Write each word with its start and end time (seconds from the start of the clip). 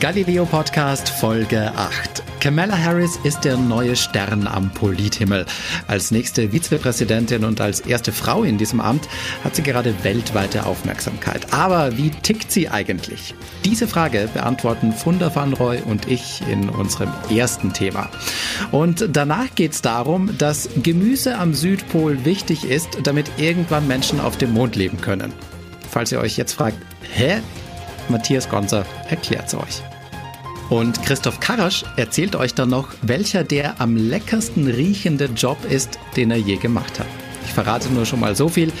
Galileo 0.00 0.44
Podcast 0.44 1.08
Folge 1.08 1.72
8. 1.76 2.24
Kamala 2.40 2.76
Harris 2.76 3.20
ist 3.22 3.44
der 3.44 3.56
neue 3.56 3.94
Stern 3.94 4.48
am 4.48 4.72
Polithimmel. 4.72 5.46
Als 5.86 6.10
nächste 6.10 6.50
Vizepräsidentin 6.50 7.44
und 7.44 7.60
als 7.60 7.78
erste 7.80 8.10
Frau 8.10 8.42
in 8.42 8.58
diesem 8.58 8.80
Amt 8.80 9.08
hat 9.44 9.54
sie 9.54 9.62
gerade 9.62 9.94
weltweite 10.02 10.66
Aufmerksamkeit. 10.66 11.52
Aber 11.52 11.96
wie 11.96 12.10
tickt 12.10 12.50
sie 12.50 12.68
eigentlich? 12.68 13.32
Diese 13.64 13.86
Frage 13.86 14.28
beantworten 14.34 14.92
Funda 14.92 15.32
van 15.32 15.52
Roy 15.52 15.78
und 15.82 16.10
ich 16.10 16.42
in 16.50 16.68
unserem 16.68 17.12
ersten 17.30 17.72
Thema. 17.72 18.10
Und 18.72 19.06
danach 19.12 19.54
geht 19.54 19.72
es 19.72 19.82
darum, 19.82 20.36
dass 20.36 20.68
Gemüse 20.82 21.38
am 21.38 21.54
Südpol 21.54 22.24
wichtig 22.24 22.64
ist, 22.64 22.88
damit 23.04 23.30
irgendwann 23.36 23.86
Menschen 23.86 24.18
auf 24.18 24.36
dem 24.36 24.52
Mond 24.52 24.74
leben 24.74 25.00
können. 25.00 25.32
Falls 25.88 26.10
ihr 26.10 26.18
euch 26.18 26.36
jetzt 26.36 26.54
fragt, 26.54 26.76
hä? 27.14 27.40
Matthias 28.08 28.48
Gonzer 28.48 28.84
erklärt 29.08 29.48
es 29.48 29.54
euch. 29.54 29.82
Und 30.68 31.02
Christoph 31.04 31.40
Karasch 31.40 31.84
erzählt 31.96 32.34
euch 32.34 32.54
dann 32.54 32.70
noch, 32.70 32.88
welcher 33.02 33.44
der 33.44 33.80
am 33.80 33.96
leckersten 33.96 34.66
riechende 34.66 35.26
Job 35.26 35.58
ist, 35.70 35.98
den 36.16 36.30
er 36.30 36.38
je 36.38 36.56
gemacht 36.56 36.98
hat. 36.98 37.06
Ich 37.44 37.52
verrate 37.52 37.88
nur 37.90 38.04
schon 38.04 38.20
mal 38.20 38.34
so 38.34 38.48
viel. 38.48 38.72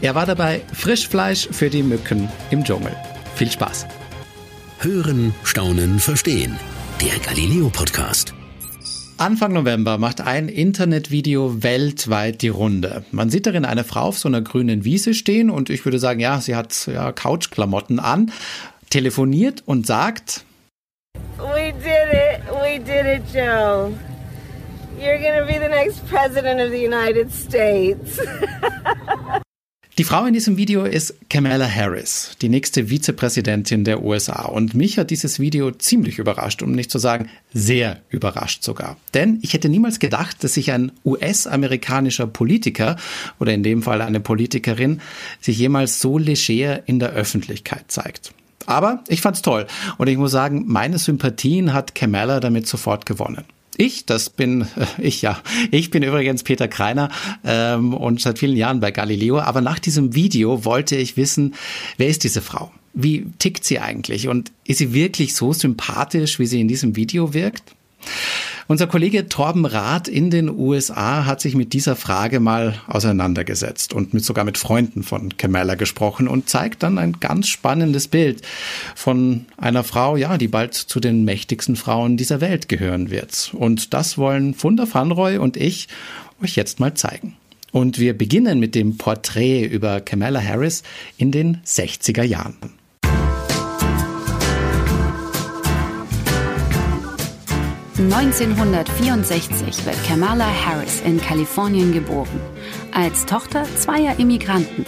Er 0.00 0.14
war 0.14 0.24
dabei 0.24 0.62
Frischfleisch 0.72 1.48
für 1.50 1.68
die 1.68 1.82
Mücken 1.82 2.28
im 2.50 2.64
Dschungel. 2.64 2.96
Viel 3.34 3.50
Spaß. 3.50 3.86
Hören, 4.80 5.34
staunen, 5.44 5.98
verstehen. 5.98 6.58
Der 7.00 7.18
Galileo 7.18 7.68
Podcast. 7.68 8.35
Anfang 9.18 9.54
November 9.54 9.96
macht 9.96 10.20
ein 10.20 10.50
Internetvideo 10.50 11.62
weltweit 11.62 12.42
die 12.42 12.48
Runde. 12.48 13.02
Man 13.12 13.30
sieht 13.30 13.46
darin 13.46 13.64
eine 13.64 13.82
Frau 13.82 14.02
auf 14.02 14.18
so 14.18 14.28
einer 14.28 14.42
grünen 14.42 14.84
Wiese 14.84 15.14
stehen 15.14 15.48
und 15.48 15.70
ich 15.70 15.86
würde 15.86 15.98
sagen, 15.98 16.20
ja, 16.20 16.38
sie 16.42 16.54
hat 16.54 16.86
ja 16.86 17.12
Couchklamotten 17.12 17.98
an, 17.98 18.30
telefoniert 18.90 19.62
und 19.64 19.86
sagt, 19.86 20.44
We 21.38 21.72
did 21.72 22.12
it. 22.12 22.42
We 22.62 22.78
did 22.78 23.06
it, 23.06 23.22
Joe. 23.32 23.94
You're 25.00 25.18
gonna 25.18 25.46
be 25.46 25.58
the 25.58 25.68
next 25.68 26.06
president 26.08 26.60
of 26.60 26.70
the 26.70 26.86
United 26.86 27.32
States. 27.32 28.20
Die 29.98 30.04
Frau 30.04 30.26
in 30.26 30.34
diesem 30.34 30.58
Video 30.58 30.84
ist 30.84 31.14
Kamala 31.30 31.66
Harris, 31.66 32.36
die 32.42 32.50
nächste 32.50 32.90
Vizepräsidentin 32.90 33.82
der 33.82 34.02
USA. 34.02 34.42
Und 34.42 34.74
mich 34.74 34.98
hat 34.98 35.08
dieses 35.08 35.40
Video 35.40 35.70
ziemlich 35.70 36.18
überrascht, 36.18 36.60
um 36.60 36.72
nicht 36.72 36.90
zu 36.90 36.98
sagen 36.98 37.30
sehr 37.54 38.02
überrascht 38.10 38.62
sogar. 38.62 38.98
Denn 39.14 39.38
ich 39.40 39.54
hätte 39.54 39.70
niemals 39.70 39.98
gedacht, 39.98 40.44
dass 40.44 40.52
sich 40.52 40.70
ein 40.70 40.92
US-amerikanischer 41.06 42.26
Politiker 42.26 42.96
oder 43.40 43.54
in 43.54 43.62
dem 43.62 43.82
Fall 43.82 44.02
eine 44.02 44.20
Politikerin 44.20 45.00
sich 45.40 45.56
jemals 45.56 45.98
so 45.98 46.18
leger 46.18 46.86
in 46.86 46.98
der 46.98 47.12
Öffentlichkeit 47.12 47.84
zeigt. 47.90 48.34
Aber 48.66 49.02
ich 49.08 49.22
fand's 49.22 49.40
toll 49.40 49.66
und 49.96 50.08
ich 50.08 50.18
muss 50.18 50.32
sagen, 50.32 50.64
meine 50.66 50.98
Sympathien 50.98 51.72
hat 51.72 51.94
Kamala 51.94 52.40
damit 52.40 52.66
sofort 52.66 53.06
gewonnen. 53.06 53.46
Ich, 53.76 54.06
das 54.06 54.30
bin 54.30 54.62
äh, 54.62 54.86
ich 54.98 55.22
ja. 55.22 55.40
Ich 55.70 55.90
bin 55.90 56.02
übrigens 56.02 56.42
Peter 56.42 56.68
Kreiner 56.68 57.10
ähm, 57.44 57.94
und 57.94 58.20
seit 58.20 58.38
vielen 58.38 58.56
Jahren 58.56 58.80
bei 58.80 58.90
Galileo. 58.90 59.38
Aber 59.38 59.60
nach 59.60 59.78
diesem 59.78 60.14
Video 60.14 60.64
wollte 60.64 60.96
ich 60.96 61.16
wissen, 61.16 61.54
wer 61.98 62.08
ist 62.08 62.24
diese 62.24 62.40
Frau? 62.40 62.72
Wie 62.94 63.26
tickt 63.38 63.64
sie 63.64 63.78
eigentlich? 63.78 64.28
Und 64.28 64.52
ist 64.64 64.78
sie 64.78 64.94
wirklich 64.94 65.34
so 65.34 65.52
sympathisch, 65.52 66.38
wie 66.38 66.46
sie 66.46 66.60
in 66.60 66.68
diesem 66.68 66.96
Video 66.96 67.34
wirkt? 67.34 67.75
Unser 68.68 68.88
Kollege 68.88 69.28
Torben 69.28 69.64
Rath 69.64 70.08
in 70.08 70.28
den 70.30 70.48
USA 70.50 71.24
hat 71.24 71.40
sich 71.40 71.54
mit 71.54 71.72
dieser 71.72 71.94
Frage 71.94 72.40
mal 72.40 72.74
auseinandergesetzt 72.88 73.92
und 73.92 74.12
mit, 74.12 74.24
sogar 74.24 74.44
mit 74.44 74.58
Freunden 74.58 75.04
von 75.04 75.36
Kamala 75.36 75.76
gesprochen 75.76 76.26
und 76.26 76.48
zeigt 76.48 76.82
dann 76.82 76.98
ein 76.98 77.20
ganz 77.20 77.46
spannendes 77.46 78.08
Bild 78.08 78.42
von 78.96 79.46
einer 79.56 79.84
Frau, 79.84 80.16
ja, 80.16 80.36
die 80.36 80.48
bald 80.48 80.74
zu 80.74 80.98
den 80.98 81.24
mächtigsten 81.24 81.76
Frauen 81.76 82.16
dieser 82.16 82.40
Welt 82.40 82.68
gehören 82.68 83.10
wird. 83.10 83.52
Und 83.54 83.94
das 83.94 84.18
wollen 84.18 84.52
Funda 84.52 84.86
Fanroy 84.86 85.38
und 85.38 85.56
ich 85.56 85.86
euch 86.42 86.56
jetzt 86.56 86.80
mal 86.80 86.94
zeigen. 86.94 87.36
Und 87.70 88.00
wir 88.00 88.18
beginnen 88.18 88.58
mit 88.58 88.74
dem 88.74 88.96
Porträt 88.96 89.64
über 89.64 90.00
Kamala 90.00 90.42
Harris 90.42 90.82
in 91.18 91.30
den 91.30 91.58
60er 91.64 92.24
Jahren. 92.24 92.56
1964 97.98 99.86
wird 99.86 100.04
Kamala 100.06 100.46
Harris 100.46 101.00
in 101.00 101.18
Kalifornien 101.18 101.94
geboren, 101.94 102.40
als 102.92 103.24
Tochter 103.24 103.64
zweier 103.76 104.18
Immigranten. 104.18 104.84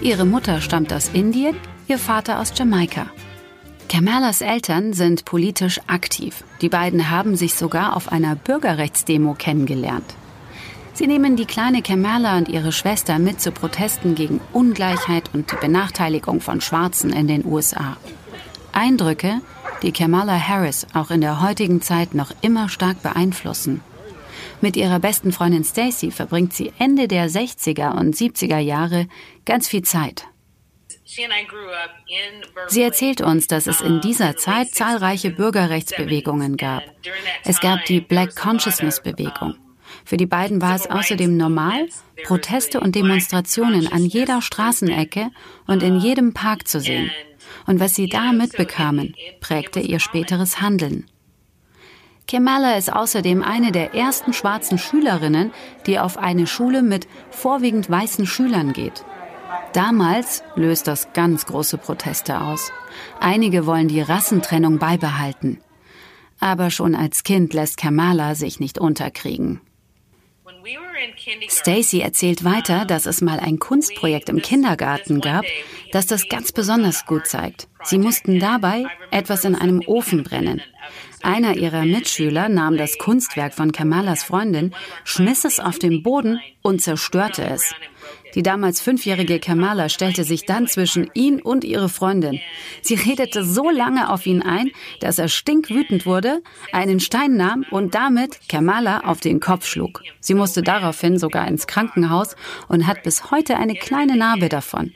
Ihre 0.00 0.24
Mutter 0.24 0.60
stammt 0.60 0.92
aus 0.92 1.08
Indien, 1.12 1.54
ihr 1.86 1.98
Vater 2.00 2.40
aus 2.40 2.52
Jamaika. 2.56 3.06
Kamalas 3.88 4.40
Eltern 4.40 4.92
sind 4.92 5.24
politisch 5.24 5.80
aktiv. 5.86 6.42
Die 6.60 6.68
beiden 6.68 7.10
haben 7.10 7.36
sich 7.36 7.54
sogar 7.54 7.94
auf 7.94 8.10
einer 8.10 8.34
Bürgerrechtsdemo 8.34 9.34
kennengelernt. 9.34 10.16
Sie 10.94 11.06
nehmen 11.06 11.36
die 11.36 11.46
kleine 11.46 11.80
Kamala 11.80 12.38
und 12.38 12.48
ihre 12.48 12.72
Schwester 12.72 13.20
mit 13.20 13.40
zu 13.40 13.52
Protesten 13.52 14.16
gegen 14.16 14.40
Ungleichheit 14.52 15.30
und 15.32 15.52
die 15.52 15.56
Benachteiligung 15.56 16.40
von 16.40 16.60
Schwarzen 16.60 17.12
in 17.12 17.28
den 17.28 17.46
USA. 17.46 17.96
Eindrücke, 18.72 19.40
die 19.82 19.92
Kamala 19.92 20.38
Harris 20.38 20.86
auch 20.94 21.10
in 21.10 21.20
der 21.20 21.40
heutigen 21.40 21.80
Zeit 21.82 22.14
noch 22.14 22.32
immer 22.42 22.68
stark 22.68 23.02
beeinflussen. 23.02 23.80
Mit 24.60 24.76
ihrer 24.76 24.98
besten 24.98 25.32
Freundin 25.32 25.64
Stacy 25.64 26.10
verbringt 26.10 26.52
sie 26.52 26.72
Ende 26.78 27.06
der 27.06 27.30
60er 27.30 27.96
und 27.96 28.14
70er 28.14 28.58
Jahre 28.58 29.06
ganz 29.44 29.68
viel 29.68 29.82
Zeit. 29.82 30.26
Sie 32.68 32.82
erzählt 32.82 33.20
uns, 33.20 33.46
dass 33.46 33.66
es 33.66 33.80
in 33.80 34.00
dieser 34.00 34.36
Zeit 34.36 34.70
zahlreiche 34.70 35.30
Bürgerrechtsbewegungen 35.30 36.56
gab. 36.56 36.82
Es 37.44 37.60
gab 37.60 37.84
die 37.86 38.00
Black 38.00 38.36
Consciousness 38.36 39.02
Bewegung. 39.02 39.54
Für 40.04 40.16
die 40.16 40.26
beiden 40.26 40.60
war 40.60 40.74
es 40.74 40.88
außerdem 40.88 41.36
normal, 41.36 41.88
Proteste 42.24 42.80
und 42.80 42.94
Demonstrationen 42.94 43.90
an 43.90 44.04
jeder 44.04 44.42
Straßenecke 44.42 45.30
und 45.66 45.82
in 45.82 45.98
jedem 45.98 46.34
Park 46.34 46.68
zu 46.68 46.80
sehen. 46.80 47.10
Und 47.66 47.80
was 47.80 47.94
sie 47.94 48.08
da 48.08 48.32
mitbekamen, 48.32 49.14
prägte 49.40 49.80
ihr 49.80 50.00
späteres 50.00 50.60
Handeln. 50.60 51.06
Kamala 52.28 52.76
ist 52.76 52.92
außerdem 52.92 53.42
eine 53.42 53.72
der 53.72 53.94
ersten 53.94 54.34
schwarzen 54.34 54.76
Schülerinnen, 54.76 55.50
die 55.86 55.98
auf 55.98 56.18
eine 56.18 56.46
Schule 56.46 56.82
mit 56.82 57.08
vorwiegend 57.30 57.88
weißen 57.88 58.26
Schülern 58.26 58.74
geht. 58.74 59.04
Damals 59.72 60.42
löst 60.54 60.86
das 60.86 61.12
ganz 61.14 61.46
große 61.46 61.78
Proteste 61.78 62.40
aus. 62.40 62.70
Einige 63.20 63.64
wollen 63.66 63.88
die 63.88 64.02
Rassentrennung 64.02 64.78
beibehalten. 64.78 65.60
Aber 66.40 66.70
schon 66.70 66.94
als 66.94 67.24
Kind 67.24 67.54
lässt 67.54 67.78
Kamala 67.78 68.34
sich 68.34 68.60
nicht 68.60 68.78
unterkriegen. 68.78 69.60
Stacy 71.48 72.00
erzählt 72.00 72.44
weiter, 72.44 72.84
dass 72.84 73.06
es 73.06 73.20
mal 73.20 73.40
ein 73.40 73.58
Kunstprojekt 73.58 74.28
im 74.28 74.42
Kindergarten 74.42 75.20
gab, 75.20 75.44
das 75.92 76.06
das 76.06 76.28
ganz 76.28 76.52
besonders 76.52 77.06
gut 77.06 77.26
zeigt. 77.26 77.68
Sie 77.84 77.98
mussten 77.98 78.38
dabei 78.38 78.84
etwas 79.10 79.44
in 79.44 79.54
einem 79.54 79.82
Ofen 79.86 80.24
brennen. 80.24 80.62
Einer 81.22 81.56
ihrer 81.56 81.84
Mitschüler 81.84 82.48
nahm 82.48 82.76
das 82.76 82.98
Kunstwerk 82.98 83.54
von 83.54 83.72
Kamalas 83.72 84.22
Freundin, 84.22 84.74
schmiss 85.04 85.44
es 85.44 85.60
auf 85.60 85.78
den 85.78 86.02
Boden 86.02 86.40
und 86.62 86.80
zerstörte 86.80 87.44
es. 87.44 87.74
Die 88.38 88.44
damals 88.44 88.80
fünfjährige 88.80 89.40
Kamala 89.40 89.88
stellte 89.88 90.22
sich 90.22 90.46
dann 90.46 90.68
zwischen 90.68 91.10
ihn 91.12 91.42
und 91.42 91.64
ihre 91.64 91.88
Freundin. 91.88 92.38
Sie 92.82 92.94
redete 92.94 93.42
so 93.42 93.68
lange 93.68 94.12
auf 94.12 94.26
ihn 94.26 94.42
ein, 94.42 94.70
dass 95.00 95.18
er 95.18 95.26
stinkwütend 95.26 96.06
wurde, 96.06 96.40
einen 96.72 97.00
Stein 97.00 97.36
nahm 97.36 97.66
und 97.72 97.96
damit 97.96 98.38
Kamala 98.48 99.00
auf 99.00 99.18
den 99.18 99.40
Kopf 99.40 99.66
schlug. 99.66 100.04
Sie 100.20 100.34
musste 100.34 100.62
daraufhin 100.62 101.18
sogar 101.18 101.48
ins 101.48 101.66
Krankenhaus 101.66 102.36
und 102.68 102.86
hat 102.86 103.02
bis 103.02 103.32
heute 103.32 103.56
eine 103.56 103.74
kleine 103.74 104.16
Narbe 104.16 104.48
davon. 104.48 104.94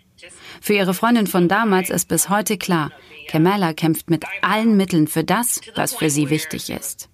Für 0.60 0.74
ihre 0.74 0.94
Freundin 0.94 1.26
von 1.26 1.48
damals 1.48 1.90
ist 1.90 2.06
bis 2.06 2.28
heute 2.28 2.56
klar, 2.56 2.92
Kamala 3.26 3.72
kämpft 3.72 4.08
mit 4.08 4.24
allen 4.42 4.76
Mitteln 4.76 5.08
für 5.08 5.24
das, 5.24 5.60
was 5.74 5.94
für 5.94 6.10
sie 6.10 6.30
wichtig 6.30 6.70
ist. 6.70 7.08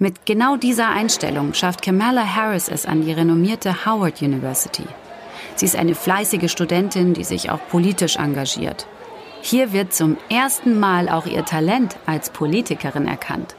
Mit 0.00 0.26
genau 0.26 0.56
dieser 0.56 0.88
Einstellung 0.88 1.54
schafft 1.54 1.82
Kamala 1.82 2.34
Harris 2.34 2.68
es 2.68 2.84
an 2.84 3.02
die 3.02 3.12
renommierte 3.12 3.86
Howard 3.86 4.20
University. 4.20 4.82
Sie 5.56 5.64
ist 5.64 5.76
eine 5.76 5.94
fleißige 5.94 6.50
Studentin, 6.50 7.14
die 7.14 7.24
sich 7.24 7.50
auch 7.50 7.60
politisch 7.68 8.16
engagiert. 8.16 8.86
Hier 9.42 9.72
wird 9.72 9.94
zum 9.94 10.16
ersten 10.28 10.78
Mal 10.78 11.08
auch 11.08 11.26
ihr 11.26 11.44
Talent 11.44 11.96
als 12.06 12.30
Politikerin 12.30 13.08
erkannt. 13.08 13.54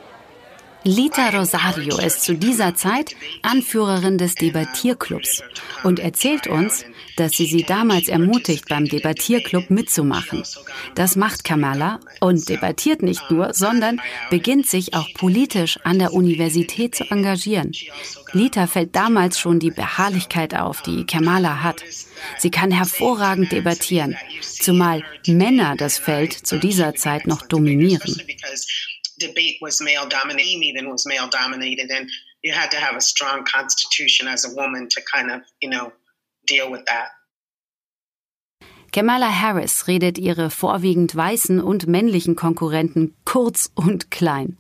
Lita 0.88 1.32
Rosario 1.32 1.98
ist 1.98 2.22
zu 2.22 2.38
dieser 2.38 2.74
Zeit 2.74 3.14
Anführerin 3.42 4.18
des 4.18 4.36
Debattierclubs 4.36 5.44
und 5.84 6.00
erzählt 6.00 6.48
uns, 6.48 6.86
dass 7.18 7.34
sie 7.34 7.46
sie 7.46 7.64
damals 7.64 8.08
ermutigt, 8.08 8.70
beim 8.70 8.86
Debattierclub 8.86 9.70
mitzumachen. 9.70 10.44
Das 10.96 11.18
macht 11.18 11.44
Kamala 11.44 12.00
und 12.22 12.48
debattiert 12.48 13.04
nicht 13.04 13.30
nur, 13.30 13.54
sondern 13.54 14.00
beginnt 14.30 14.68
sich 14.68 14.94
auch 14.94 15.10
politisch 15.14 15.78
an 15.84 16.00
der 16.00 16.14
Universität 16.14 16.96
zu 16.96 17.04
engagieren. 17.12 17.74
Lita 18.32 18.66
fällt 18.66 18.96
damals 18.96 19.38
schon 19.38 19.60
die 19.60 19.72
Beharrlichkeit 19.72 20.56
auf, 20.56 20.84
die 20.84 21.06
Kamala 21.06 21.64
hat. 21.64 21.84
Sie 22.38 22.50
kann 22.50 22.72
hervorragend 22.72 23.52
debattieren, 23.52 24.16
zumal 24.42 25.04
Männer 25.28 25.76
das 25.76 25.98
Feld 25.98 26.32
zu 26.32 26.58
dieser 26.58 26.96
Zeit 26.96 27.28
noch 27.28 27.42
dominieren. 27.42 28.16
Debate 29.20 29.58
was 29.62 29.82
male 29.82 30.08
dominated 30.08 30.78
and 30.78 30.88
was 30.90 31.06
male 31.06 31.30
dominated 31.30 31.92
and 31.92 32.10
you 32.44 32.54
had 32.54 32.70
to 32.72 32.78
have 32.78 32.96
a 32.96 33.02
strong 33.02 33.44
constitution 33.44 34.28
as 34.28 34.46
a 34.46 34.54
woman 34.56 34.88
to 34.90 35.02
kind 35.14 35.32
of 35.32 35.42
you 35.62 35.70
know 35.70 35.92
deal 36.48 36.72
with 36.72 36.86
that. 36.86 37.10
Kamala 38.94 39.30
Harris 39.30 39.88
redet 39.88 40.18
ihre 40.18 40.50
vorwiegend 40.50 41.16
weißen 41.16 41.62
und 41.62 41.88
männlichen 41.88 42.36
Konkurrenten 42.36 43.16
kurz 43.26 43.70
und 43.76 44.10
klein. 44.12 44.58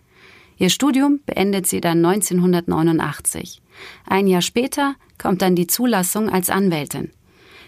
Ihr 0.57 0.69
Studium 0.69 1.21
beendet 1.25 1.67
sie 1.67 1.81
dann 1.81 2.03
1989. 2.03 3.61
Ein 4.05 4.27
Jahr 4.27 4.41
später 4.41 4.95
kommt 5.17 5.41
dann 5.41 5.55
die 5.55 5.67
Zulassung 5.67 6.29
als 6.29 6.49
Anwältin. 6.49 7.13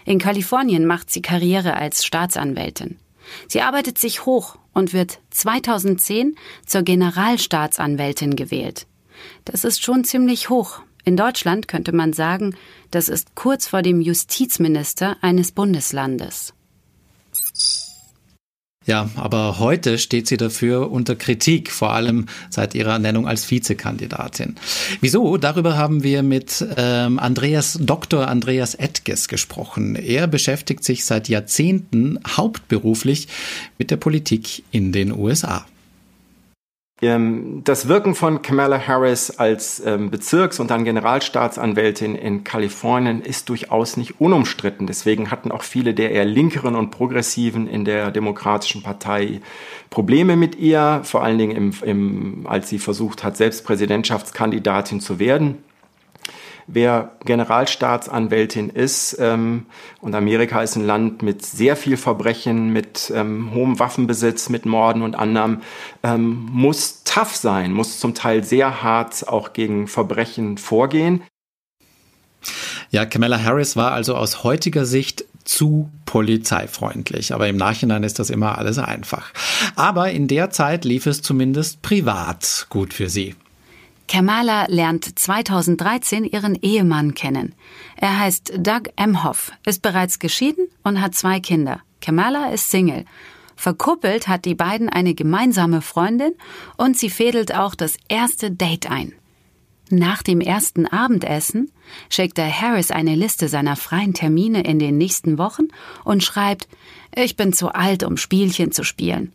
In 0.04 0.18
Kalifornien 0.18 0.86
macht 0.86 1.10
sie 1.10 1.22
Karriere 1.22 1.76
als 1.76 2.04
Staatsanwältin. 2.04 2.98
Sie 3.48 3.62
arbeitet 3.62 3.98
sich 3.98 4.26
hoch 4.26 4.56
und 4.72 4.92
wird 4.92 5.20
2010 5.30 6.36
zur 6.66 6.82
Generalstaatsanwältin 6.82 8.36
gewählt. 8.36 8.86
Das 9.44 9.64
ist 9.64 9.82
schon 9.82 10.04
ziemlich 10.04 10.48
hoch. 10.48 10.80
In 11.04 11.16
Deutschland 11.16 11.68
könnte 11.68 11.92
man 11.92 12.12
sagen, 12.12 12.54
das 12.90 13.08
ist 13.08 13.34
kurz 13.34 13.66
vor 13.66 13.82
dem 13.82 14.00
Justizminister 14.00 15.16
eines 15.22 15.52
Bundeslandes. 15.52 16.54
Ja, 18.86 19.10
aber 19.14 19.58
heute 19.58 19.98
steht 19.98 20.26
sie 20.26 20.38
dafür 20.38 20.90
unter 20.90 21.14
Kritik, 21.14 21.70
vor 21.70 21.92
allem 21.92 22.26
seit 22.48 22.74
ihrer 22.74 22.92
Ernennung 22.92 23.28
als 23.28 23.50
Vizekandidatin. 23.50 24.56
Wieso? 25.02 25.36
Darüber 25.36 25.76
haben 25.76 26.02
wir 26.02 26.22
mit 26.22 26.64
ähm, 26.78 27.18
Andreas 27.18 27.78
Dr. 27.78 28.26
Andreas 28.26 28.74
Edges 28.74 29.28
gesprochen. 29.28 29.96
Er 29.96 30.26
beschäftigt 30.26 30.82
sich 30.82 31.04
seit 31.04 31.28
Jahrzehnten 31.28 32.20
hauptberuflich 32.26 33.28
mit 33.76 33.90
der 33.90 33.98
Politik 33.98 34.64
in 34.70 34.92
den 34.92 35.12
USA. 35.12 35.66
Ähm, 37.02 37.62
das 37.64 37.88
Wirken 37.88 38.14
von 38.14 38.42
Kamala 38.42 38.86
Harris 38.86 39.30
als 39.30 39.80
ähm, 39.84 40.10
Bezirks- 40.10 40.60
und 40.60 40.70
dann 40.70 40.84
Generalstaatsanwältin 40.84 42.14
in 42.14 42.44
Kalifornien 42.44 43.22
ist 43.22 43.48
durchaus 43.48 43.96
nicht 43.96 44.20
unumstritten. 44.20 44.86
Deswegen 44.86 45.30
hatten 45.30 45.50
auch 45.50 45.62
viele 45.62 45.94
der 45.94 46.10
eher 46.10 46.26
linkeren 46.26 46.74
und 46.76 46.90
progressiven 46.90 47.66
in 47.66 47.84
der 47.84 48.10
Demokratischen 48.10 48.82
Partei 48.82 49.40
Probleme 49.88 50.36
mit 50.36 50.56
ihr, 50.56 51.00
vor 51.04 51.22
allen 51.24 51.38
Dingen 51.38 51.56
im, 51.56 51.72
im, 51.82 52.46
als 52.46 52.68
sie 52.68 52.78
versucht 52.78 53.24
hat, 53.24 53.36
selbst 53.36 53.64
Präsidentschaftskandidatin 53.64 55.00
zu 55.00 55.18
werden 55.18 55.58
wer 56.72 57.12
Generalstaatsanwältin 57.24 58.70
ist. 58.70 59.16
Ähm, 59.20 59.66
und 60.00 60.14
Amerika 60.14 60.62
ist 60.62 60.76
ein 60.76 60.86
Land 60.86 61.22
mit 61.22 61.44
sehr 61.44 61.76
viel 61.76 61.96
Verbrechen, 61.96 62.72
mit 62.72 63.12
ähm, 63.14 63.52
hohem 63.54 63.78
Waffenbesitz, 63.78 64.48
mit 64.48 64.66
Morden 64.66 65.02
und 65.02 65.14
anderem, 65.14 65.62
ähm, 66.02 66.48
muss 66.50 67.02
tough 67.04 67.34
sein, 67.36 67.72
muss 67.72 68.00
zum 68.00 68.14
Teil 68.14 68.44
sehr 68.44 68.82
hart 68.82 69.28
auch 69.28 69.52
gegen 69.52 69.88
Verbrechen 69.88 70.58
vorgehen. 70.58 71.22
Ja, 72.90 73.04
Kamala 73.04 73.42
Harris 73.42 73.76
war 73.76 73.92
also 73.92 74.16
aus 74.16 74.42
heutiger 74.42 74.84
Sicht 74.84 75.24
zu 75.44 75.90
polizeifreundlich. 76.06 77.34
Aber 77.34 77.48
im 77.48 77.56
Nachhinein 77.56 78.02
ist 78.02 78.18
das 78.18 78.30
immer 78.30 78.58
alles 78.58 78.78
einfach. 78.78 79.32
Aber 79.76 80.10
in 80.10 80.28
der 80.28 80.50
Zeit 80.50 80.84
lief 80.84 81.06
es 81.06 81.22
zumindest 81.22 81.82
privat 81.82 82.66
gut 82.70 82.94
für 82.94 83.08
sie. 83.08 83.34
Kamala 84.10 84.66
lernt 84.66 85.20
2013 85.20 86.24
ihren 86.24 86.56
Ehemann 86.56 87.14
kennen. 87.14 87.54
Er 87.94 88.18
heißt 88.18 88.54
Doug 88.56 88.90
Emhoff, 88.96 89.52
ist 89.64 89.82
bereits 89.82 90.18
geschieden 90.18 90.66
und 90.82 91.00
hat 91.00 91.14
zwei 91.14 91.38
Kinder. 91.38 91.80
Kamala 92.00 92.50
ist 92.50 92.70
Single. 92.70 93.04
Verkuppelt 93.54 94.26
hat 94.26 94.46
die 94.46 94.56
beiden 94.56 94.88
eine 94.88 95.14
gemeinsame 95.14 95.80
Freundin 95.80 96.32
und 96.76 96.98
sie 96.98 97.08
fädelt 97.08 97.54
auch 97.54 97.76
das 97.76 97.98
erste 98.08 98.50
Date 98.50 98.90
ein. 98.90 99.12
Nach 99.90 100.24
dem 100.24 100.40
ersten 100.40 100.86
Abendessen 100.86 101.70
schickt 102.08 102.36
er 102.40 102.50
Harris 102.50 102.90
eine 102.90 103.14
Liste 103.14 103.46
seiner 103.46 103.76
freien 103.76 104.12
Termine 104.12 104.64
in 104.64 104.80
den 104.80 104.98
nächsten 104.98 105.38
Wochen 105.38 105.68
und 106.02 106.24
schreibt, 106.24 106.66
ich 107.14 107.36
bin 107.36 107.52
zu 107.52 107.68
alt, 107.68 108.02
um 108.02 108.16
Spielchen 108.16 108.72
zu 108.72 108.82
spielen. 108.82 109.32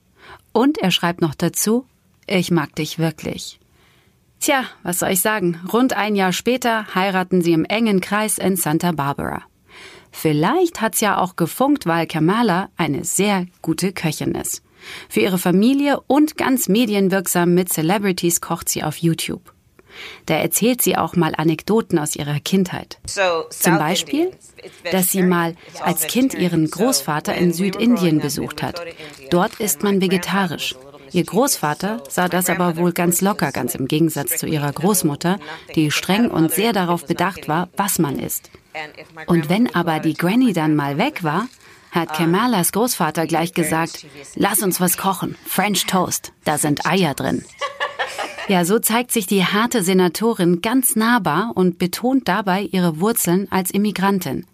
Und 0.51 0.79
er 0.79 0.91
schreibt 0.91 1.21
noch 1.21 1.33
dazu, 1.33 1.85
ich 2.27 2.51
mag 2.51 2.75
dich 2.75 2.99
wirklich. 2.99 3.57
Tja, 4.39 4.65
was 4.83 4.99
soll 4.99 5.09
ich 5.09 5.21
sagen? 5.21 5.59
Rund 5.71 5.93
ein 5.93 6.15
Jahr 6.15 6.33
später 6.33 6.93
heiraten 6.93 7.41
sie 7.41 7.53
im 7.53 7.65
engen 7.65 8.01
Kreis 8.01 8.37
in 8.37 8.55
Santa 8.55 8.91
Barbara. 8.91 9.43
Vielleicht 10.11 10.81
hat's 10.81 11.01
ja 11.01 11.17
auch 11.17 11.35
gefunkt, 11.35 11.85
weil 11.85 12.07
Kamala 12.07 12.69
eine 12.77 13.03
sehr 13.03 13.47
gute 13.61 13.91
Köchin 13.91 14.33
ist. 14.35 14.63
Für 15.09 15.21
ihre 15.21 15.37
Familie 15.37 15.99
und 16.07 16.37
ganz 16.37 16.69
medienwirksam 16.69 17.53
mit 17.53 17.73
Celebrities 17.73 18.39
kocht 18.39 18.69
sie 18.69 18.83
auf 18.83 18.97
YouTube. 18.97 19.51
Da 20.25 20.35
erzählt 20.35 20.81
sie 20.81 20.97
auch 20.97 21.15
mal 21.15 21.33
Anekdoten 21.35 21.99
aus 21.99 22.15
ihrer 22.15 22.39
Kindheit. 22.39 22.99
Zum 23.49 23.77
Beispiel, 23.77 24.31
dass 24.91 25.11
sie 25.11 25.21
mal 25.21 25.55
als 25.81 26.07
Kind 26.07 26.33
ihren 26.33 26.69
Großvater 26.69 27.35
in 27.35 27.53
Südindien 27.53 28.19
besucht 28.19 28.61
hat. 28.61 28.81
Dort 29.29 29.59
ist 29.59 29.83
man 29.83 30.01
vegetarisch. 30.01 30.75
Ihr 31.11 31.23
Großvater 31.23 32.03
sah 32.09 32.27
das 32.27 32.49
aber 32.49 32.77
wohl 32.77 32.91
ganz 32.91 33.21
locker, 33.21 33.51
ganz 33.51 33.75
im 33.75 33.87
Gegensatz 33.87 34.37
zu 34.37 34.47
ihrer 34.47 34.71
Großmutter, 34.71 35.39
die 35.75 35.91
streng 35.91 36.29
und 36.29 36.51
sehr 36.51 36.73
darauf 36.73 37.05
bedacht 37.05 37.47
war, 37.47 37.69
was 37.77 37.99
man 37.99 38.19
isst. 38.19 38.49
Und 39.27 39.49
wenn 39.49 39.73
aber 39.73 39.99
die 39.99 40.13
Granny 40.13 40.53
dann 40.53 40.75
mal 40.75 40.97
weg 40.97 41.23
war, 41.23 41.47
hat 41.91 42.13
Kamalas 42.13 42.73
Großvater 42.73 43.25
gleich 43.25 43.53
gesagt, 43.53 44.05
lass 44.35 44.61
uns 44.61 44.81
was 44.81 44.97
kochen, 44.97 45.37
French 45.45 45.85
Toast, 45.85 46.33
da 46.43 46.57
sind 46.57 46.85
Eier 46.85 47.13
drin. 47.13 47.43
Ja, 48.47 48.63
so 48.63 48.77
zeigt 48.77 49.11
sich 49.11 49.25
die 49.25 49.43
harte 49.43 49.81
Senatorin 49.81 50.61
ganz 50.61 50.95
nahbar 50.95 51.53
und 51.55 51.79
betont 51.79 52.27
dabei 52.27 52.61
ihre 52.61 52.99
Wurzeln 52.99 53.47
als 53.49 53.71
Immigrantin. 53.71 54.45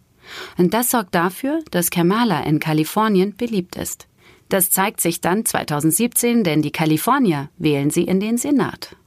Und 0.57 0.73
das 0.73 0.91
sorgt 0.91 1.13
dafür, 1.13 1.61
dass 1.71 1.89
Kamala 1.89 2.41
in 2.43 2.61
Kalifornien 2.61 3.35
beliebt 3.35 3.75
ist. 3.75 4.07
Das 4.51 4.69
zeigt 4.69 4.99
sich 4.99 5.21
dann 5.21 5.45
2017, 5.45 6.43
denn 6.43 6.61
die 6.61 6.71
Kalifornier 6.71 7.49
wählen 7.57 7.89
sie 7.89 8.03
in 8.03 8.19
den 8.19 8.37
Senat. 8.37 8.97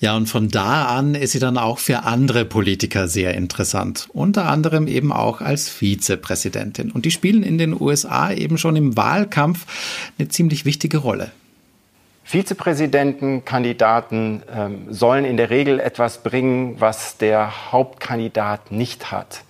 Ja, 0.00 0.16
und 0.16 0.26
von 0.26 0.48
da 0.48 0.86
an 0.86 1.14
ist 1.14 1.30
sie 1.30 1.38
dann 1.38 1.56
auch 1.56 1.78
für 1.78 2.02
andere 2.02 2.44
Politiker 2.44 3.06
sehr 3.06 3.34
interessant. 3.34 4.08
Unter 4.12 4.48
anderem 4.48 4.88
eben 4.88 5.12
auch 5.12 5.40
als 5.40 5.68
Vizepräsidentin. 5.68 6.90
Und 6.90 7.04
die 7.04 7.12
spielen 7.12 7.44
in 7.44 7.56
den 7.56 7.80
USA 7.80 8.32
eben 8.32 8.58
schon 8.58 8.74
im 8.74 8.96
Wahlkampf 8.96 9.64
eine 10.18 10.26
ziemlich 10.26 10.64
wichtige 10.64 10.98
Rolle. 10.98 11.30
Vizepräsidentenkandidaten 12.24 14.42
ähm, 14.52 14.86
sollen 14.90 15.24
in 15.24 15.36
der 15.36 15.50
Regel 15.50 15.78
etwas 15.78 16.24
bringen, 16.24 16.80
was 16.80 17.16
der 17.16 17.70
Hauptkandidat 17.70 18.72
nicht 18.72 19.12
hat. 19.12 19.44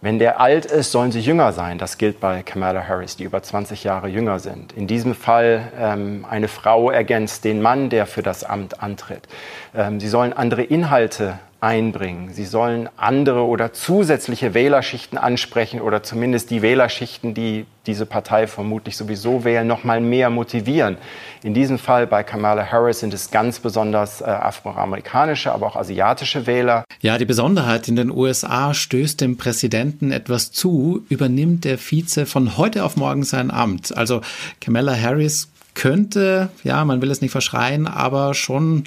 Wenn 0.00 0.20
der 0.20 0.40
alt 0.40 0.64
ist, 0.64 0.92
sollen 0.92 1.10
sie 1.10 1.18
jünger 1.18 1.52
sein. 1.52 1.78
Das 1.78 1.98
gilt 1.98 2.20
bei 2.20 2.42
Kamala 2.42 2.86
Harris, 2.86 3.16
die 3.16 3.24
über 3.24 3.42
20 3.42 3.82
Jahre 3.82 4.06
jünger 4.06 4.38
sind. 4.38 4.72
In 4.72 4.86
diesem 4.86 5.12
Fall 5.12 5.72
ähm, 5.76 6.24
eine 6.28 6.46
Frau 6.46 6.90
ergänzt 6.90 7.44
den 7.44 7.60
Mann, 7.60 7.90
der 7.90 8.06
für 8.06 8.22
das 8.22 8.44
Amt 8.44 8.80
antritt. 8.80 9.26
Ähm, 9.74 9.98
sie 9.98 10.06
sollen 10.06 10.32
andere 10.32 10.62
Inhalte 10.62 11.40
einbringen. 11.60 12.32
Sie 12.32 12.44
sollen 12.44 12.88
andere 12.96 13.44
oder 13.44 13.72
zusätzliche 13.72 14.54
Wählerschichten 14.54 15.18
ansprechen 15.18 15.80
oder 15.80 16.04
zumindest 16.04 16.50
die 16.50 16.62
Wählerschichten, 16.62 17.34
die 17.34 17.66
diese 17.86 18.06
Partei 18.06 18.46
vermutlich 18.46 18.96
sowieso 18.96 19.44
wählen, 19.44 19.66
noch 19.66 19.82
mal 19.82 20.00
mehr 20.00 20.30
motivieren. 20.30 20.98
In 21.42 21.54
diesem 21.54 21.78
Fall 21.78 22.06
bei 22.06 22.22
Kamala 22.22 22.64
Harris 22.70 23.00
sind 23.00 23.12
es 23.12 23.30
ganz 23.32 23.58
besonders 23.58 24.20
äh, 24.20 24.24
afroamerikanische, 24.24 25.50
aber 25.50 25.66
auch 25.66 25.76
asiatische 25.76 26.46
Wähler. 26.46 26.84
Ja, 27.00 27.18
die 27.18 27.24
Besonderheit 27.24 27.88
in 27.88 27.96
den 27.96 28.10
USA 28.10 28.72
stößt 28.72 29.20
dem 29.20 29.36
Präsidenten 29.36 30.12
etwas 30.12 30.52
zu, 30.52 31.04
übernimmt 31.08 31.64
der 31.64 31.78
Vize 31.78 32.26
von 32.26 32.56
heute 32.56 32.84
auf 32.84 32.96
morgen 32.96 33.24
sein 33.24 33.50
Amt. 33.50 33.96
Also 33.96 34.20
Kamala 34.60 34.94
Harris 34.94 35.48
könnte, 35.74 36.50
ja, 36.64 36.84
man 36.84 37.00
will 37.00 37.10
es 37.10 37.20
nicht 37.20 37.30
verschreien, 37.30 37.86
aber 37.86 38.34
schon 38.34 38.84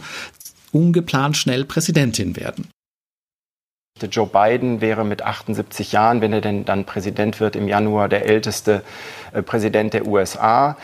ungeplant 0.72 1.38
schnell 1.38 1.66
Präsidentin 1.66 2.36
werden. 2.36 2.70
Joe 4.10 4.28
Biden 4.28 4.82
wäre 4.82 5.04
mit 5.04 5.22
78 5.22 5.92
Jahren, 5.92 6.22
wenn 6.22 6.34
er 6.34 6.42
denn 6.42 6.66
dann 6.66 6.86
Präsident 6.86 7.40
wird, 7.40 7.56
im 7.56 7.68
Januar 7.68 8.10
der 8.10 8.26
älteste 8.26 8.84
äh, 9.32 9.44
Präsident 9.44 9.94
der 9.94 10.08
USA. 10.08 10.78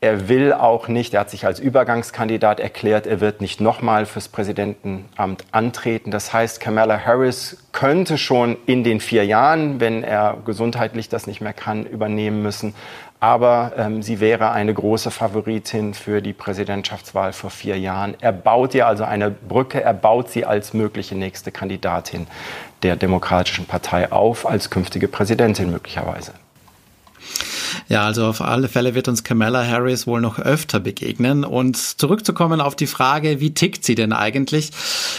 Er 0.00 0.28
will 0.28 0.52
auch 0.52 0.88
nicht, 0.88 1.14
er 1.14 1.20
hat 1.20 1.30
sich 1.30 1.46
als 1.46 1.58
Übergangskandidat 1.58 2.60
erklärt, 2.60 3.06
er 3.06 3.20
wird 3.20 3.40
nicht 3.40 3.62
nochmal 3.62 4.04
fürs 4.04 4.28
Präsidentenamt 4.28 5.46
antreten. 5.52 6.10
Das 6.10 6.34
heißt, 6.34 6.60
Kamala 6.60 7.00
Harris 7.00 7.56
könnte 7.72 8.18
schon 8.18 8.58
in 8.66 8.84
den 8.84 9.00
vier 9.00 9.24
Jahren, 9.24 9.80
wenn 9.80 10.04
er 10.04 10.36
gesundheitlich 10.44 11.08
das 11.08 11.26
nicht 11.26 11.40
mehr 11.40 11.54
kann, 11.54 11.86
übernehmen 11.86 12.42
müssen. 12.42 12.74
Aber 13.18 13.72
ähm, 13.76 14.02
sie 14.02 14.20
wäre 14.20 14.50
eine 14.50 14.74
große 14.74 15.10
Favoritin 15.10 15.94
für 15.94 16.20
die 16.20 16.34
Präsidentschaftswahl 16.34 17.32
vor 17.32 17.50
vier 17.50 17.78
Jahren. 17.78 18.14
Er 18.20 18.32
baut 18.32 18.74
ihr 18.74 18.86
also 18.86 19.04
eine 19.04 19.30
Brücke, 19.30 19.82
er 19.82 19.94
baut 19.94 20.30
sie 20.30 20.44
als 20.44 20.74
mögliche 20.74 21.14
nächste 21.14 21.50
Kandidatin 21.50 22.26
der 22.82 22.96
Demokratischen 22.96 23.64
Partei 23.64 24.12
auf, 24.12 24.46
als 24.46 24.68
künftige 24.68 25.08
Präsidentin 25.08 25.70
möglicherweise. 25.70 26.32
Ja, 27.88 28.04
also 28.04 28.26
auf 28.26 28.40
alle 28.40 28.68
Fälle 28.68 28.94
wird 28.94 29.08
uns 29.08 29.24
Kamala 29.24 29.66
Harris 29.66 30.06
wohl 30.06 30.20
noch 30.20 30.38
öfter 30.38 30.80
begegnen. 30.80 31.44
Und 31.44 31.76
zurückzukommen 31.76 32.60
auf 32.60 32.76
die 32.76 32.86
Frage, 32.86 33.40
wie 33.40 33.54
tickt 33.54 33.84
sie 33.84 33.94
denn 33.94 34.12
eigentlich? 34.12 34.70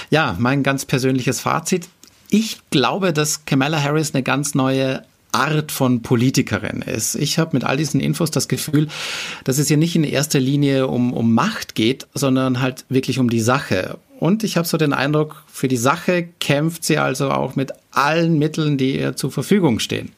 Ja, 0.09 0.35
mein 0.39 0.63
ganz 0.63 0.85
persönliches 0.85 1.39
Fazit. 1.39 1.87
Ich 2.29 2.59
glaube, 2.69 3.13
dass 3.13 3.45
Kamala 3.45 3.81
Harris 3.81 4.13
eine 4.13 4.23
ganz 4.23 4.53
neue 4.53 5.03
Art 5.38 5.72
von 5.72 6.01
Politikerin 6.01 6.82
ist. 6.82 7.15
Ich 7.15 7.38
habe 7.38 7.51
mit 7.53 7.63
all 7.63 7.77
diesen 7.77 8.00
Infos 8.00 8.32
das 8.32 8.48
Gefühl, 8.48 8.88
dass 9.44 9.60
es 9.60 9.67
hier 9.67 9.77
nicht 9.77 9.96
in 9.96 10.03
erster 10.03 10.39
Linie 10.39 10.88
um, 10.88 11.13
um 11.13 11.34
Macht 11.34 11.75
geht, 11.75 12.08
sondern 12.13 12.60
halt 12.60 12.86
wirklich 12.89 13.20
um 13.20 13.29
die 13.29 13.39
Sache. 13.39 14.00
Und 14.20 14.44
ich 14.44 14.58
habe 14.58 14.67
so 14.67 14.77
den 14.77 14.94
Eindruck, 14.94 15.44
für 15.48 15.67
die 15.67 15.77
Sache 15.77 16.27
kämpft 16.39 16.84
sie 16.84 16.98
also 16.98 17.29
auch 17.29 17.56
mit 17.56 17.72
allen 17.91 18.39
Mitteln, 18.39 18.77
die 18.77 18.98
ihr 18.98 19.15
zur 19.15 19.32
Verfügung 19.32 19.77
stehen. 19.79 20.12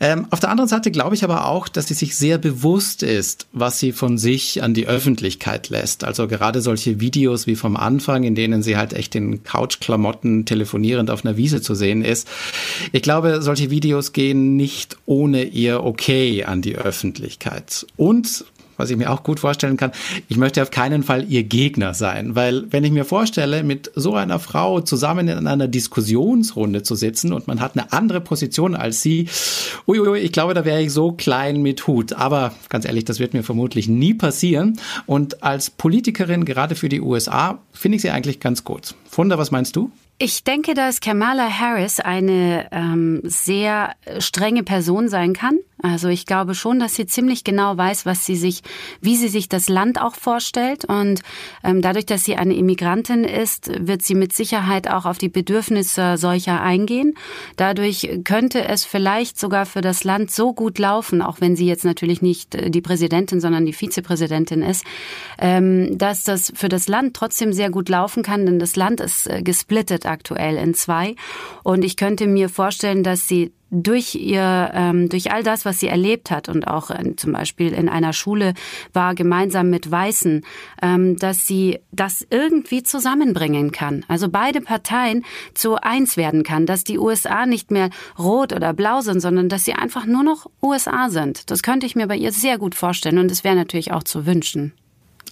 Ähm, 0.00 0.26
auf 0.30 0.40
der 0.40 0.50
anderen 0.50 0.68
Seite 0.68 0.90
glaube 0.90 1.14
ich 1.14 1.24
aber 1.24 1.46
auch, 1.46 1.68
dass 1.68 1.88
sie 1.88 1.94
sich 1.94 2.16
sehr 2.16 2.38
bewusst 2.38 3.02
ist, 3.02 3.46
was 3.52 3.78
sie 3.78 3.92
von 3.92 4.18
sich 4.18 4.62
an 4.62 4.74
die 4.74 4.86
Öffentlichkeit 4.86 5.68
lässt. 5.68 6.04
Also 6.04 6.26
gerade 6.28 6.60
solche 6.60 7.00
Videos 7.00 7.46
wie 7.46 7.56
vom 7.56 7.76
Anfang, 7.76 8.24
in 8.24 8.34
denen 8.34 8.62
sie 8.62 8.76
halt 8.76 8.92
echt 8.92 9.14
in 9.14 9.42
Couchklamotten 9.42 10.46
telefonierend 10.46 11.10
auf 11.10 11.24
einer 11.24 11.36
Wiese 11.36 11.60
zu 11.60 11.74
sehen 11.74 12.02
ist. 12.04 12.28
Ich 12.92 13.02
glaube, 13.02 13.42
solche 13.42 13.70
Videos 13.70 14.12
gehen 14.12 14.56
nicht 14.56 14.96
ohne 15.06 15.44
ihr 15.44 15.84
Okay 15.84 16.44
an 16.44 16.62
die 16.62 16.76
Öffentlichkeit. 16.76 17.86
Und 17.96 18.44
was 18.76 18.90
ich 18.90 18.96
mir 18.96 19.10
auch 19.10 19.22
gut 19.22 19.40
vorstellen 19.40 19.76
kann, 19.76 19.92
ich 20.28 20.36
möchte 20.36 20.62
auf 20.62 20.70
keinen 20.70 21.02
Fall 21.02 21.24
ihr 21.28 21.44
Gegner 21.44 21.94
sein, 21.94 22.34
weil 22.34 22.70
wenn 22.70 22.84
ich 22.84 22.92
mir 22.92 23.04
vorstelle, 23.04 23.62
mit 23.62 23.90
so 23.94 24.14
einer 24.14 24.38
Frau 24.38 24.80
zusammen 24.80 25.28
in 25.28 25.46
einer 25.46 25.68
Diskussionsrunde 25.68 26.82
zu 26.82 26.94
sitzen 26.94 27.32
und 27.32 27.46
man 27.46 27.60
hat 27.60 27.76
eine 27.76 27.92
andere 27.92 28.20
Position 28.20 28.74
als 28.74 29.02
sie, 29.02 29.28
uiuiui, 29.86 30.18
ich 30.18 30.32
glaube, 30.32 30.54
da 30.54 30.64
wäre 30.64 30.82
ich 30.82 30.92
so 30.92 31.12
klein 31.12 31.62
mit 31.62 31.86
Hut. 31.86 32.12
Aber 32.12 32.54
ganz 32.68 32.84
ehrlich, 32.84 33.04
das 33.04 33.18
wird 33.18 33.34
mir 33.34 33.42
vermutlich 33.42 33.88
nie 33.88 34.14
passieren. 34.14 34.78
Und 35.06 35.42
als 35.42 35.70
Politikerin, 35.70 36.44
gerade 36.44 36.74
für 36.74 36.88
die 36.88 37.00
USA, 37.00 37.58
finde 37.72 37.96
ich 37.96 38.02
sie 38.02 38.10
eigentlich 38.10 38.40
ganz 38.40 38.64
gut. 38.64 38.94
Funda, 39.14 39.38
was 39.38 39.52
meinst 39.52 39.76
du? 39.76 39.92
Ich 40.18 40.42
denke, 40.42 40.74
dass 40.74 41.00
Kamala 41.00 41.48
Harris 41.48 42.00
eine 42.00 42.68
ähm, 42.72 43.20
sehr 43.24 43.94
strenge 44.18 44.64
Person 44.64 45.08
sein 45.08 45.34
kann. 45.34 45.58
Also 45.82 46.08
ich 46.08 46.24
glaube 46.24 46.54
schon, 46.54 46.78
dass 46.78 46.94
sie 46.94 47.04
ziemlich 47.04 47.44
genau 47.44 47.76
weiß, 47.76 48.06
was 48.06 48.24
sie 48.24 48.36
sich, 48.36 48.62
wie 49.02 49.16
sie 49.16 49.28
sich 49.28 49.50
das 49.50 49.68
Land 49.68 50.00
auch 50.00 50.14
vorstellt. 50.14 50.86
Und 50.86 51.20
ähm, 51.62 51.82
dadurch, 51.82 52.06
dass 52.06 52.24
sie 52.24 52.36
eine 52.36 52.54
Immigrantin 52.54 53.24
ist, 53.24 53.70
wird 53.86 54.02
sie 54.02 54.14
mit 54.14 54.32
Sicherheit 54.32 54.88
auch 54.88 55.04
auf 55.04 55.18
die 55.18 55.28
Bedürfnisse 55.28 56.16
solcher 56.16 56.62
eingehen. 56.62 57.14
Dadurch 57.56 58.20
könnte 58.24 58.66
es 58.66 58.84
vielleicht 58.84 59.38
sogar 59.38 59.66
für 59.66 59.82
das 59.82 60.04
Land 60.04 60.30
so 60.30 60.54
gut 60.54 60.78
laufen, 60.78 61.20
auch 61.20 61.42
wenn 61.42 61.54
sie 61.54 61.66
jetzt 61.66 61.84
natürlich 61.84 62.22
nicht 62.22 62.56
die 62.72 62.80
Präsidentin, 62.80 63.40
sondern 63.40 63.66
die 63.66 63.74
Vizepräsidentin 63.74 64.62
ist, 64.62 64.84
ähm, 65.38 65.98
dass 65.98 66.22
das 66.22 66.50
für 66.54 66.70
das 66.70 66.88
Land 66.88 67.14
trotzdem 67.14 67.52
sehr 67.52 67.68
gut 67.68 67.90
laufen 67.90 68.22
kann, 68.22 68.46
denn 68.46 68.58
das 68.58 68.76
Land 68.76 69.00
ist 69.04 69.28
äh, 69.28 69.42
gesplittet 69.42 70.06
aktuell 70.06 70.56
in 70.56 70.74
zwei. 70.74 71.14
Und 71.62 71.84
ich 71.84 71.96
könnte 71.96 72.26
mir 72.26 72.48
vorstellen, 72.48 73.02
dass 73.02 73.28
sie 73.28 73.52
durch 73.74 74.14
ihr, 74.14 74.70
ähm, 74.72 75.08
durch 75.08 75.32
all 75.32 75.42
das, 75.42 75.64
was 75.64 75.80
sie 75.80 75.88
erlebt 75.88 76.30
hat 76.30 76.48
und 76.48 76.66
auch 76.66 76.90
äh, 76.90 77.16
zum 77.16 77.32
Beispiel 77.32 77.72
in 77.72 77.88
einer 77.88 78.12
Schule 78.12 78.54
war, 78.92 79.14
gemeinsam 79.14 79.68
mit 79.68 79.90
Weißen, 79.90 80.44
ähm, 80.80 81.16
dass 81.16 81.46
sie 81.46 81.80
das 81.90 82.26
irgendwie 82.30 82.82
zusammenbringen 82.82 83.72
kann. 83.72 84.04
Also 84.08 84.28
beide 84.28 84.60
Parteien 84.60 85.24
zu 85.54 85.76
eins 85.76 86.16
werden 86.16 86.44
kann, 86.44 86.66
dass 86.66 86.84
die 86.84 86.98
USA 86.98 87.46
nicht 87.46 87.70
mehr 87.70 87.90
rot 88.18 88.52
oder 88.52 88.72
blau 88.72 89.00
sind, 89.00 89.20
sondern 89.20 89.48
dass 89.48 89.64
sie 89.64 89.74
einfach 89.74 90.06
nur 90.06 90.22
noch 90.22 90.46
USA 90.62 91.10
sind. 91.10 91.50
Das 91.50 91.62
könnte 91.62 91.86
ich 91.86 91.96
mir 91.96 92.06
bei 92.06 92.16
ihr 92.16 92.32
sehr 92.32 92.58
gut 92.58 92.74
vorstellen 92.74 93.18
und 93.18 93.30
es 93.30 93.44
wäre 93.44 93.56
natürlich 93.56 93.92
auch 93.92 94.04
zu 94.04 94.26
wünschen. 94.26 94.72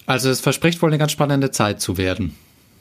Also 0.07 0.31
es 0.31 0.41
verspricht 0.41 0.83
wohl 0.83 0.91
eine 0.91 0.99
ganz 0.99 1.13
spannende 1.13 1.53
Zeit 1.53 1.81
zu 1.81 1.97
werden. 1.97 2.35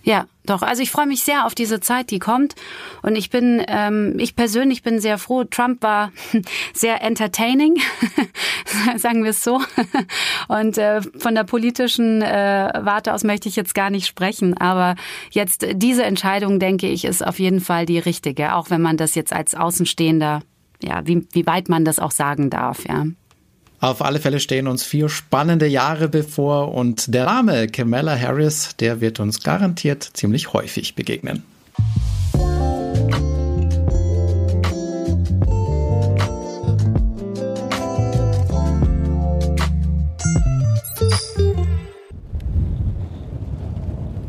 Ja, 0.03 0.25
doch. 0.45 0.63
Also 0.63 0.81
ich 0.81 0.89
freue 0.89 1.05
mich 1.05 1.23
sehr 1.23 1.45
auf 1.45 1.53
diese 1.53 1.79
Zeit, 1.79 2.09
die 2.09 2.19
kommt. 2.19 2.55
Und 3.03 3.15
ich 3.15 3.29
bin, 3.29 3.63
ähm, 3.67 4.15
ich 4.17 4.35
persönlich 4.35 4.81
bin 4.81 4.99
sehr 4.99 5.17
froh. 5.17 5.43
Trump 5.43 5.83
war 5.83 6.11
sehr 6.73 7.03
entertaining, 7.03 7.75
sagen 8.97 9.23
wir 9.23 9.29
es 9.29 9.43
so. 9.43 9.61
Und 10.47 10.77
äh, 10.77 11.01
von 11.17 11.35
der 11.35 11.43
politischen 11.43 12.21
äh, 12.21 12.71
Warte 12.81 13.13
aus 13.13 13.23
möchte 13.23 13.47
ich 13.49 13.55
jetzt 13.55 13.75
gar 13.75 13.91
nicht 13.91 14.07
sprechen. 14.07 14.57
Aber 14.57 14.95
jetzt 15.29 15.67
diese 15.73 16.03
Entscheidung, 16.03 16.59
denke 16.59 16.87
ich, 16.87 17.05
ist 17.05 17.25
auf 17.25 17.37
jeden 17.37 17.61
Fall 17.61 17.85
die 17.85 17.99
richtige. 17.99 18.55
Auch 18.55 18.71
wenn 18.71 18.81
man 18.81 18.97
das 18.97 19.13
jetzt 19.13 19.33
als 19.33 19.53
Außenstehender, 19.53 20.41
ja, 20.81 21.05
wie, 21.05 21.27
wie 21.31 21.45
weit 21.45 21.69
man 21.69 21.85
das 21.85 21.99
auch 21.99 22.11
sagen 22.11 22.49
darf, 22.49 22.87
ja. 22.87 23.05
Auf 23.81 24.03
alle 24.03 24.19
Fälle 24.19 24.39
stehen 24.39 24.67
uns 24.67 24.83
vier 24.83 25.09
spannende 25.09 25.65
Jahre 25.65 26.07
bevor 26.07 26.71
und 26.71 27.15
der 27.15 27.25
Name 27.25 27.67
Kamala 27.67 28.15
Harris, 28.15 28.75
der 28.79 29.01
wird 29.01 29.19
uns 29.19 29.41
garantiert 29.41 30.03
ziemlich 30.13 30.53
häufig 30.53 30.93
begegnen. 30.93 31.43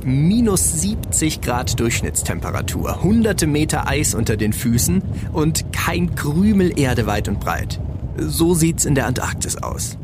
minus 0.04 0.80
70 0.80 1.40
Grad 1.40 1.78
Durchschnittstemperatur, 1.78 3.02
hunderte 3.02 3.46
Meter 3.46 3.86
Eis 3.86 4.14
unter 4.14 4.36
den 4.36 4.52
Füßen 4.52 5.02
und 5.32 5.72
kein 5.72 6.14
Krümel 6.14 6.78
Erde 6.78 7.06
weit 7.06 7.28
und 7.28 7.38
breit. 7.38 7.78
So 8.16 8.54
sieht's 8.54 8.84
in 8.84 8.94
der 8.94 9.06
Antarktis 9.06 9.56
aus. 9.56 9.96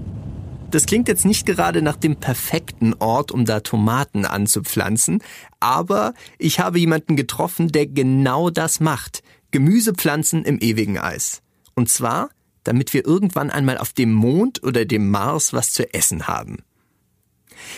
Das 0.71 0.87
klingt 0.87 1.09
jetzt 1.09 1.25
nicht 1.25 1.47
gerade 1.47 1.81
nach 1.81 1.97
dem 1.97 2.17
perfekten 2.17 2.95
Ort, 2.99 3.33
um 3.33 3.45
da 3.45 3.61
Tomaten 3.61 4.27
anzupflanzen, 4.27 5.23
aber 5.61 6.15
ich 6.39 6.61
habe 6.61 6.79
jemanden 6.79 7.17
getroffen, 7.17 7.69
der 7.69 7.87
genau 7.87 8.51
das 8.51 8.81
macht. 8.81 9.23
Gemüsepflanzen 9.51 10.45
im 10.45 10.59
ewigen 10.59 10.99
Eis. 10.99 11.41
Und 11.75 11.89
zwar, 11.89 12.29
damit 12.65 12.93
wir 12.93 13.07
irgendwann 13.07 13.51
einmal 13.51 13.79
auf 13.79 13.95
dem 13.95 14.13
Mond 14.13 14.63
oder 14.63 14.85
dem 14.85 15.11
Mars 15.11 15.55
was 15.55 15.73
zu 15.73 15.93
essen 15.95 16.27
haben. 16.27 16.59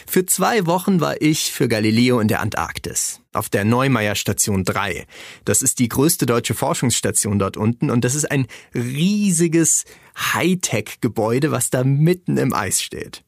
Für 0.07 0.27
zwei 0.27 0.67
Wochen 0.67 1.01
war 1.01 1.21
ich 1.21 1.53
für 1.53 1.69
Galileo 1.69 2.21
in 2.21 2.29
der 2.29 2.41
Antarktis, 2.41 3.21
auf 3.33 3.49
der 3.49 3.65
Neumeier 3.65 4.15
Station 4.15 4.65
3. 4.65 5.07
Das 5.45 5.63
ist 5.63 5.79
die 5.79 5.89
größte 5.89 6.27
deutsche 6.27 6.55
Forschungsstation 6.55 7.39
dort 7.39 7.57
unten 7.57 7.91
und 7.91 8.05
das 8.05 8.15
ist 8.15 8.31
ein 8.31 8.47
riesiges 8.75 9.85
Hightech-Gebäude, 10.17 11.51
was 11.51 11.71
da 11.71 11.85
mitten 11.85 12.37
im 12.37 12.53
Eis 12.53 12.83
steht. 12.83 13.23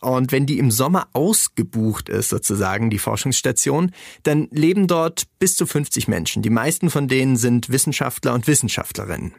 Und 0.00 0.30
wenn 0.30 0.46
die 0.46 0.58
im 0.58 0.70
Sommer 0.70 1.08
ausgebucht 1.12 2.08
ist, 2.08 2.28
sozusagen, 2.28 2.90
die 2.90 2.98
Forschungsstation, 2.98 3.92
dann 4.22 4.48
leben 4.50 4.86
dort 4.86 5.24
bis 5.38 5.56
zu 5.56 5.66
50 5.66 6.06
Menschen. 6.06 6.42
Die 6.42 6.50
meisten 6.50 6.90
von 6.90 7.08
denen 7.08 7.36
sind 7.36 7.70
Wissenschaftler 7.70 8.34
und 8.34 8.46
Wissenschaftlerinnen. 8.46 9.34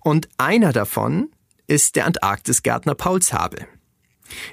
Und 0.00 0.28
einer 0.38 0.72
davon 0.72 1.30
ist 1.66 1.96
der 1.96 2.06
Antarktisgärtner 2.06 2.94
Paul 2.94 3.20
Zabel. 3.20 3.66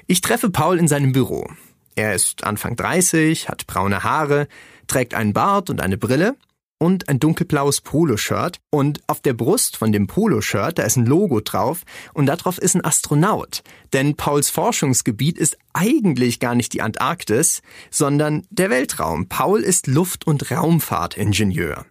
Ich 0.06 0.20
treffe 0.20 0.50
Paul 0.50 0.78
in 0.78 0.88
seinem 0.88 1.12
Büro. 1.12 1.48
Er 1.94 2.14
ist 2.14 2.44
Anfang 2.44 2.76
30, 2.76 3.48
hat 3.48 3.66
braune 3.66 4.04
Haare, 4.04 4.46
trägt 4.86 5.14
einen 5.14 5.32
Bart 5.32 5.68
und 5.68 5.80
eine 5.80 5.98
Brille 5.98 6.36
und 6.78 7.08
ein 7.08 7.18
dunkelblaues 7.18 7.80
Poloshirt. 7.80 8.60
Und 8.70 9.00
auf 9.08 9.20
der 9.20 9.34
Brust 9.34 9.76
von 9.76 9.90
dem 9.92 10.06
Poloshirt, 10.06 10.78
da 10.78 10.84
ist 10.84 10.96
ein 10.96 11.06
Logo 11.06 11.40
drauf 11.40 11.82
und 12.14 12.26
darauf 12.26 12.58
ist 12.58 12.76
ein 12.76 12.84
Astronaut. 12.84 13.62
Denn 13.92 14.14
Pauls 14.16 14.48
Forschungsgebiet 14.48 15.38
ist 15.38 15.58
eigentlich 15.72 16.38
gar 16.38 16.54
nicht 16.54 16.72
die 16.72 16.82
Antarktis, 16.82 17.62
sondern 17.90 18.46
der 18.50 18.70
Weltraum. 18.70 19.28
Paul 19.28 19.60
ist 19.60 19.88
Luft- 19.88 20.26
und 20.26 20.50
Raumfahrtingenieur. 20.50 21.84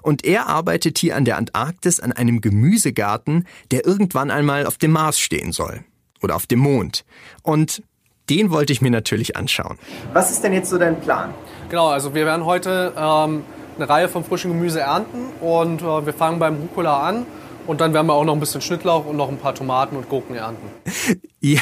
Und 0.00 0.24
er 0.24 0.46
arbeitet 0.46 0.98
hier 0.98 1.16
an 1.16 1.24
der 1.24 1.36
Antarktis 1.36 2.00
an 2.00 2.12
einem 2.12 2.40
Gemüsegarten, 2.40 3.46
der 3.72 3.84
irgendwann 3.84 4.30
einmal 4.30 4.66
auf 4.66 4.78
dem 4.78 4.92
Mars 4.92 5.18
stehen 5.18 5.52
soll 5.52 5.84
oder 6.22 6.36
auf 6.36 6.46
dem 6.46 6.60
Mond. 6.60 7.04
Und 7.42 7.82
den 8.30 8.50
wollte 8.50 8.72
ich 8.72 8.80
mir 8.80 8.90
natürlich 8.90 9.36
anschauen. 9.36 9.78
Was 10.12 10.30
ist 10.30 10.42
denn 10.44 10.52
jetzt 10.52 10.70
so 10.70 10.78
dein 10.78 11.00
Plan? 11.00 11.34
Genau, 11.68 11.88
also 11.88 12.14
wir 12.14 12.24
werden 12.24 12.44
heute 12.44 12.92
ähm, 12.96 13.44
eine 13.76 13.88
Reihe 13.88 14.08
von 14.08 14.24
frischem 14.24 14.52
Gemüse 14.52 14.80
ernten 14.80 15.26
und 15.40 15.82
äh, 15.82 16.06
wir 16.06 16.12
fangen 16.12 16.38
beim 16.38 16.56
Rucola 16.56 17.02
an 17.02 17.26
und 17.66 17.80
dann 17.80 17.94
werden 17.94 18.06
wir 18.06 18.14
auch 18.14 18.24
noch 18.24 18.34
ein 18.34 18.40
bisschen 18.40 18.60
Schnittlauch 18.60 19.06
und 19.06 19.16
noch 19.16 19.28
ein 19.28 19.38
paar 19.38 19.54
Tomaten 19.54 19.96
und 19.96 20.08
Gurken 20.08 20.36
ernten. 20.36 20.68
Ja, 21.44 21.60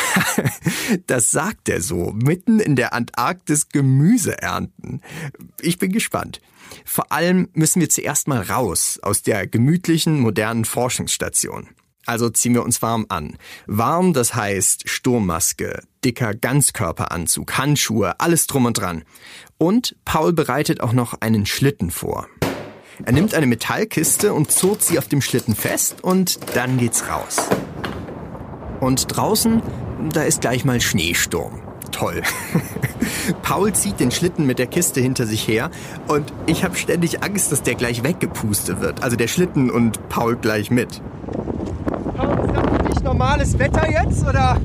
das 1.07 1.31
sagt 1.31 1.71
er 1.71 1.81
so. 1.81 2.13
Mitten 2.13 2.61
in 2.61 2.77
der 2.77 2.93
Antarktis 2.93 3.71
Gemüse 3.71 4.37
ernten. 4.43 5.01
Ich 5.59 5.79
bin 5.79 5.91
gespannt. 5.91 6.43
Vor 6.85 7.11
allem 7.13 7.49
müssen 7.55 7.81
wir 7.81 7.89
zuerst 7.89 8.29
mal 8.29 8.43
raus 8.43 8.99
aus 9.01 9.23
der 9.23 9.47
gemütlichen, 9.47 10.21
modernen 10.21 10.67
Forschungsstation. 10.67 11.69
Also 12.11 12.29
ziehen 12.29 12.55
wir 12.55 12.65
uns 12.65 12.83
warm 12.83 13.07
an. 13.09 13.37
Warm, 13.69 14.15
das 14.15 14.35
heißt 14.35 14.89
Sturmmaske, 14.89 15.85
dicker 16.05 16.35
Ganzkörperanzug, 16.35 17.57
Handschuhe, 17.57 18.19
alles 18.19 18.49
drum 18.49 18.65
und 18.65 18.81
dran. 18.81 19.05
Und 19.59 19.95
Paul 20.05 20.33
bereitet 20.33 20.81
auch 20.81 20.93
noch 20.93 21.21
einen 21.21 21.47
Schlitten 21.47 21.93
vor. 21.93 22.27
Er 23.05 23.13
nimmt 23.13 23.33
eine 23.33 23.47
Metallkiste 23.47 24.35
und 24.35 24.51
zurrt 24.51 24.83
sie 24.83 24.99
auf 24.99 25.07
dem 25.07 25.23
Schlitten 25.23 25.55
fest 25.55 26.03
und 26.03 26.41
dann 26.57 26.79
geht's 26.79 27.05
raus. 27.09 27.49
Und 28.81 29.17
draußen, 29.17 29.63
da 30.13 30.25
ist 30.25 30.41
gleich 30.41 30.65
mal 30.65 30.81
Schneesturm. 30.81 31.63
Toll. 31.93 32.23
Paul 33.43 33.73
zieht 33.73 34.01
den 34.01 34.11
Schlitten 34.11 34.47
mit 34.47 34.59
der 34.59 34.67
Kiste 34.67 35.01
hinter 35.01 35.27
sich 35.27 35.47
her 35.47 35.71
und 36.09 36.33
ich 36.47 36.65
habe 36.65 36.75
ständig 36.75 37.23
Angst, 37.23 37.53
dass 37.53 37.63
der 37.63 37.77
gleich 37.77 38.03
weggepustet 38.03 38.81
wird. 38.81 39.05
Also 39.05 39.15
der 39.15 39.29
Schlitten 39.29 39.71
und 39.71 40.09
Paul 40.09 40.35
gleich 40.35 40.73
mit. 40.73 41.01
Dich 43.01 43.07
normales 43.07 43.59
Wetter 43.59 43.91
jetzt 43.91 44.29
oder? 44.29 44.59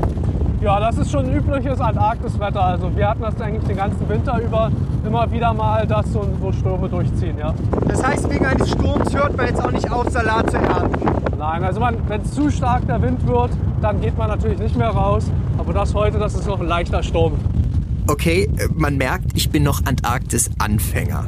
Ja, 0.59 0.77
das 0.81 0.97
ist 0.97 1.09
schon 1.09 1.33
übliches 1.33 1.79
Antarktiswetter. 1.79 2.61
Also 2.61 2.93
wir 2.93 3.07
hatten 3.07 3.21
das 3.21 3.39
eigentlich 3.39 3.63
den 3.63 3.77
ganzen 3.77 4.09
Winter 4.09 4.41
über 4.41 4.71
immer 5.07 5.31
wieder 5.31 5.53
mal, 5.53 5.87
dass 5.87 6.11
so, 6.11 6.27
so 6.41 6.51
Stürme 6.51 6.89
durchziehen, 6.89 7.37
ja. 7.37 7.53
Das 7.87 8.03
heißt, 8.03 8.29
wegen 8.29 8.45
eines 8.45 8.71
Sturms 8.71 9.15
hört 9.15 9.37
man 9.37 9.45
jetzt 9.45 9.63
auch 9.63 9.71
nicht 9.71 9.89
auf, 9.89 10.09
Salat 10.09 10.51
zu 10.51 10.57
ernten. 10.57 11.37
Nein, 11.37 11.63
also 11.63 11.79
wenn 11.79 12.21
es 12.21 12.33
zu 12.33 12.51
stark 12.51 12.85
der 12.87 13.01
Wind 13.01 13.25
wird, 13.25 13.51
dann 13.81 14.01
geht 14.01 14.17
man 14.17 14.27
natürlich 14.27 14.59
nicht 14.59 14.75
mehr 14.75 14.89
raus. 14.89 15.31
Aber 15.57 15.71
das 15.71 15.93
heute, 15.93 16.17
das 16.17 16.35
ist 16.35 16.45
noch 16.45 16.59
ein 16.59 16.67
leichter 16.67 17.03
Sturm. 17.03 17.33
Okay, 18.07 18.49
äh, 18.57 18.67
man 18.73 18.97
merkt, 18.97 19.31
ich 19.35 19.49
bin 19.49 19.63
noch 19.63 19.85
Antarktis-Anfänger. 19.85 21.25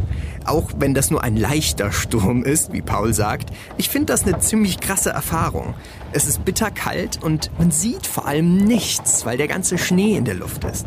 Auch 0.47 0.71
wenn 0.77 0.93
das 0.93 1.11
nur 1.11 1.23
ein 1.23 1.35
leichter 1.35 1.91
Sturm 1.91 2.43
ist, 2.43 2.71
wie 2.71 2.81
Paul 2.81 3.13
sagt, 3.13 3.49
ich 3.75 3.89
finde 3.89 4.13
das 4.13 4.23
eine 4.23 4.39
ziemlich 4.39 4.79
krasse 4.79 5.09
Erfahrung. 5.09 5.73
Es 6.13 6.25
ist 6.25 6.45
bitterkalt 6.45 7.21
und 7.21 7.51
man 7.59 7.69
sieht 7.69 8.07
vor 8.07 8.25
allem 8.25 8.55
nichts, 8.57 9.25
weil 9.25 9.37
der 9.37 9.49
ganze 9.49 9.77
Schnee 9.77 10.15
in 10.15 10.23
der 10.23 10.35
Luft 10.35 10.63
ist. 10.63 10.85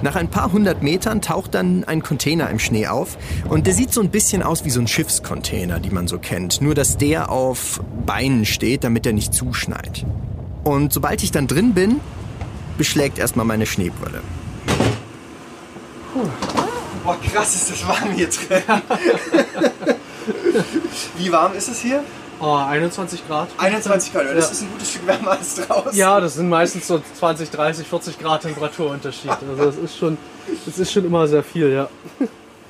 Nach 0.00 0.16
ein 0.16 0.28
paar 0.28 0.52
hundert 0.52 0.82
Metern 0.82 1.20
taucht 1.20 1.54
dann 1.54 1.84
ein 1.84 2.02
Container 2.02 2.48
im 2.48 2.58
Schnee 2.58 2.86
auf 2.86 3.18
und 3.50 3.66
der 3.66 3.74
sieht 3.74 3.92
so 3.92 4.00
ein 4.00 4.10
bisschen 4.10 4.42
aus 4.42 4.64
wie 4.64 4.70
so 4.70 4.80
ein 4.80 4.88
Schiffscontainer, 4.88 5.78
die 5.78 5.90
man 5.90 6.08
so 6.08 6.18
kennt. 6.18 6.62
Nur 6.62 6.74
dass 6.74 6.96
der 6.96 7.30
auf 7.30 7.82
Beinen 8.06 8.46
steht, 8.46 8.84
damit 8.84 9.04
er 9.04 9.12
nicht 9.12 9.34
zuschneit. 9.34 10.06
Und 10.64 10.94
sobald 10.94 11.22
ich 11.22 11.30
dann 11.30 11.46
drin 11.46 11.74
bin, 11.74 12.00
beschlägt 12.78 13.18
erstmal 13.18 13.44
meine 13.44 13.66
Schneebrille. 13.66 14.22
Boah, 17.04 17.18
krass 17.20 17.54
ist 17.54 17.70
das 17.70 17.86
warm 17.88 18.10
hier 18.12 18.28
drin. 18.28 18.62
Wie 21.16 21.32
warm 21.32 21.54
ist 21.54 21.68
es 21.68 21.80
hier? 21.80 22.02
Oh, 22.40 22.54
21 22.54 23.26
Grad. 23.28 23.48
21 23.58 24.12
Grad, 24.12 24.24
das 24.26 24.46
Ja. 24.46 24.50
ist 24.52 24.62
ein 24.62 24.68
gutes 24.72 24.90
Stück 24.90 25.06
wärmer 25.06 25.32
als 25.32 25.54
draußen. 25.56 25.94
Ja, 25.98 26.20
das 26.20 26.34
sind 26.34 26.48
meistens 26.48 26.86
so 26.88 27.00
20, 27.18 27.50
30, 27.50 27.86
40 27.86 28.18
Grad 28.18 28.42
Temperaturunterschied. 28.42 29.30
Also 29.30 29.64
das 29.64 29.76
ist 29.76 29.96
schon, 29.96 30.18
das 30.66 30.78
ist 30.78 30.92
schon 30.92 31.04
immer 31.04 31.28
sehr 31.28 31.44
viel, 31.44 31.72
ja. 31.72 31.88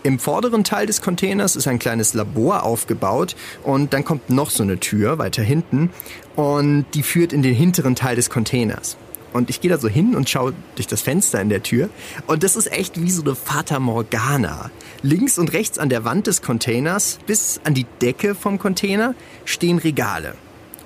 Im 0.03 0.19
vorderen 0.19 0.65
Teil 0.65 0.87
des 0.87 1.01
Containers 1.01 1.55
ist 1.57 1.69
ein 1.69 1.79
kleines 1.79 2.13
Labor 2.13 2.65
aufgebaut 2.65 3.37
und 3.63 3.93
dann 3.95 4.05
kommt 4.05 4.31
noch 4.31 4.51
so 4.51 4.63
eine 4.65 4.79
Tür 4.81 5.19
weiter 5.19 5.43
hinten 5.43 5.91
und 6.37 6.87
die 6.95 7.03
führt 7.05 7.33
in 7.33 7.43
den 7.43 7.55
hinteren 7.55 7.95
Teil 7.95 8.17
des 8.17 8.29
Containers. 8.29 8.97
Und 9.33 9.51
ich 9.51 9.61
gehe 9.61 9.71
da 9.71 9.79
so 9.79 9.89
hin 9.89 10.15
und 10.15 10.29
schaue 10.29 10.53
durch 10.75 10.87
das 10.87 11.01
Fenster 11.01 11.41
in 11.41 11.49
der 11.49 11.63
Tür 11.63 11.89
und 12.27 12.43
das 12.43 12.57
ist 12.57 12.71
echt 12.71 13.01
wie 13.01 13.11
so 13.11 13.23
eine 13.23 13.35
Fata 13.35 13.79
Morgana. 13.79 14.71
Links 15.03 15.39
und 15.39 15.53
rechts 15.53 15.79
an 15.79 15.89
der 15.89 16.05
Wand 16.05 16.27
des 16.27 16.43
Containers 16.43 17.19
bis 17.27 17.61
an 17.65 17.75
die 17.75 17.87
Decke 18.01 18.35
vom 18.35 18.59
Container 18.59 19.15
stehen 19.45 19.79
Regale. 19.79 20.35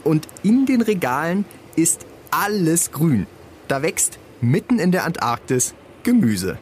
Und 0.05 0.29
in 0.43 0.67
den 0.67 0.81
Regalen 0.81 1.45
ist 1.75 2.07
alles 2.31 2.93
grün. 2.93 3.27
Da 3.69 3.83
wächst 3.83 4.19
mitten 4.41 4.79
in 4.79 4.93
der 4.93 5.05
Antarktis 5.05 5.75
Gemüse. 6.03 6.59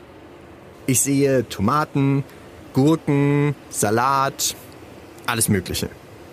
Ich 0.87 1.01
sehe 1.01 1.49
Tomaten, 1.49 2.25
Gurken, 2.73 3.55
Salat, 3.71 4.57
alles 5.27 5.49
Mögliche. 5.49 5.89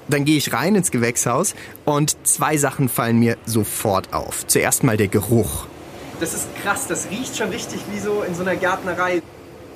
Dann 0.08 0.26
gehe 0.26 0.38
ich 0.38 0.52
rein 0.54 0.76
ins 0.76 0.92
Gewächshaus 0.92 1.56
und 1.86 2.16
zwei 2.28 2.58
Sachen 2.58 2.90
fallen 2.90 3.20
mir 3.20 3.38
sofort 3.46 4.14
auf. 4.14 4.46
Zuerst 4.48 4.84
mal 4.84 4.98
der 4.98 5.08
Geruch 5.08 5.68
Das 6.20 6.34
ist 6.34 6.48
krass, 6.64 6.88
das 6.88 7.10
riecht 7.10 7.38
schon 7.38 7.50
richtig 7.50 7.80
wie 7.92 8.00
so 8.00 8.24
in 8.24 8.36
so 8.36 8.42
einer 8.42 8.56
Gärtnerei. 8.56 9.22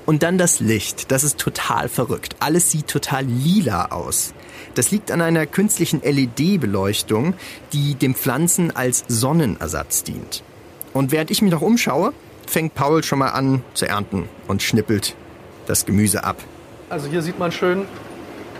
und 0.06 0.22
dann 0.24 0.38
das 0.38 0.60
Licht. 0.60 1.12
Das 1.12 1.24
ist 1.24 1.38
total 1.40 1.90
verrückt. 1.90 2.36
Alles 2.40 2.70
sieht 2.70 2.88
total 2.88 3.24
lila 3.26 3.86
aus. 3.88 4.34
Das 4.76 4.92
liegt 4.92 5.10
an 5.12 5.22
einer 5.22 5.46
künstlichen 5.48 6.02
LED-Beleuchtung, 6.04 7.34
die 7.74 7.96
den 7.96 8.14
Pflanzen 8.14 8.76
als 8.76 9.04
Sonnenersatz 9.08 10.04
dient. 10.04 10.44
Und 10.94 11.12
während 11.12 11.32
ich 11.32 11.42
mich 11.42 11.52
noch 11.52 11.62
umschaue, 11.62 12.14
fängt 12.48 12.76
Paul 12.76 13.04
schon 13.04 13.20
mal 13.20 13.30
an 13.30 13.64
zu 13.74 13.88
ernten 13.88 14.30
und 14.48 14.62
schnippelt 14.62 15.16
das 15.66 15.86
Gemüse 15.86 16.24
ab. 16.24 16.38
Also 16.90 17.08
hier 17.10 17.22
sieht 17.22 17.40
man 17.40 17.52
schön 17.52 17.86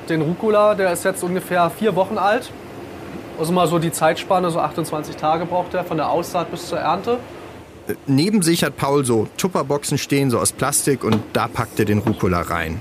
den 0.10 0.22
Rucola, 0.22 0.76
der 0.76 0.92
ist 0.94 1.06
jetzt 1.06 1.24
ungefähr 1.24 1.70
vier 1.70 1.96
Wochen 1.96 2.18
alt. 2.18 2.52
Also 3.38 3.52
mal 3.52 3.68
so 3.68 3.80
die 3.80 3.92
Zeitspanne, 3.92 4.50
so 4.52 4.60
28 4.60 5.16
Tage 5.16 5.46
braucht 5.46 5.74
er 5.74 5.84
von 5.84 5.98
der 5.98 6.10
Aussaat 6.10 6.52
bis 6.52 6.70
zur 6.70 6.80
Ernte. 6.80 7.18
Neben 8.08 8.42
sich 8.42 8.64
hat 8.64 8.78
Paul 8.78 9.06
so 9.06 9.28
Tupperboxen 9.38 9.98
stehen, 9.98 10.32
so 10.32 10.40
aus 10.40 10.52
Plastik, 10.52 11.04
und 11.04 11.22
da 11.34 11.48
packt 11.48 11.78
er 11.80 11.86
den 11.86 12.00
Rucola 12.00 12.42
rein. 12.42 12.80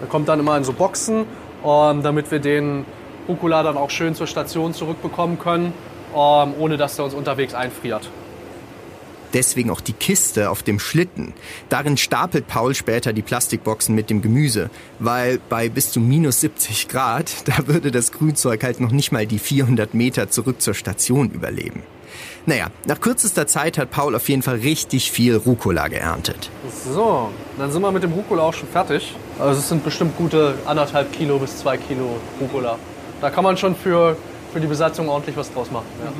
Der 0.00 0.08
kommt 0.08 0.28
dann 0.28 0.40
immer 0.40 0.56
in 0.56 0.64
so 0.64 0.72
Boxen, 0.72 1.26
ähm, 1.64 2.02
damit 2.02 2.30
wir 2.30 2.38
den 2.38 2.86
Rucola 3.28 3.62
dann 3.62 3.76
auch 3.76 3.90
schön 3.90 4.14
zur 4.14 4.26
Station 4.26 4.72
zurückbekommen 4.72 5.38
können, 5.38 5.72
ähm, 6.14 6.54
ohne 6.58 6.76
dass 6.76 6.96
der 6.96 7.04
uns 7.04 7.14
unterwegs 7.14 7.54
einfriert. 7.54 8.08
Deswegen 9.34 9.70
auch 9.70 9.80
die 9.80 9.92
Kiste 9.92 10.48
auf 10.48 10.62
dem 10.62 10.78
Schlitten. 10.78 11.34
Darin 11.68 11.96
stapelt 11.96 12.46
Paul 12.46 12.74
später 12.74 13.12
die 13.12 13.22
Plastikboxen 13.22 13.94
mit 13.94 14.08
dem 14.08 14.22
Gemüse, 14.22 14.70
weil 15.00 15.40
bei 15.48 15.68
bis 15.68 15.90
zu 15.90 16.00
minus 16.00 16.40
70 16.40 16.88
Grad, 16.88 17.32
da 17.46 17.66
würde 17.66 17.90
das 17.90 18.12
Grünzeug 18.12 18.62
halt 18.62 18.80
noch 18.80 18.92
nicht 18.92 19.12
mal 19.12 19.26
die 19.26 19.38
400 19.40 19.92
Meter 19.92 20.30
zurück 20.30 20.62
zur 20.62 20.74
Station 20.74 21.30
überleben. 21.30 21.82
Naja, 22.46 22.66
nach 22.86 23.00
kürzester 23.00 23.46
Zeit 23.46 23.78
hat 23.78 23.90
Paul 23.90 24.14
auf 24.14 24.28
jeden 24.28 24.42
Fall 24.42 24.56
richtig 24.56 25.10
viel 25.10 25.36
Rucola 25.36 25.88
geerntet. 25.88 26.50
So, 26.92 27.30
dann 27.58 27.72
sind 27.72 27.80
wir 27.82 27.90
mit 27.90 28.02
dem 28.02 28.12
Rucola 28.12 28.42
auch 28.42 28.54
schon 28.54 28.68
fertig. 28.68 29.14
Also 29.38 29.58
es 29.58 29.68
sind 29.68 29.82
bestimmt 29.82 30.16
gute 30.16 30.54
anderthalb 30.66 31.12
Kilo 31.12 31.38
bis 31.38 31.58
zwei 31.58 31.78
Kilo 31.78 32.18
Rucola. 32.40 32.78
Da 33.20 33.30
kann 33.30 33.44
man 33.44 33.56
schon 33.56 33.74
für, 33.74 34.16
für 34.52 34.60
die 34.60 34.66
Besatzung 34.66 35.08
ordentlich 35.08 35.36
was 35.36 35.52
draus 35.52 35.70
machen. 35.70 35.86
Ja. 36.04 36.12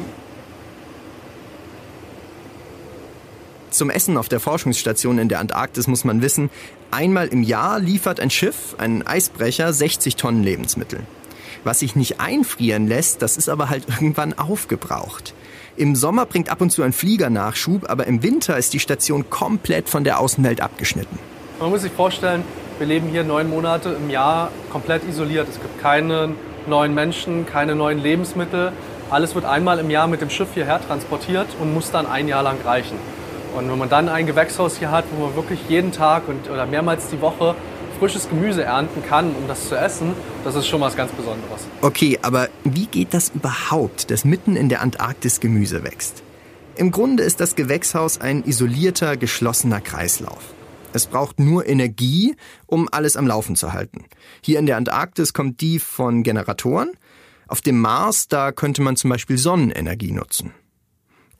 Zum 3.75 3.91
Essen 3.91 4.17
auf 4.19 4.29
der 4.29 4.39
Forschungsstation 4.39 5.19
in 5.19 5.29
der 5.29 5.41
Antarktis 5.41 5.89
muss 5.89 6.05
man 6.05 6.23
wissen, 6.23 6.49
einmal 6.93 7.27
im 7.27 7.43
Jahr 7.43 7.81
liefert 7.81 8.21
ein 8.21 8.31
Schiff, 8.31 8.77
ein 8.79 9.05
Eisbrecher, 9.05 9.73
60 9.73 10.15
Tonnen 10.15 10.45
Lebensmittel. 10.45 11.01
Was 11.65 11.81
sich 11.81 11.97
nicht 11.97 12.21
einfrieren 12.21 12.87
lässt, 12.87 13.21
das 13.21 13.37
ist 13.37 13.49
aber 13.49 13.71
halt 13.71 13.87
irgendwann 13.89 14.39
aufgebraucht. 14.39 15.35
Im 15.77 15.97
Sommer 15.97 16.25
bringt 16.25 16.51
ab 16.51 16.61
und 16.61 16.71
zu 16.71 16.85
ein 16.85 16.93
Flieger 16.93 17.31
Nachschub, 17.31 17.91
aber 17.91 18.07
im 18.07 18.23
Winter 18.23 18.57
ist 18.57 18.73
die 18.75 18.79
Station 18.79 19.29
komplett 19.29 19.89
von 19.89 20.05
der 20.05 20.21
Außenwelt 20.21 20.61
abgeschnitten. 20.61 21.19
Man 21.59 21.71
muss 21.71 21.83
sich 21.83 21.91
vorstellen, 21.91 22.45
wir 22.79 22.87
leben 22.87 23.09
hier 23.09 23.25
neun 23.25 23.51
Monate 23.51 23.89
im 23.89 24.09
Jahr 24.09 24.53
komplett 24.71 25.03
isoliert. 25.09 25.49
Es 25.49 25.61
gibt 25.61 25.81
keine 25.81 26.31
neuen 26.69 26.95
Menschen, 26.95 27.45
keine 27.45 27.75
neuen 27.75 27.99
Lebensmittel. 27.99 28.71
Alles 29.11 29.35
wird 29.35 29.45
einmal 29.45 29.81
im 29.81 29.91
Jahr 29.91 30.07
mit 30.07 30.21
dem 30.21 30.31
Schiff 30.31 30.51
hierher 30.55 30.81
transportiert 30.81 31.49
und 31.61 31.75
muss 31.75 31.91
dann 31.91 32.07
ein 32.07 32.29
Jahr 32.29 32.45
lang 32.45 32.61
reichen. 32.65 32.97
Und 33.55 33.71
wenn 33.71 33.79
man 33.79 33.89
dann 33.89 34.09
ein 34.09 34.27
Gewächshaus 34.27 34.79
hier 34.79 34.91
hat, 34.91 35.05
wo 35.17 35.27
man 35.27 35.37
wirklich 35.37 35.61
jeden 35.69 35.93
Tag 35.93 36.29
und, 36.29 36.51
oder 36.51 36.67
mehrmals 36.67 37.09
die 37.09 37.21
Woche 37.21 37.55
frisches 37.99 38.29
Gemüse 38.29 38.65
ernten 38.65 39.03
kann, 39.09 39.35
um 39.37 39.47
das 39.47 39.69
zu 39.69 39.77
essen, 39.77 40.15
das 40.43 40.57
ist 40.57 40.67
schon 40.67 40.81
was 40.81 40.97
ganz 40.97 41.13
Besonderes. 41.13 41.63
Okay, 41.81 42.19
aber 42.23 42.49
wie 42.65 42.87
geht 42.87 43.15
das 43.15 43.31
überhaupt, 43.35 44.11
dass 44.11 44.25
mitten 44.25 44.57
in 44.57 44.69
der 44.69 44.81
Antarktis 44.83 45.41
Gemüse 45.41 45.85
wächst? 45.85 46.23
Im 46.77 46.91
Grunde 46.91 47.23
ist 47.23 47.39
das 47.39 47.55
Gewächshaus 47.55 48.21
ein 48.21 48.45
isolierter, 48.45 49.17
geschlossener 49.17 49.81
Kreislauf. 49.81 50.55
Es 50.93 51.07
braucht 51.07 51.39
nur 51.39 51.67
Energie, 51.67 52.37
um 52.67 52.89
alles 52.91 53.17
am 53.17 53.27
Laufen 53.27 53.57
zu 53.57 53.73
halten. 53.73 54.05
Hier 54.41 54.59
in 54.59 54.67
der 54.67 54.77
Antarktis 54.77 55.33
kommt 55.33 55.61
die 55.61 55.79
von 55.79 56.23
Generatoren. 56.25 56.91
Auf 57.47 57.61
dem 57.61 57.81
Mars, 57.81 58.27
da 58.29 58.53
könnte 58.53 58.83
man 58.83 58.97
zum 58.97 59.11
Beispiel 59.11 59.39
Sonnenenergie 59.39 60.13
nutzen. 60.13 60.53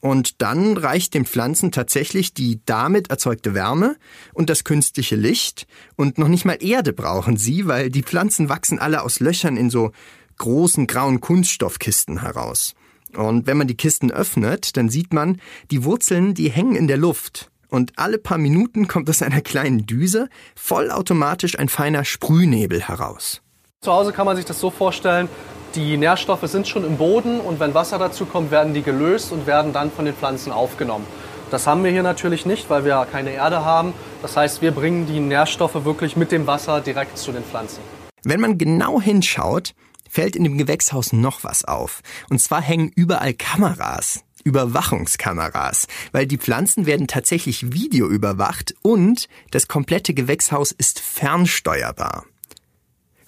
Und 0.05 0.43
dann 0.43 0.77
reicht 0.77 1.15
den 1.15 1.25
Pflanzen 1.25 1.73
tatsächlich 1.73 2.35
die 2.35 2.61
damit 2.67 3.09
erzeugte 3.09 3.55
Wärme 3.55 3.97
und 4.35 4.51
das 4.51 4.63
künstliche 4.63 5.17
Licht. 5.17 5.67
Und 5.97 6.19
noch 6.19 6.29
nicht 6.29 6.45
mal 6.45 6.59
Erde 6.63 6.93
brauchen 6.93 7.39
sie, 7.39 7.67
weil 7.69 7.89
die 7.89 8.03
Pflanzen 8.03 8.51
wachsen 8.51 8.79
alle 8.79 9.01
aus 9.01 9.19
Löchern 9.19 9.57
in 9.57 9.71
so 9.71 9.93
großen 10.37 10.87
grauen 10.87 11.23
Kunststoffkisten 11.23 12.21
heraus. 12.21 12.75
Und 13.17 13.47
wenn 13.47 13.57
man 13.57 13.67
die 13.67 13.79
Kisten 13.79 14.11
öffnet, 14.11 14.77
dann 14.77 14.91
sieht 14.91 15.15
man, 15.15 15.41
die 15.71 15.85
Wurzeln, 15.85 16.35
die 16.35 16.51
hängen 16.51 16.77
in 16.77 16.87
der 16.87 16.99
Luft. 16.99 17.51
Und 17.71 17.99
alle 17.99 18.19
paar 18.19 18.37
Minuten 18.37 18.89
kommt 18.89 19.09
aus 19.09 19.23
einer 19.23 19.41
kleinen 19.41 19.87
Düse 19.87 20.29
vollautomatisch 20.55 21.59
ein 21.59 21.71
feiner 21.71 22.05
Sprühnebel 22.05 22.83
heraus. 22.83 23.41
Zu 23.85 23.93
Hause 23.93 24.15
kann 24.15 24.25
man 24.25 24.35
sich 24.35 24.47
das 24.47 24.59
so 24.59 24.71
vorstellen, 24.71 25.29
die 25.75 25.99
Nährstoffe 25.99 26.49
sind 26.49 26.67
schon 26.67 26.87
im 26.87 26.97
Boden 26.97 27.39
und 27.39 27.61
wenn 27.61 27.75
Wasser 27.75 27.99
dazu 27.99 28.25
kommt, 28.25 28.51
werden 28.51 28.73
die 28.73 28.81
gelöst 28.81 29.31
und 29.31 29.47
werden 29.47 29.75
dann 29.75 29.91
von 29.91 30.07
den 30.07 30.15
Pflanzen 30.15 30.53
aufgenommen. 30.53 31.07
Das 31.51 31.67
haben 31.67 31.85
wir 31.85 31.91
hier 31.91 32.03
natürlich 32.03 32.47
nicht, 32.47 32.71
weil 32.71 32.87
wir 32.87 33.07
keine 33.13 33.33
Erde 33.33 33.63
haben. 33.63 33.93
Das 34.23 34.39
heißt, 34.39 34.63
wir 34.63 34.71
bringen 34.71 35.07
die 35.07 35.21
Nährstoffe 35.21 35.85
wirklich 35.85 36.17
mit 36.17 36.33
dem 36.33 36.47
Wasser 36.47 36.81
direkt 36.81 37.19
zu 37.19 37.31
den 37.31 37.45
Pflanzen. 37.45 37.81
Wenn 38.23 38.41
man 38.41 38.57
genau 38.57 39.03
hinschaut, 39.03 39.75
fällt 40.09 40.35
in 40.35 40.45
dem 40.45 40.57
Gewächshaus 40.57 41.13
noch 41.13 41.45
was 41.45 41.67
auf. 41.67 42.01
Und 42.31 42.41
zwar 42.41 42.63
hängen 42.63 42.91
überall 42.97 43.35
Kameras. 43.35 44.25
Überwachungskameras, 44.45 45.89
weil 46.13 46.27
die 46.27 46.39
Pflanzen 46.39 46.87
werden 46.87 47.07
tatsächlich 47.07 47.75
videoüberwacht 47.75 48.75
und 48.81 49.29
das 49.51 49.69
komplette 49.69 50.15
Gewächshaus 50.15 50.73
ist 50.73 51.01
fernsteuerbar. 51.01 52.25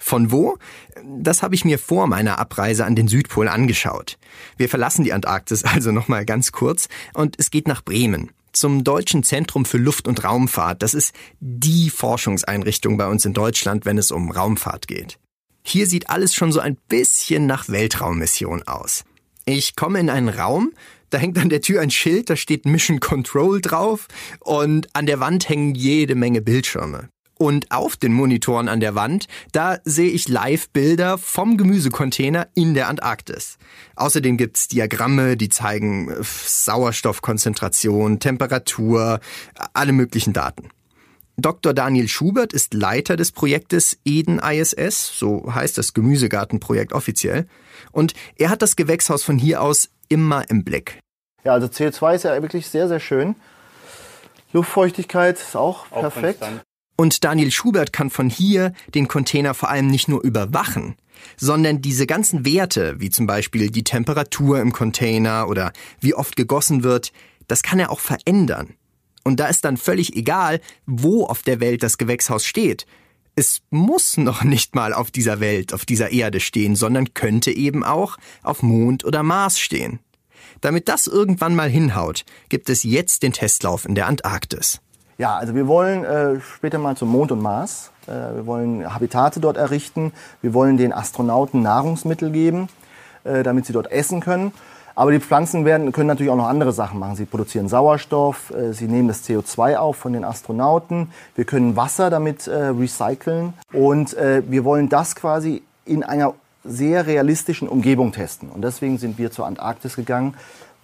Von 0.07 0.31
wo? 0.31 0.57
Das 1.03 1.43
habe 1.43 1.53
ich 1.53 1.65
mir 1.65 1.77
vor 1.77 2.07
meiner 2.07 2.39
Abreise 2.39 2.85
an 2.85 2.95
den 2.95 3.09
Südpol 3.09 3.49
angeschaut. 3.49 4.17
Wir 4.55 4.69
verlassen 4.69 5.03
die 5.03 5.11
Antarktis 5.11 5.65
also 5.65 5.91
nochmal 5.91 6.23
ganz 6.23 6.53
kurz 6.53 6.87
und 7.13 7.35
es 7.39 7.51
geht 7.51 7.67
nach 7.67 7.83
Bremen 7.83 8.31
zum 8.53 8.85
Deutschen 8.85 9.23
Zentrum 9.23 9.65
für 9.65 9.77
Luft- 9.77 10.07
und 10.07 10.23
Raumfahrt. 10.23 10.81
Das 10.81 10.93
ist 10.93 11.13
die 11.41 11.89
Forschungseinrichtung 11.89 12.95
bei 12.95 13.05
uns 13.07 13.25
in 13.25 13.33
Deutschland, 13.33 13.85
wenn 13.85 13.97
es 13.97 14.11
um 14.11 14.31
Raumfahrt 14.31 14.87
geht. 14.87 15.19
Hier 15.61 15.87
sieht 15.87 16.09
alles 16.09 16.33
schon 16.33 16.53
so 16.53 16.61
ein 16.61 16.77
bisschen 16.87 17.45
nach 17.45 17.67
Weltraummission 17.67 18.63
aus. 18.63 19.03
Ich 19.43 19.75
komme 19.75 19.99
in 19.99 20.09
einen 20.09 20.29
Raum, 20.29 20.71
da 21.09 21.17
hängt 21.17 21.37
an 21.37 21.49
der 21.49 21.59
Tür 21.59 21.81
ein 21.81 21.91
Schild, 21.91 22.29
da 22.29 22.37
steht 22.37 22.65
Mission 22.65 23.01
Control 23.01 23.59
drauf 23.59 24.07
und 24.39 24.87
an 24.95 25.05
der 25.05 25.19
Wand 25.19 25.49
hängen 25.49 25.75
jede 25.75 26.15
Menge 26.15 26.41
Bildschirme. 26.41 27.09
Und 27.37 27.71
auf 27.71 27.95
den 27.95 28.13
Monitoren 28.13 28.67
an 28.67 28.79
der 28.79 28.95
Wand, 28.95 29.27
da 29.51 29.77
sehe 29.83 30.09
ich 30.09 30.27
Live-Bilder 30.27 31.17
vom 31.17 31.57
Gemüsecontainer 31.57 32.47
in 32.55 32.73
der 32.73 32.87
Antarktis. 32.87 33.57
Außerdem 33.95 34.37
gibt's 34.37 34.67
Diagramme, 34.67 35.37
die 35.37 35.49
zeigen 35.49 36.09
äh, 36.09 36.15
Sauerstoffkonzentration, 36.21 38.19
Temperatur, 38.19 39.19
alle 39.73 39.91
möglichen 39.91 40.33
Daten. 40.33 40.69
Dr. 41.39 41.75
Daniel 41.75 42.07
Schubert 42.07 42.51
ist 42.51 42.73
Leiter 42.73 43.15
des 43.15 43.31
Projektes 43.31 43.99
Eden 44.03 44.39
ISS, 44.39 45.19
so 45.19 45.53
heißt 45.53 45.77
das 45.77 45.93
Gemüsegartenprojekt 45.93 46.93
offiziell. 46.93 47.45
Und 47.91 48.13
er 48.37 48.49
hat 48.49 48.63
das 48.63 48.75
Gewächshaus 48.75 49.21
von 49.23 49.37
hier 49.37 49.61
aus 49.61 49.89
immer 50.09 50.49
im 50.49 50.63
Blick. 50.63 50.99
Ja, 51.43 51.53
also 51.53 51.67
CO2 51.67 52.15
ist 52.15 52.23
ja 52.23 52.41
wirklich 52.41 52.67
sehr, 52.67 52.87
sehr 52.87 52.99
schön. 52.99 53.35
Luftfeuchtigkeit 54.51 55.37
ist 55.37 55.55
auch, 55.55 55.91
auch 55.91 56.01
perfekt. 56.01 56.39
Konstant. 56.39 56.63
Und 56.99 57.23
Daniel 57.23 57.51
Schubert 57.51 57.93
kann 57.93 58.09
von 58.09 58.27
hier 58.27 58.73
den 58.95 59.07
Container 59.07 59.53
vor 59.53 59.69
allem 59.69 59.85
nicht 59.85 60.07
nur 60.07 60.23
überwachen, 60.23 60.95
sondern 61.37 61.79
diese 61.79 62.07
ganzen 62.07 62.43
Werte, 62.43 62.99
wie 62.99 63.11
zum 63.11 63.27
Beispiel 63.27 63.69
die 63.69 63.83
Temperatur 63.83 64.59
im 64.59 64.73
Container 64.73 65.47
oder 65.47 65.73
wie 65.99 66.15
oft 66.15 66.35
gegossen 66.35 66.83
wird, 66.83 67.13
das 67.47 67.61
kann 67.61 67.79
er 67.79 67.91
auch 67.91 67.99
verändern. 67.99 68.73
Und 69.23 69.39
da 69.39 69.47
ist 69.47 69.63
dann 69.63 69.77
völlig 69.77 70.15
egal, 70.15 70.59
wo 70.87 71.25
auf 71.25 71.43
der 71.43 71.59
Welt 71.59 71.83
das 71.83 71.99
Gewächshaus 71.99 72.45
steht. 72.45 72.87
Es 73.35 73.61
muss 73.69 74.17
noch 74.17 74.43
nicht 74.43 74.73
mal 74.73 74.93
auf 74.93 75.11
dieser 75.11 75.39
Welt, 75.39 75.75
auf 75.75 75.85
dieser 75.85 76.11
Erde 76.11 76.39
stehen, 76.39 76.75
sondern 76.75 77.13
könnte 77.13 77.51
eben 77.51 77.83
auch 77.83 78.17
auf 78.41 78.63
Mond 78.63 79.05
oder 79.05 79.21
Mars 79.21 79.59
stehen. 79.59 79.99
Damit 80.61 80.87
das 80.87 81.05
irgendwann 81.05 81.53
mal 81.53 81.69
hinhaut, 81.69 82.25
gibt 82.49 82.69
es 82.69 82.81
jetzt 82.81 83.21
den 83.21 83.33
Testlauf 83.33 83.85
in 83.85 83.93
der 83.93 84.07
Antarktis. 84.07 84.81
Ja, 85.17 85.35
also 85.35 85.55
wir 85.55 85.67
wollen 85.67 86.03
äh, 86.05 86.39
später 86.41 86.77
mal 86.77 86.95
zum 86.95 87.09
Mond 87.09 87.31
und 87.31 87.41
Mars. 87.41 87.89
Äh, 88.05 88.35
wir 88.35 88.45
wollen 88.45 88.93
Habitate 88.93 89.39
dort 89.39 89.57
errichten. 89.57 90.13
Wir 90.41 90.53
wollen 90.53 90.77
den 90.77 90.93
Astronauten 90.93 91.63
Nahrungsmittel 91.63 92.29
geben, 92.29 92.69
äh, 93.23 93.41
damit 93.41 93.65
sie 93.65 93.73
dort 93.73 93.91
essen 93.91 94.19
können. 94.21 94.51
Aber 94.93 95.11
die 95.11 95.19
Pflanzen 95.19 95.65
werden, 95.65 95.91
können 95.91 96.07
natürlich 96.07 96.31
auch 96.31 96.37
noch 96.37 96.47
andere 96.47 96.71
Sachen 96.71 96.99
machen. 96.99 97.15
Sie 97.15 97.25
produzieren 97.25 97.67
Sauerstoff, 97.67 98.51
äh, 98.51 98.73
sie 98.73 98.87
nehmen 98.87 99.07
das 99.07 99.27
CO2 99.27 99.77
auf 99.77 99.95
von 99.95 100.13
den 100.13 100.23
Astronauten. 100.23 101.09
Wir 101.35 101.45
können 101.45 101.75
Wasser 101.75 102.11
damit 102.11 102.45
äh, 102.45 102.67
recyceln. 102.67 103.53
Und 103.73 104.15
äh, 104.15 104.43
wir 104.47 104.65
wollen 104.65 104.87
das 104.87 105.15
quasi 105.15 105.63
in 105.85 106.03
einer 106.03 106.35
sehr 106.63 107.07
realistischen 107.07 107.67
Umgebung 107.67 108.11
testen. 108.11 108.49
Und 108.49 108.61
deswegen 108.61 108.99
sind 108.99 109.17
wir 109.17 109.31
zur 109.31 109.47
Antarktis 109.47 109.95
gegangen, 109.95 110.35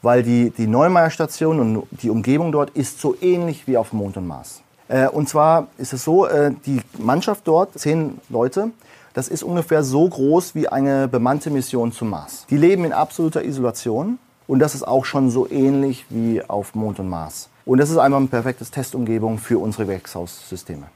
weil 0.04 0.22
die, 0.22 0.52
die 0.52 0.68
Neumeier-Station 0.68 1.60
und 1.60 1.88
die 1.90 2.12
Umgebung 2.12 2.52
dort 2.52 2.70
ist 2.72 3.00
so 3.00 3.16
ähnlich 3.22 3.68
wie 3.68 3.78
auf 3.78 3.94
Mond 3.94 4.18
und 4.18 4.28
Mars. 4.28 4.62
Äh, 4.90 5.08
und 5.08 5.28
zwar 5.28 5.68
ist 5.78 5.94
es 5.94 6.04
so, 6.04 6.28
äh, 6.28 6.52
die 6.66 6.82
Mannschaft 7.00 7.48
dort, 7.48 7.80
zehn 7.80 8.20
Leute, 8.30 8.70
das 9.14 9.30
ist 9.30 9.44
ungefähr 9.44 9.84
so 9.84 10.08
groß 10.08 10.56
wie 10.56 10.68
eine 10.68 11.08
bemannte 11.08 11.50
Mission 11.50 11.92
zum 11.92 12.10
Mars. 12.10 12.46
Die 12.50 12.58
leben 12.58 12.84
in 12.84 12.92
absoluter 12.92 13.44
Isolation 13.44 14.20
und 14.46 14.60
das 14.60 14.76
ist 14.76 14.84
auch 14.84 15.06
schon 15.06 15.32
so 15.32 15.50
ähnlich 15.50 16.06
wie 16.10 16.42
auf 16.44 16.76
Mond 16.76 17.00
und 17.00 17.10
Mars. 17.10 17.50
Und 17.66 17.78
das 17.78 17.90
ist 17.90 17.98
einfach 17.98 18.18
eine 18.18 18.28
perfekte 18.28 18.66
Testumgebung 18.66 19.38
für 19.38 19.58
unsere 19.58 19.86
Gewächshaussysteme. 19.86 20.88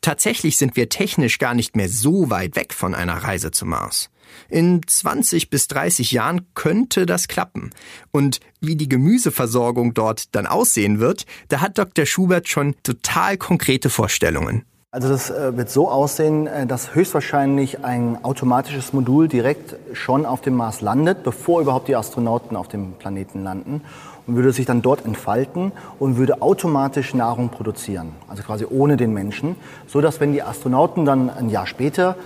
Tatsächlich 0.00 0.58
sind 0.58 0.74
wir 0.74 0.88
technisch 0.88 1.38
gar 1.38 1.54
nicht 1.54 1.76
mehr 1.76 1.88
so 1.88 2.30
weit 2.30 2.56
weg 2.56 2.74
von 2.74 2.92
einer 2.96 3.14
Reise 3.14 3.52
zum 3.52 3.68
Mars. 3.68 4.10
In 4.48 4.80
20 4.86 5.50
bis 5.50 5.68
30 5.68 6.12
Jahren 6.12 6.46
könnte 6.54 7.06
das 7.06 7.28
klappen. 7.28 7.70
Und 8.10 8.40
wie 8.60 8.76
die 8.76 8.88
Gemüseversorgung 8.88 9.94
dort 9.94 10.34
dann 10.34 10.46
aussehen 10.46 11.00
wird, 11.00 11.26
da 11.48 11.60
hat 11.60 11.78
Dr. 11.78 12.06
Schubert 12.06 12.48
schon 12.48 12.74
total 12.82 13.36
konkrete 13.36 13.90
Vorstellungen. 13.90 14.64
Also 14.94 15.08
das 15.08 15.30
äh, 15.30 15.56
wird 15.56 15.70
so 15.70 15.90
aussehen, 15.90 16.46
äh, 16.46 16.66
dass 16.66 16.94
höchstwahrscheinlich 16.94 17.82
ein 17.82 18.22
automatisches 18.22 18.92
Modul 18.92 19.26
direkt 19.26 19.74
schon 19.94 20.26
auf 20.26 20.42
dem 20.42 20.54
Mars 20.54 20.82
landet, 20.82 21.22
bevor 21.22 21.62
überhaupt 21.62 21.88
die 21.88 21.96
Astronauten 21.96 22.58
auf 22.58 22.68
dem 22.68 22.92
Planeten 22.98 23.42
landen 23.42 23.80
und 24.26 24.36
würde 24.36 24.52
sich 24.52 24.66
dann 24.66 24.82
dort 24.82 25.06
entfalten 25.06 25.72
und 25.98 26.18
würde 26.18 26.42
automatisch 26.42 27.14
Nahrung 27.14 27.48
produzieren, 27.48 28.12
also 28.28 28.42
quasi 28.42 28.66
ohne 28.68 28.98
den 28.98 29.14
Menschen, 29.14 29.56
so 29.86 30.02
dass 30.02 30.20
wenn 30.20 30.34
die 30.34 30.42
Astronauten 30.42 31.06
dann 31.06 31.30
ein 31.30 31.48
Jahr 31.48 31.66
später 31.66 32.16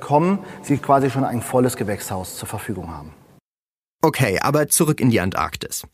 kommen, 0.00 0.38
sie 0.62 0.78
quasi 0.78 1.10
schon 1.10 1.24
ein 1.24 1.42
volles 1.42 1.76
Gewächshaus 1.76 2.36
zur 2.36 2.48
Verfügung 2.48 2.90
haben. 2.90 3.12
Okay, 4.04 4.40
aber 4.40 4.68
zurück 4.68 5.00
in 5.00 5.10
die 5.10 5.20
Antarktis. 5.20 5.84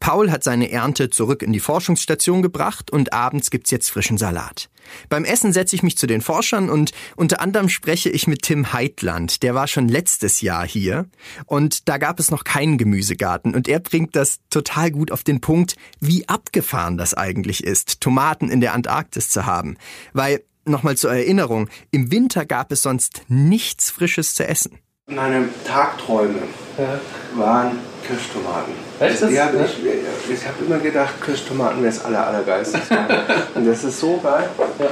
Paul 0.00 0.30
hat 0.30 0.42
seine 0.42 0.70
Ernte 0.70 1.10
zurück 1.10 1.42
in 1.42 1.52
die 1.52 1.60
Forschungsstation 1.60 2.42
gebracht 2.42 2.90
und 2.90 3.12
abends 3.12 3.50
gibt's 3.50 3.70
jetzt 3.70 3.90
frischen 3.90 4.18
Salat. 4.18 4.68
Beim 5.08 5.24
Essen 5.24 5.52
setze 5.52 5.76
ich 5.76 5.84
mich 5.84 5.96
zu 5.96 6.08
den 6.08 6.20
Forschern 6.20 6.70
und 6.70 6.90
unter 7.14 7.40
anderem 7.40 7.68
spreche 7.68 8.10
ich 8.10 8.26
mit 8.26 8.42
Tim 8.42 8.72
Heitland. 8.72 9.44
Der 9.44 9.54
war 9.54 9.68
schon 9.68 9.88
letztes 9.88 10.40
Jahr 10.40 10.66
hier 10.66 11.06
und 11.46 11.88
da 11.88 11.98
gab 11.98 12.18
es 12.18 12.32
noch 12.32 12.42
keinen 12.42 12.78
Gemüsegarten 12.78 13.54
und 13.54 13.68
er 13.68 13.78
bringt 13.78 14.16
das 14.16 14.40
total 14.50 14.90
gut 14.90 15.12
auf 15.12 15.22
den 15.22 15.40
Punkt, 15.40 15.76
wie 16.00 16.28
abgefahren 16.28 16.98
das 16.98 17.14
eigentlich 17.14 17.62
ist, 17.62 18.00
Tomaten 18.00 18.50
in 18.50 18.60
der 18.60 18.74
Antarktis 18.74 19.30
zu 19.30 19.46
haben. 19.46 19.76
Weil, 20.12 20.42
nochmal 20.64 20.96
zur 20.96 21.12
Erinnerung, 21.12 21.68
im 21.90 22.10
Winter 22.10 22.46
gab 22.46 22.72
es 22.72 22.82
sonst 22.82 23.22
nichts 23.28 23.90
Frisches 23.90 24.34
zu 24.34 24.46
essen. 24.46 24.78
Meine 25.06 25.48
Tagträume 25.66 26.42
ja. 26.78 27.00
waren 27.34 27.78
Kirschtomaten. 28.06 28.72
Echt? 29.00 29.20
Ja, 29.30 29.50
ich, 29.52 30.32
ich 30.32 30.46
habe 30.46 30.64
immer 30.64 30.78
gedacht, 30.78 31.20
Kirschtomaten 31.22 31.82
wäre 31.82 31.92
das 31.92 32.04
aller, 32.04 32.26
allergeilste. 32.26 32.78
Und 33.54 33.66
das 33.66 33.84
ist 33.84 33.98
so 33.98 34.18
geil. 34.18 34.48
Ja. 34.78 34.90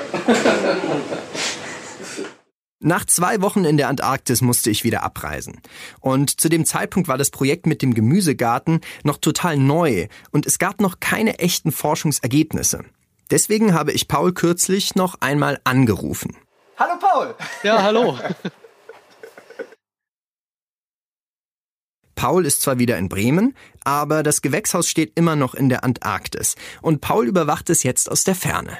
Nach 2.83 3.05
zwei 3.05 3.43
Wochen 3.43 3.67
in 3.67 3.77
der 3.77 3.89
Antarktis 3.89 4.41
musste 4.41 4.71
ich 4.71 4.85
wieder 4.85 5.03
abreisen. 5.03 5.61
Und 6.01 6.41
zu 6.41 6.49
dem 6.49 6.65
Zeitpunkt 6.65 7.09
war 7.09 7.19
das 7.19 7.31
Projekt 7.31 7.67
mit 7.67 7.83
dem 7.83 7.93
Gemüsegarten 7.93 8.81
noch 9.05 9.19
total 9.19 9.59
neu 9.59 10.09
und 10.31 10.47
es 10.47 10.59
gab 10.59 10.81
noch 10.81 10.99
keine 10.99 11.39
echten 11.41 11.73
Forschungsergebnisse. 11.73 12.85
Deswegen 13.31 13.75
habe 13.75 13.93
ich 13.93 14.09
Paul 14.09 14.33
kürzlich 14.33 14.97
noch 14.97 15.21
einmal 15.21 15.61
angerufen. 15.62 16.37
Hallo 16.77 16.99
Paul! 16.99 17.37
Ja, 17.62 17.83
hallo. 17.83 18.19
Paul 22.16 22.45
ist 22.45 22.61
zwar 22.62 22.79
wieder 22.79 22.99
in 22.99 23.09
Bremen, 23.09 23.57
aber 23.85 24.23
das 24.23 24.43
Gewächshaus 24.43 24.88
steht 24.88 25.12
immer 25.14 25.37
noch 25.37 25.55
in 25.55 25.69
der 25.71 25.85
Antarktis 25.85 26.57
und 26.83 27.01
Paul 27.01 27.27
überwacht 27.27 27.71
es 27.71 27.83
jetzt 27.83 28.11
aus 28.11 28.25
der 28.25 28.35
Ferne. 28.35 28.77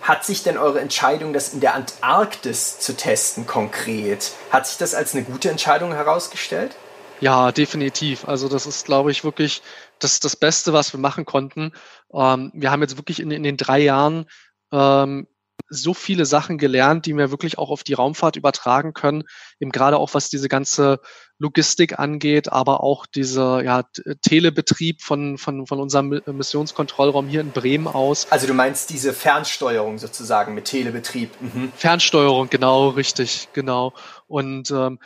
Hat 0.00 0.24
sich 0.24 0.42
denn 0.42 0.58
eure 0.58 0.80
Entscheidung, 0.80 1.32
das 1.32 1.54
in 1.54 1.60
der 1.60 1.74
Antarktis 1.74 2.80
zu 2.80 2.96
testen, 2.96 3.46
konkret, 3.46 4.32
hat 4.50 4.66
sich 4.66 4.76
das 4.78 4.94
als 4.94 5.14
eine 5.14 5.22
gute 5.24 5.50
Entscheidung 5.50 5.92
herausgestellt? 5.92 6.74
Ja, 7.20 7.52
definitiv. 7.52 8.26
Also 8.26 8.48
das 8.48 8.66
ist, 8.66 8.86
glaube 8.86 9.10
ich, 9.10 9.24
wirklich 9.24 9.62
das, 9.98 10.20
das 10.20 10.36
Beste, 10.36 10.72
was 10.72 10.92
wir 10.92 11.00
machen 11.00 11.24
konnten. 11.24 11.72
Ähm, 12.14 12.50
wir 12.54 12.70
haben 12.70 12.82
jetzt 12.82 12.96
wirklich 12.96 13.20
in, 13.20 13.30
in 13.30 13.42
den 13.42 13.56
drei 13.56 13.80
Jahren 13.80 14.26
ähm, 14.72 15.26
so 15.68 15.94
viele 15.94 16.26
Sachen 16.26 16.58
gelernt, 16.58 17.06
die 17.06 17.16
wir 17.16 17.30
wirklich 17.30 17.58
auch 17.58 17.70
auf 17.70 17.84
die 17.84 17.94
Raumfahrt 17.94 18.36
übertragen 18.36 18.92
können, 18.92 19.24
eben 19.60 19.72
gerade 19.72 19.98
auch 19.98 20.14
was 20.14 20.28
diese 20.28 20.48
ganze 20.48 21.00
Logistik 21.38 21.98
angeht, 21.98 22.52
aber 22.52 22.82
auch 22.82 23.06
dieser 23.06 23.62
ja, 23.64 23.82
Telebetrieb 24.22 25.02
von, 25.02 25.38
von, 25.38 25.66
von 25.66 25.80
unserem 25.80 26.20
Missionskontrollraum 26.26 27.28
hier 27.28 27.40
in 27.40 27.50
Bremen 27.50 27.88
aus. 27.88 28.30
Also 28.30 28.46
du 28.46 28.54
meinst 28.54 28.90
diese 28.90 29.12
Fernsteuerung 29.12 29.98
sozusagen 29.98 30.54
mit 30.54 30.66
Telebetrieb? 30.66 31.30
Mhm. 31.40 31.72
Fernsteuerung, 31.76 32.50
genau, 32.50 32.90
richtig, 32.90 33.48
genau. 33.52 33.94
Und 34.26 34.70
ähm, 34.70 34.98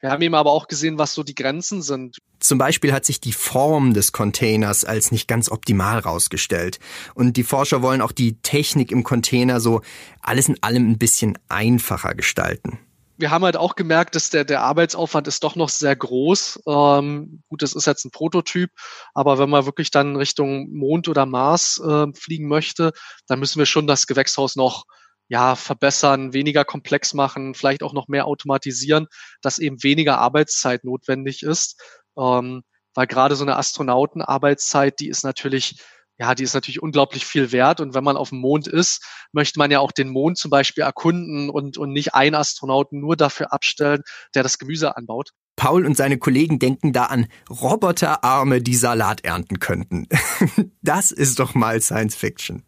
wir 0.00 0.10
haben 0.10 0.22
eben 0.22 0.34
aber 0.34 0.52
auch 0.52 0.68
gesehen, 0.68 0.98
was 0.98 1.14
so 1.14 1.22
die 1.22 1.34
Grenzen 1.34 1.82
sind. 1.82 2.18
Zum 2.40 2.58
Beispiel 2.58 2.92
hat 2.92 3.04
sich 3.04 3.20
die 3.20 3.32
Form 3.32 3.94
des 3.94 4.12
Containers 4.12 4.84
als 4.84 5.10
nicht 5.10 5.26
ganz 5.26 5.50
optimal 5.50 5.98
rausgestellt. 5.98 6.78
Und 7.14 7.36
die 7.36 7.42
Forscher 7.42 7.82
wollen 7.82 8.00
auch 8.00 8.12
die 8.12 8.40
Technik 8.42 8.92
im 8.92 9.02
Container 9.02 9.60
so 9.60 9.80
alles 10.22 10.48
in 10.48 10.62
allem 10.62 10.90
ein 10.90 10.98
bisschen 10.98 11.36
einfacher 11.48 12.14
gestalten 12.14 12.78
wir 13.18 13.32
haben 13.32 13.44
halt 13.44 13.56
auch 13.56 13.74
gemerkt, 13.74 14.14
dass 14.14 14.30
der, 14.30 14.44
der 14.44 14.62
Arbeitsaufwand 14.62 15.26
ist 15.26 15.42
doch 15.42 15.56
noch 15.56 15.68
sehr 15.68 15.94
groß. 15.94 16.60
Ähm, 16.66 17.42
gut, 17.48 17.62
das 17.62 17.74
ist 17.74 17.86
jetzt 17.86 18.04
ein 18.04 18.12
Prototyp, 18.12 18.70
aber 19.12 19.38
wenn 19.38 19.50
man 19.50 19.66
wirklich 19.66 19.90
dann 19.90 20.16
Richtung 20.16 20.70
Mond 20.70 21.08
oder 21.08 21.26
Mars 21.26 21.82
äh, 21.84 22.06
fliegen 22.14 22.46
möchte, 22.46 22.92
dann 23.26 23.40
müssen 23.40 23.58
wir 23.58 23.66
schon 23.66 23.88
das 23.88 24.06
Gewächshaus 24.06 24.54
noch 24.54 24.84
ja, 25.28 25.56
verbessern, 25.56 26.32
weniger 26.32 26.64
komplex 26.64 27.14
machen, 27.14 27.54
vielleicht 27.54 27.82
auch 27.82 27.92
noch 27.92 28.08
mehr 28.08 28.26
automatisieren, 28.26 29.06
dass 29.42 29.58
eben 29.58 29.82
weniger 29.82 30.18
Arbeitszeit 30.18 30.84
notwendig 30.84 31.42
ist. 31.42 31.80
Ähm, 32.18 32.62
weil 32.94 33.06
gerade 33.06 33.36
so 33.36 33.44
eine 33.44 33.56
Astronautenarbeitszeit, 33.56 34.98
die 34.98 35.08
ist 35.08 35.22
natürlich, 35.22 35.80
ja, 36.18 36.34
die 36.34 36.42
ist 36.42 36.54
natürlich 36.54 36.82
unglaublich 36.82 37.24
viel 37.24 37.52
wert. 37.52 37.80
Und 37.80 37.94
wenn 37.94 38.02
man 38.02 38.16
auf 38.16 38.30
dem 38.30 38.40
Mond 38.40 38.66
ist, 38.66 39.04
möchte 39.32 39.58
man 39.58 39.70
ja 39.70 39.78
auch 39.78 39.92
den 39.92 40.08
Mond 40.08 40.38
zum 40.38 40.50
Beispiel 40.50 40.82
erkunden 40.82 41.48
und, 41.48 41.78
und 41.78 41.92
nicht 41.92 42.14
einen 42.14 42.34
Astronauten 42.34 42.98
nur 42.98 43.14
dafür 43.14 43.52
abstellen, 43.52 44.02
der 44.34 44.42
das 44.42 44.58
Gemüse 44.58 44.96
anbaut. 44.96 45.30
Paul 45.54 45.86
und 45.86 45.96
seine 45.96 46.18
Kollegen 46.18 46.58
denken 46.58 46.92
da 46.92 47.04
an 47.04 47.26
Roboterarme, 47.50 48.62
die 48.62 48.76
Salat 48.76 49.24
ernten 49.24 49.60
könnten. 49.60 50.08
Das 50.80 51.10
ist 51.10 51.38
doch 51.38 51.54
mal 51.54 51.82
Science 51.82 52.16
Fiction. 52.16 52.64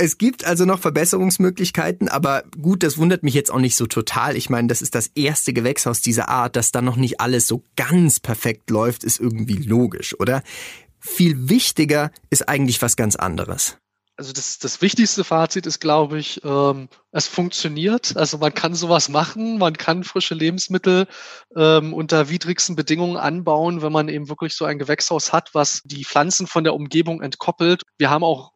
Es 0.00 0.16
gibt 0.16 0.44
also 0.44 0.64
noch 0.64 0.78
Verbesserungsmöglichkeiten, 0.78 2.08
aber 2.08 2.44
gut, 2.62 2.84
das 2.84 2.98
wundert 2.98 3.24
mich 3.24 3.34
jetzt 3.34 3.50
auch 3.50 3.58
nicht 3.58 3.74
so 3.74 3.86
total. 3.86 4.36
Ich 4.36 4.48
meine, 4.48 4.68
das 4.68 4.80
ist 4.80 4.94
das 4.94 5.08
erste 5.16 5.52
Gewächshaus 5.52 6.00
dieser 6.00 6.28
Art, 6.28 6.54
dass 6.54 6.70
dann 6.70 6.84
noch 6.84 6.94
nicht 6.94 7.20
alles 7.20 7.48
so 7.48 7.64
ganz 7.74 8.20
perfekt 8.20 8.70
läuft, 8.70 9.02
ist 9.02 9.18
irgendwie 9.18 9.56
logisch, 9.56 10.18
oder? 10.20 10.44
Viel 11.00 11.48
wichtiger 11.48 12.12
ist 12.30 12.48
eigentlich 12.48 12.80
was 12.80 12.96
ganz 12.96 13.16
anderes 13.16 13.76
also 14.18 14.32
das, 14.32 14.58
das 14.58 14.82
wichtigste 14.82 15.22
Fazit 15.22 15.64
ist, 15.64 15.78
glaube 15.78 16.18
ich, 16.18 16.42
ähm, 16.42 16.88
es 17.12 17.28
funktioniert. 17.28 18.16
Also 18.16 18.38
man 18.38 18.52
kann 18.52 18.74
sowas 18.74 19.08
machen, 19.08 19.58
man 19.58 19.76
kann 19.76 20.02
frische 20.02 20.34
Lebensmittel 20.34 21.06
ähm, 21.54 21.94
unter 21.94 22.28
widrigsten 22.28 22.74
Bedingungen 22.74 23.16
anbauen, 23.16 23.80
wenn 23.80 23.92
man 23.92 24.08
eben 24.08 24.28
wirklich 24.28 24.54
so 24.54 24.64
ein 24.64 24.80
Gewächshaus 24.80 25.32
hat, 25.32 25.54
was 25.54 25.82
die 25.84 26.04
Pflanzen 26.04 26.48
von 26.48 26.64
der 26.64 26.74
Umgebung 26.74 27.22
entkoppelt. 27.22 27.84
Wir 27.96 28.10
haben 28.10 28.24
auch 28.24 28.50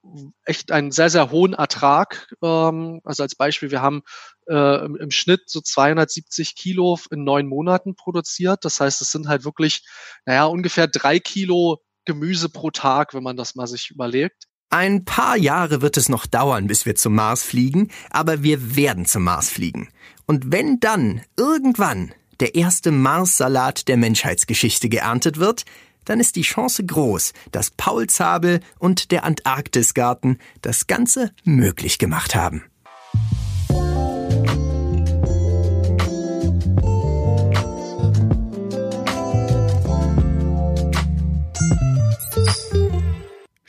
echt 0.44 0.72
einen 0.72 0.90
sehr, 0.90 1.11
sehr 1.11 1.31
hohen 1.31 1.53
Ertrag. 1.53 2.35
Ähm, 2.42 3.01
also 3.05 3.22
als 3.22 3.37
Beispiel, 3.37 3.70
wir 3.70 3.83
haben 3.83 4.03
äh, 4.48 4.85
im, 4.85 4.96
im 4.96 5.12
Schnitt 5.12 5.42
so 5.46 5.61
270 5.61 6.57
Kilo 6.57 6.98
in 7.12 7.22
neun 7.22 7.46
Monaten 7.46 7.94
produziert. 7.94 8.64
Das 8.64 8.81
heißt, 8.81 9.01
es 9.01 9.12
sind 9.12 9.29
halt 9.29 9.44
wirklich, 9.44 9.87
naja, 10.27 10.46
ungefähr 10.46 10.88
drei 10.88 11.20
Kilo 11.20 11.79
Gemüse 12.05 12.48
pro 12.48 12.72
Tag, 12.72 13.14
wenn 13.14 13.22
man 13.22 13.37
das 13.37 13.55
mal 13.55 13.68
sich 13.68 13.90
überlegt. 13.90 14.48
Ein 14.72 15.04
paar 15.04 15.37
Jahre 15.37 15.82
wird 15.82 15.98
es 15.98 16.08
noch 16.08 16.24
dauern, 16.24 16.66
bis 16.66 16.87
wir 16.87 16.94
zum 16.94 17.14
Mars 17.14 17.42
fliegen, 17.42 17.90
aber 18.08 18.42
wir 18.42 18.74
werden 18.74 19.04
zum 19.04 19.24
Mars 19.24 19.50
fliegen. 19.50 19.90
Und 20.24 20.50
wenn 20.50 20.80
dann 20.80 21.20
irgendwann 21.37 22.14
der 22.40 22.54
erste 22.54 22.90
Mars-Salat 22.90 23.87
der 23.87 23.98
Menschheitsgeschichte 23.98 24.88
geerntet 24.88 25.37
wird, 25.37 25.66
dann 26.06 26.20
ist 26.20 26.37
die 26.37 26.42
Chance 26.42 26.87
groß, 26.87 27.35
dass 27.50 27.70
Paul 27.70 28.06
Zabel 28.06 28.61
und 28.78 29.11
der 29.11 29.24
Antarktisgarten 29.24 30.38
das 30.62 30.87
Ganze 30.87 31.32
möglich 31.44 31.98
gemacht 31.98 32.35
haben. 32.35 32.64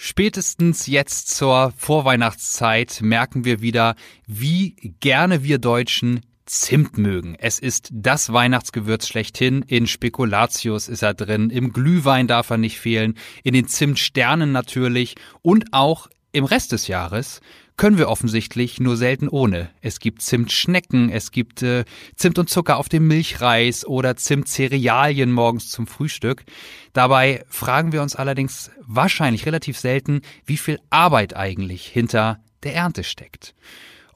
Spätestens 0.06 0.86
jetzt 0.88 1.30
zur 1.30 1.72
Vorweihnachtszeit 1.78 3.00
merken 3.02 3.46
wir 3.46 3.62
wieder, 3.62 3.96
wie 4.28 4.76
gerne 5.00 5.44
wir 5.44 5.60
Deutschen 5.60 6.20
Zimt 6.46 6.98
mögen. 6.98 7.38
Es 7.40 7.58
ist 7.58 7.88
das 7.94 8.34
Weihnachtsgewürz 8.34 9.08
schlechthin. 9.08 9.62
In 9.62 9.88
Spekulatius 9.88 10.90
ist 10.90 11.04
er 11.04 11.14
drin, 11.14 11.50
im 11.50 11.72
Glühwein 11.72 12.28
darf 12.28 12.50
er 12.50 12.58
nicht 12.58 12.80
fehlen, 12.80 13.18
in 13.44 13.54
den 13.54 13.70
Zimtsternen 13.70 14.52
natürlich 14.52 15.16
und 15.42 15.72
auch 15.72 16.10
im 16.34 16.46
Rest 16.46 16.72
des 16.72 16.88
Jahres 16.88 17.40
können 17.78 17.98
wir 17.98 18.10
offensichtlich 18.10 18.80
nur 18.80 18.98
selten 18.98 19.28
ohne. 19.28 19.70
Es 19.82 20.00
gibt 20.00 20.22
Zimtschnecken, 20.22 21.10
es 21.10 21.32
gibt 21.32 21.64
äh, 21.64 21.86
Zimt 22.16 22.38
und 22.38 22.50
Zucker 22.50 22.78
auf 22.78 22.90
dem 22.90 23.08
Milchreis 23.08 23.86
oder 23.86 24.16
Zimtcerealien 24.16 25.32
morgens 25.32 25.70
zum 25.70 25.88
Frühstück. 25.88 26.44
Dabei 26.92 27.46
fragen 27.50 27.92
wir 27.92 28.02
uns 28.02 28.16
allerdings 28.16 28.72
wahrscheinlich 28.86 29.46
relativ 29.46 29.78
selten, 29.78 30.22
wie 30.46 30.58
viel 30.58 30.80
Arbeit 30.90 31.36
eigentlich 31.36 31.88
hinter 31.88 32.40
der 32.64 32.76
Ernte 32.76 33.04
steckt. 33.04 33.56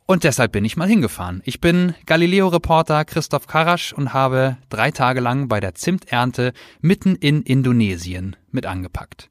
Und 0.06 0.24
deshalb 0.24 0.54
bin 0.54 0.66
ich 0.66 0.78
mal 0.78 0.88
hingefahren. 0.88 1.42
Ich 1.44 1.60
bin 1.60 1.94
Galileo-Reporter 2.06 3.06
Christoph 3.06 3.46
Karasch 3.46 3.92
und 3.92 4.14
habe 4.14 4.58
drei 4.70 4.90
Tage 4.92 5.20
lang 5.20 5.50
bei 5.50 5.60
der 5.60 5.76
Zimternte 5.76 6.54
mitten 6.80 7.16
in 7.16 7.42
Indonesien 7.42 8.36
mit 8.52 8.66
angepackt. 8.66 9.30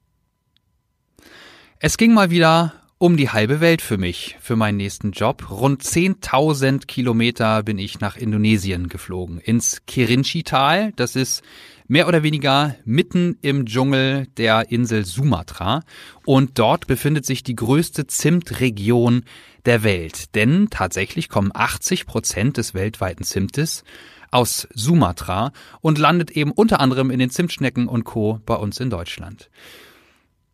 Es 1.78 1.98
ging 1.98 2.14
mal 2.14 2.30
wieder 2.30 2.72
um 2.96 3.18
die 3.18 3.28
halbe 3.28 3.60
Welt 3.60 3.82
für 3.82 3.98
mich, 3.98 4.38
für 4.40 4.56
meinen 4.56 4.78
nächsten 4.78 5.10
Job. 5.10 5.50
Rund 5.50 5.82
10.000 5.82 6.86
Kilometer 6.86 7.62
bin 7.62 7.78
ich 7.78 8.00
nach 8.00 8.16
Indonesien 8.16 8.88
geflogen, 8.88 9.38
ins 9.40 9.82
Kerinci-Tal. 9.86 10.92
Das 10.96 11.16
ist 11.16 11.42
mehr 11.86 12.08
oder 12.08 12.22
weniger 12.22 12.76
mitten 12.86 13.36
im 13.42 13.66
Dschungel 13.66 14.26
der 14.38 14.70
Insel 14.70 15.04
Sumatra. 15.04 15.82
Und 16.24 16.58
dort 16.58 16.86
befindet 16.86 17.26
sich 17.26 17.42
die 17.42 17.56
größte 17.56 18.06
Zimtregion 18.06 19.24
der 19.66 19.82
Welt. 19.82 20.34
Denn 20.34 20.68
tatsächlich 20.70 21.28
kommen 21.28 21.50
80 21.52 22.06
Prozent 22.06 22.56
des 22.56 22.72
weltweiten 22.72 23.22
Zimtes 23.22 23.84
aus 24.30 24.66
Sumatra 24.72 25.52
und 25.82 25.98
landet 25.98 26.30
eben 26.30 26.52
unter 26.52 26.80
anderem 26.80 27.10
in 27.10 27.18
den 27.18 27.28
Zimtschnecken 27.28 27.86
und 27.86 28.04
Co. 28.04 28.40
bei 28.46 28.54
uns 28.54 28.80
in 28.80 28.88
Deutschland. 28.88 29.50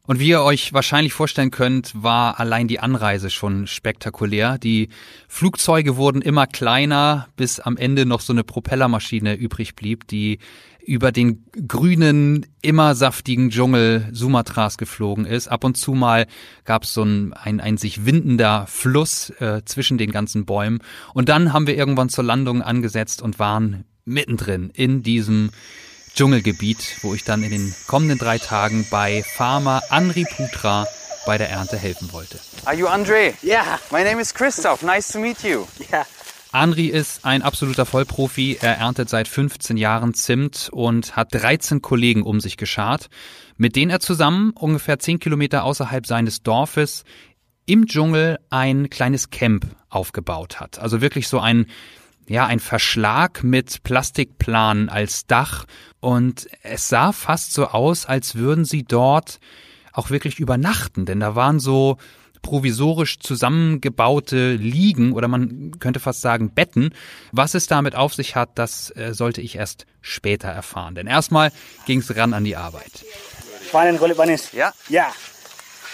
Und 0.05 0.19
wie 0.19 0.29
ihr 0.31 0.43
euch 0.43 0.73
wahrscheinlich 0.73 1.13
vorstellen 1.13 1.53
könnt, 1.53 1.93
war 1.95 2.41
allein 2.41 2.67
die 2.67 2.81
Anreise 2.81 3.31
schon 3.31 3.69
spektakulär. 3.69 4.59
Die 4.59 4.89
Flugzeuge 5.29 5.97
wurden 5.97 6.23
immer 6.23 6.49
kleiner, 6.49 7.29
bis 7.37 7.61
am 7.61 7.77
Ende 7.77 8.05
noch 8.05 8.21
so 8.21 8.33
eine 8.33 8.43
Propellermaschine 8.43 9.35
übrig 9.35 9.77
blieb, 9.77 10.09
die 10.09 10.39
über 10.85 11.13
den 11.13 11.45
grünen, 11.69 12.47
immer 12.63 12.97
saftigen 12.97 13.51
Dschungel 13.51 14.09
Sumatras 14.11 14.77
geflogen 14.77 15.25
ist. 15.25 15.47
Ab 15.47 15.63
und 15.63 15.77
zu 15.77 15.93
mal 15.93 16.27
gab 16.65 16.83
es 16.83 16.93
so 16.93 17.05
ein, 17.05 17.33
ein, 17.35 17.61
ein 17.61 17.77
sich 17.77 18.05
windender 18.05 18.67
Fluss 18.67 19.31
äh, 19.39 19.63
zwischen 19.65 19.99
den 19.99 20.11
ganzen 20.11 20.45
Bäumen. 20.45 20.81
Und 21.15 21.29
dann 21.29 21.53
haben 21.53 21.69
wir 21.69 21.77
irgendwann 21.77 22.09
zur 22.09 22.25
Landung 22.25 22.61
angesetzt 22.63 23.23
und 23.23 23.39
waren 23.39 23.85
mittendrin 24.05 24.71
in 24.75 25.05
diesem 25.05 25.51
Dschungelgebiet, 26.15 26.99
wo 27.03 27.15
ich 27.15 27.25
dann 27.25 27.43
in 27.43 27.51
den 27.51 27.75
kommenden 27.87 28.19
drei 28.19 28.39
Tagen 28.39 28.87
bei 28.91 29.23
Farmer 29.23 29.83
Anri 29.89 30.25
Putra 30.25 30.87
bei 31.25 31.39
der 31.39 31.49
Ernte 31.51 31.77
helfen 31.77 32.13
wollte. 32.13 32.39
Are 32.65 32.77
you 32.77 32.87
Andre? 32.87 33.35
Yeah. 33.43 33.79
My 33.91 34.05
name 34.05 34.21
is 34.21 34.35
Christoph. 34.35 34.83
Nice 34.83 35.09
to 35.13 35.19
meet 35.19 35.43
you. 35.43 35.67
Yeah. 35.91 36.05
Andri 36.53 36.89
ist 36.89 37.25
ein 37.25 37.41
absoluter 37.41 37.87
Vollprofi. 37.87 38.59
Er 38.61 38.77
erntet 38.77 39.09
seit 39.09 39.27
15 39.27 39.79
Jahren 39.79 40.13
Zimt 40.13 40.69
und 40.71 41.17
hat 41.17 41.29
13 41.33 41.81
Kollegen 41.81 42.23
um 42.23 42.41
sich 42.41 42.59
geschart, 42.59 43.09
mit 43.57 43.75
denen 43.75 43.91
er 43.91 44.01
zusammen 44.01 44.51
ungefähr 44.51 44.99
10 44.99 45.19
Kilometer 45.19 45.65
außerhalb 45.65 46.07
seines 46.07 46.43
Dorfes 46.43 47.05
im 47.65 47.87
Dschungel 47.87 48.39
ein 48.51 48.91
kleines 48.91 49.31
Camp 49.31 49.67
aufgebaut 49.89 50.61
hat. 50.61 50.79
Also 50.79 51.01
wirklich 51.01 51.27
so 51.29 51.39
ein 51.39 51.67
ja, 52.33 52.47
ein 52.47 52.61
Verschlag 52.61 53.45
mit 53.45 53.83
Plastikplanen 53.83 54.89
als 54.89 55.27
Dach 55.27 55.67
und 56.01 56.49
es 56.63 56.89
sah 56.89 57.13
fast 57.13 57.53
so 57.53 57.67
aus, 57.67 58.07
als 58.07 58.37
würden 58.37 58.65
sie 58.65 58.85
dort 58.85 59.39
auch 59.93 60.09
wirklich 60.09 60.39
übernachten, 60.39 61.05
denn 61.05 61.21
da 61.21 61.35
waren 61.35 61.61
so 61.61 61.99
provisorisch 62.41 63.21
zusammengebaute 63.21 64.55
Liegen 64.55 65.13
oder 65.13 65.29
man 65.29 65.73
könnte 65.79 66.01
fast 66.01 66.23
sagen 66.23 66.55
Betten. 66.55 66.95
Was 67.31 67.55
es 67.55 67.67
damit 67.67 67.95
auf 67.95 68.15
sich 68.15 68.35
hat, 68.35 68.51
das 68.57 68.91
äh, 68.97 69.13
sollte 69.13 69.41
ich 69.41 69.57
erst 69.57 69.87
später 70.01 70.49
erfahren. 70.49 70.95
Denn 70.95 71.07
erstmal 71.07 71.53
ging 71.87 72.01
es 72.01 72.17
ran 72.17 72.35
an 72.35 72.45
die 72.45 72.57
Arbeit. 72.57 73.05
Ja. 74.53 74.73
Yeah. 74.91 75.13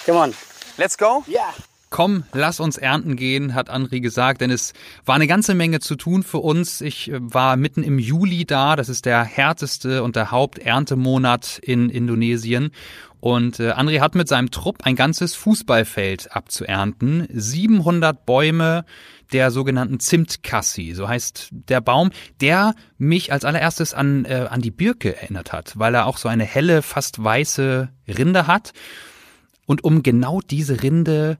Come 0.07 0.19
on. 0.19 0.35
Let's 0.79 0.97
go? 0.97 1.23
Ja. 1.27 1.53
Komm, 1.91 2.25
lass 2.33 2.61
uns 2.61 2.77
ernten 2.77 3.17
gehen, 3.17 3.55
hat 3.55 3.71
Andri 3.71 4.01
gesagt, 4.01 4.41
denn 4.41 4.51
es 4.51 4.73
war 5.05 5.15
eine 5.15 5.27
ganze 5.27 5.55
Menge 5.55 5.81
zu 5.81 5.97
tun 5.97 6.23
für 6.23 6.39
uns. 6.39 6.81
Ich 6.81 7.11
äh, 7.11 7.19
war 7.21 7.57
mitten 7.57 7.83
im 7.83 7.99
Juli 7.99 8.45
da, 8.45 8.77
das 8.77 8.89
ist 8.89 9.07
der 9.07 9.25
härteste 9.25 10.03
und 10.03 10.17
der 10.17 10.31
Haupterntemonat 10.31 11.59
in 11.59 11.91
Indonesien. 11.91 12.71
Und 13.21 13.59
äh, 13.59 13.73
André 13.73 14.01
hat 14.01 14.15
mit 14.15 14.29
seinem 14.29 14.51
Trupp 14.51 14.79
ein 14.85 14.95
ganzes 14.95 15.35
Fußballfeld 15.35 16.35
abzuernten. 16.35 17.27
700 17.31 18.25
Bäume 18.25 18.85
der 19.33 19.51
sogenannten 19.51 20.01
Zimtkassi, 20.01 20.95
so 20.95 21.09
heißt 21.09 21.49
der 21.51 21.81
Baum, 21.81 22.11
der 22.41 22.75
mich 22.97 23.33
als 23.33 23.45
allererstes 23.45 23.93
an, 23.93 24.25
äh, 24.25 24.47
an 24.49 24.63
die 24.63 24.71
Birke 24.71 25.17
erinnert 25.17 25.53
hat, 25.53 25.79
weil 25.79 25.95
er 25.95 26.07
auch 26.07 26.17
so 26.17 26.29
eine 26.29 26.45
helle, 26.45 26.83
fast 26.83 27.23
weiße 27.23 27.91
Rinde 28.07 28.47
hat. 28.47 28.73
Und 29.67 29.85
um 29.85 30.03
genau 30.03 30.41
diese 30.41 30.83
Rinde 30.83 31.39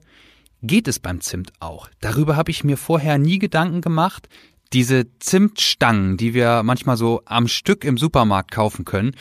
geht 0.61 0.87
es 0.87 0.99
beim 0.99 1.21
Zimt 1.21 1.53
auch. 1.59 1.89
Darüber 2.01 2.35
habe 2.35 2.51
ich 2.51 2.63
mir 2.63 2.77
vorher 2.77 3.17
nie 3.17 3.39
Gedanken 3.39 3.81
gemacht. 3.81 4.29
Diese 4.73 5.05
Zimtstangen, 5.19 6.17
die 6.17 6.33
wir 6.33 6.63
manchmal 6.63 6.97
so 6.97 7.21
am 7.25 7.47
Stück 7.47 7.83
im 7.83 7.97
Supermarkt 7.97 8.51
kaufen 8.51 8.85
können, 8.85 9.15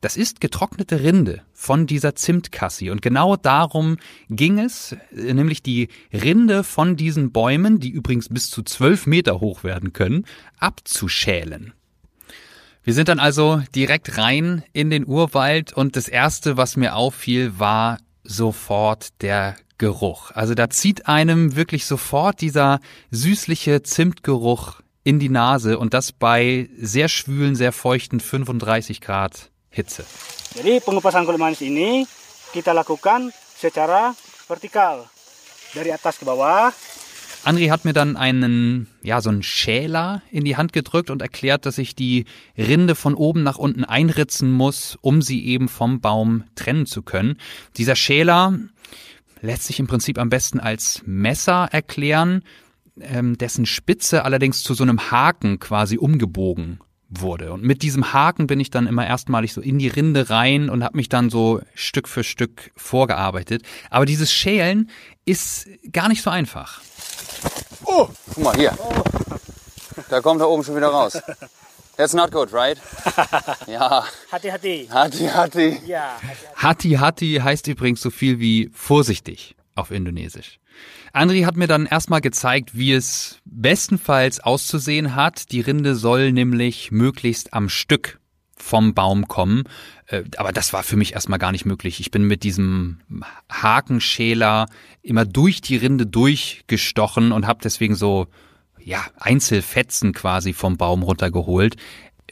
das 0.00 0.16
ist 0.16 0.40
getrocknete 0.40 1.02
Rinde 1.02 1.42
von 1.52 1.86
dieser 1.86 2.14
Zimtkassi. 2.14 2.90
Und 2.90 3.02
genau 3.02 3.36
darum 3.36 3.98
ging 4.30 4.58
es, 4.58 4.96
nämlich 5.12 5.62
die 5.62 5.88
Rinde 6.12 6.64
von 6.64 6.96
diesen 6.96 7.32
Bäumen, 7.32 7.80
die 7.80 7.90
übrigens 7.90 8.30
bis 8.30 8.48
zu 8.48 8.62
zwölf 8.62 9.06
Meter 9.06 9.40
hoch 9.40 9.62
werden 9.62 9.92
können, 9.92 10.24
abzuschälen. 10.58 11.74
Wir 12.82 12.94
sind 12.94 13.08
dann 13.08 13.20
also 13.20 13.62
direkt 13.74 14.16
rein 14.16 14.64
in 14.72 14.88
den 14.88 15.06
Urwald 15.06 15.74
und 15.74 15.96
das 15.96 16.08
erste, 16.08 16.56
was 16.56 16.76
mir 16.76 16.96
auffiel, 16.96 17.58
war 17.58 17.98
sofort 18.24 19.20
der 19.20 19.56
Geruch. 19.80 20.30
Also 20.32 20.54
da 20.54 20.68
zieht 20.68 21.08
einem 21.08 21.56
wirklich 21.56 21.86
sofort 21.86 22.42
dieser 22.42 22.80
süßliche 23.10 23.82
Zimtgeruch 23.82 24.82
in 25.04 25.18
die 25.18 25.30
Nase 25.30 25.78
und 25.78 25.94
das 25.94 26.12
bei 26.12 26.68
sehr 26.76 27.08
schwülen, 27.08 27.56
sehr 27.56 27.72
feuchten 27.72 28.20
35 28.20 29.00
Grad 29.00 29.50
Hitze. 29.70 30.04
Jadi 30.54 30.84
pengupasan 30.84 31.24
kulit 31.24 31.40
manis 31.40 31.64
ini 31.64 32.04
kita 32.52 32.76
lakukan 32.76 33.32
secara 33.56 34.12
vertikal 34.50 35.08
dari 35.72 35.96
atas 35.96 36.20
ke 36.20 36.28
bawah. 36.28 36.74
André 37.48 37.70
hat 37.70 37.86
mir 37.86 37.94
dann 37.94 38.20
einen, 38.20 38.86
ja, 39.00 39.22
so 39.22 39.30
einen 39.30 39.42
Schäler 39.42 40.20
in 40.30 40.44
die 40.44 40.58
Hand 40.58 40.74
gedrückt 40.74 41.08
und 41.08 41.22
erklärt, 41.22 41.64
dass 41.64 41.78
ich 41.78 41.94
die 41.94 42.26
Rinde 42.58 42.94
von 42.94 43.14
oben 43.14 43.42
nach 43.42 43.56
unten 43.56 43.84
einritzen 43.86 44.52
muss, 44.52 44.98
um 45.00 45.22
sie 45.22 45.46
eben 45.46 45.70
vom 45.70 46.02
Baum 46.02 46.44
trennen 46.54 46.84
zu 46.84 47.00
können. 47.00 47.38
Dieser 47.78 47.96
Schäler 47.96 48.58
lässt 49.40 49.64
sich 49.64 49.80
im 49.80 49.86
Prinzip 49.86 50.18
am 50.18 50.30
besten 50.30 50.60
als 50.60 51.02
Messer 51.06 51.68
erklären, 51.72 52.42
ähm, 53.00 53.38
dessen 53.38 53.66
Spitze 53.66 54.24
allerdings 54.24 54.62
zu 54.62 54.74
so 54.74 54.82
einem 54.82 55.10
Haken 55.10 55.58
quasi 55.58 55.96
umgebogen 55.98 56.80
wurde. 57.08 57.52
Und 57.52 57.62
mit 57.62 57.82
diesem 57.82 58.12
Haken 58.12 58.46
bin 58.46 58.60
ich 58.60 58.70
dann 58.70 58.86
immer 58.86 59.06
erstmalig 59.06 59.52
so 59.52 59.60
in 59.60 59.78
die 59.78 59.88
Rinde 59.88 60.30
rein 60.30 60.70
und 60.70 60.84
habe 60.84 60.96
mich 60.96 61.08
dann 61.08 61.28
so 61.28 61.60
Stück 61.74 62.08
für 62.08 62.22
Stück 62.22 62.70
vorgearbeitet. 62.76 63.62
Aber 63.90 64.06
dieses 64.06 64.32
Schälen 64.32 64.90
ist 65.24 65.68
gar 65.92 66.08
nicht 66.08 66.22
so 66.22 66.30
einfach. 66.30 66.80
Oh, 67.84 68.08
guck 68.34 68.44
mal 68.44 68.56
hier. 68.56 68.76
Da 70.08 70.20
kommt 70.20 70.40
er 70.40 70.48
oben 70.48 70.62
schon 70.62 70.76
wieder 70.76 70.88
raus. 70.88 71.20
That's 72.00 72.14
not 72.14 72.30
good, 72.30 72.50
right? 72.54 72.78
Ja. 73.66 74.06
Hati-hati. 74.32 74.88
Hati-hati. 74.90 75.82
Ja. 75.86 76.18
Hati-hati 76.56 77.40
heißt 77.42 77.68
übrigens 77.68 78.00
so 78.00 78.08
viel 78.08 78.40
wie 78.40 78.70
vorsichtig 78.72 79.54
auf 79.74 79.90
Indonesisch. 79.90 80.58
Andri 81.12 81.42
hat 81.42 81.58
mir 81.58 81.66
dann 81.66 81.84
erstmal 81.84 82.22
gezeigt, 82.22 82.70
wie 82.72 82.94
es 82.94 83.38
bestenfalls 83.44 84.40
auszusehen 84.40 85.14
hat. 85.14 85.52
Die 85.52 85.60
Rinde 85.60 85.94
soll 85.94 86.32
nämlich 86.32 86.90
möglichst 86.90 87.52
am 87.52 87.68
Stück 87.68 88.18
vom 88.56 88.94
Baum 88.94 89.28
kommen. 89.28 89.64
Äh, 90.06 90.22
aber 90.38 90.52
das 90.52 90.72
war 90.72 90.82
für 90.82 90.96
mich 90.96 91.12
erstmal 91.12 91.38
gar 91.38 91.52
nicht 91.52 91.66
möglich. 91.66 92.00
Ich 92.00 92.10
bin 92.10 92.22
mit 92.22 92.44
diesem 92.44 93.00
Hakenschäler 93.52 94.68
immer 95.02 95.26
durch 95.26 95.60
die 95.60 95.76
Rinde 95.76 96.06
durchgestochen 96.06 97.30
und 97.32 97.46
habe 97.46 97.60
deswegen 97.62 97.94
so 97.94 98.26
ja 98.84 99.04
Einzelfetzen 99.18 100.12
quasi 100.12 100.52
vom 100.52 100.76
Baum 100.76 101.02
runtergeholt. 101.02 101.76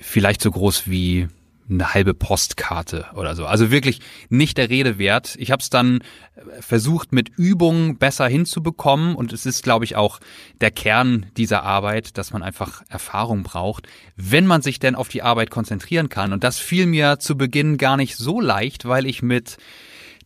Vielleicht 0.00 0.42
so 0.42 0.50
groß 0.50 0.88
wie 0.88 1.28
eine 1.70 1.92
halbe 1.92 2.14
Postkarte 2.14 3.06
oder 3.14 3.34
so. 3.34 3.46
Also 3.46 3.70
wirklich 3.70 4.00
nicht 4.30 4.56
der 4.56 4.70
Rede 4.70 4.98
wert. 4.98 5.36
Ich 5.38 5.50
habe 5.50 5.60
es 5.60 5.70
dann 5.70 6.00
versucht 6.60 7.12
mit 7.12 7.30
Übungen 7.36 7.98
besser 7.98 8.26
hinzubekommen 8.26 9.14
und 9.14 9.32
es 9.32 9.44
ist, 9.44 9.62
glaube 9.62 9.84
ich, 9.84 9.96
auch 9.96 10.20
der 10.60 10.70
Kern 10.70 11.26
dieser 11.36 11.64
Arbeit, 11.64 12.16
dass 12.16 12.32
man 12.32 12.42
einfach 12.42 12.82
Erfahrung 12.88 13.42
braucht, 13.42 13.86
wenn 14.16 14.46
man 14.46 14.62
sich 14.62 14.78
denn 14.78 14.94
auf 14.94 15.08
die 15.08 15.22
Arbeit 15.22 15.50
konzentrieren 15.50 16.08
kann. 16.08 16.32
Und 16.32 16.42
das 16.42 16.58
fiel 16.58 16.86
mir 16.86 17.18
zu 17.18 17.36
Beginn 17.36 17.76
gar 17.76 17.96
nicht 17.96 18.16
so 18.16 18.40
leicht, 18.40 18.86
weil 18.86 19.06
ich 19.06 19.22
mit 19.22 19.58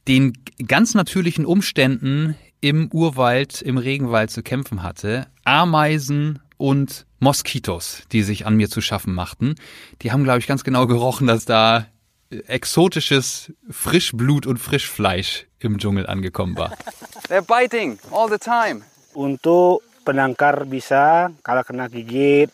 den 0.09 0.33
ganz 0.67 0.95
natürlichen 0.95 1.47
Umständen 1.47 2.37
im 2.63 2.89
Urwald, 2.93 3.61
im 3.61 3.77
Regenwald 3.77 4.31
zu 4.31 4.43
kämpfen 4.43 4.83
hatte. 4.83 5.27
Ameisen 5.45 6.39
und 6.57 7.07
Moskitos, 7.19 8.05
die 8.13 8.23
sich 8.23 8.47
an 8.47 8.55
mir 8.55 8.71
zu 8.71 8.81
schaffen 8.81 9.15
machten. 9.15 9.57
Die 10.01 10.13
haben, 10.13 10.25
glaube 10.25 10.39
ich, 10.39 10.47
ganz 10.47 10.63
genau 10.65 10.87
gerochen, 10.87 11.27
dass 11.27 11.45
da 11.45 11.87
exotisches 12.31 13.53
Frischblut 13.69 14.47
und 14.47 14.59
Frischfleisch 14.59 15.47
im 15.59 15.79
Dschungel 15.79 16.07
angekommen 16.07 16.57
war. 16.57 16.73
They're 17.29 17.43
biting 17.43 17.99
all 18.13 18.31
the 18.31 18.39
time. 18.39 18.83
Untuk 19.13 19.83
penangkar 20.07 20.65
bisa 20.65 21.31
kalau 21.43 21.63
kena 21.67 21.89
gigit, 21.89 22.49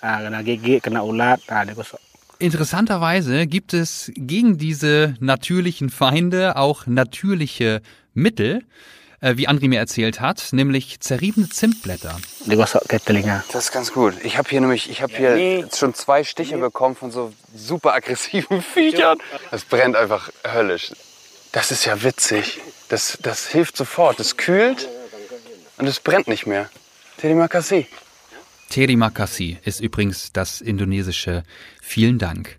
nah, 0.00 0.20
kena 0.20 0.42
gigit, 0.44 0.84
kena 0.84 1.02
ulat, 1.02 1.40
nah, 1.48 1.64
digosok. 1.64 1.98
Interessanterweise 2.38 3.46
gibt 3.46 3.72
es 3.72 4.12
gegen 4.14 4.58
diese 4.58 5.14
natürlichen 5.20 5.88
Feinde 5.88 6.56
auch 6.56 6.86
natürliche 6.86 7.80
Mittel 8.12 8.58
äh, 8.58 8.62
wie 9.20 9.48
Andri 9.48 9.68
mir 9.68 9.78
erzählt 9.78 10.20
hat, 10.20 10.48
nämlich 10.52 11.00
zerriebene 11.00 11.48
Zimtblätter. 11.48 12.18
Das 13.52 13.64
ist 13.64 13.72
ganz 13.72 13.92
gut. 13.92 14.14
Ich 14.22 14.38
habe 14.38 14.48
hier 14.48 14.60
nämlich, 14.60 14.90
ich 14.90 15.02
habe 15.02 15.14
hier 15.16 15.68
schon 15.74 15.94
zwei 15.94 16.24
Stiche 16.24 16.58
bekommen 16.58 16.96
von 16.96 17.10
so 17.10 17.32
super 17.54 17.94
aggressiven 17.94 18.62
Viechern. 18.74 19.18
Das 19.50 19.64
brennt 19.64 19.96
einfach 19.96 20.30
höllisch. 20.46 20.92
Das 21.52 21.70
ist 21.70 21.84
ja 21.84 22.02
witzig. 22.02 22.60
Das, 22.88 23.18
das 23.22 23.46
hilft 23.48 23.76
sofort. 23.76 24.18
Das 24.18 24.36
kühlt 24.36 24.88
und 25.78 25.86
es 25.86 26.00
brennt 26.00 26.28
nicht 26.28 26.46
mehr. 26.46 26.68
Terima 27.16 27.48
kasih. 27.48 27.86
Terima 28.70 29.10
kasih 29.10 29.58
ist 29.64 29.80
übrigens 29.80 30.32
das 30.32 30.60
indonesische 30.60 31.44
Vielen 31.80 32.18
Dank. 32.18 32.58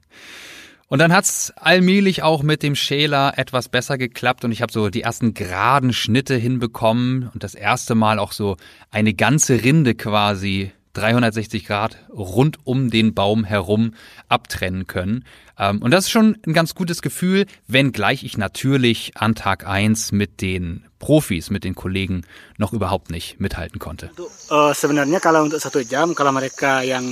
Und 0.87 0.99
dann 0.99 1.11
hat's 1.11 1.51
allmählich 1.55 2.21
auch 2.21 2.43
mit 2.43 2.61
dem 2.61 2.75
Schäler 2.75 3.33
etwas 3.37 3.69
besser 3.69 3.97
geklappt 3.97 4.45
und 4.45 4.51
ich 4.51 4.61
habe 4.61 4.71
so 4.71 4.89
die 4.89 5.01
ersten 5.01 5.33
geraden 5.33 5.93
Schnitte 5.93 6.35
hinbekommen 6.35 7.29
und 7.33 7.43
das 7.43 7.55
erste 7.55 7.95
Mal 7.95 8.19
auch 8.19 8.31
so 8.31 8.57
eine 8.91 9.15
ganze 9.15 9.63
Rinde 9.63 9.95
quasi 9.95 10.71
360 10.95 11.65
Grad 11.65 11.97
rund 12.09 12.59
um 12.65 12.89
den 12.89 13.13
Baum 13.13 13.43
herum 13.43 13.93
abtrennen 14.29 14.87
können. 14.87 15.25
Ähm, 15.57 15.81
und 15.81 15.91
das 15.91 16.05
ist 16.05 16.11
schon 16.11 16.37
ein 16.45 16.53
ganz 16.53 16.75
gutes 16.75 17.01
Gefühl, 17.01 17.45
wenngleich 17.67 18.23
ich 18.23 18.37
natürlich 18.37 19.13
an 19.15 19.35
Tag 19.35 19.67
eins 19.67 20.11
mit 20.11 20.41
den 20.41 20.85
Profis, 20.99 21.49
mit 21.49 21.63
den 21.63 21.75
Kollegen 21.75 22.23
noch 22.57 22.73
überhaupt 22.73 23.11
nicht 23.11 23.39
mithalten 23.39 23.79
konnte. 23.79 24.09
Uh, 24.49 24.73
sebenarnya 24.73 25.19
kalau 25.19 25.43
untuk 25.43 25.61
satu 25.61 25.79
jam, 25.79 26.15
kalau 26.15 26.31
mereka 26.31 26.81
yang 26.81 27.05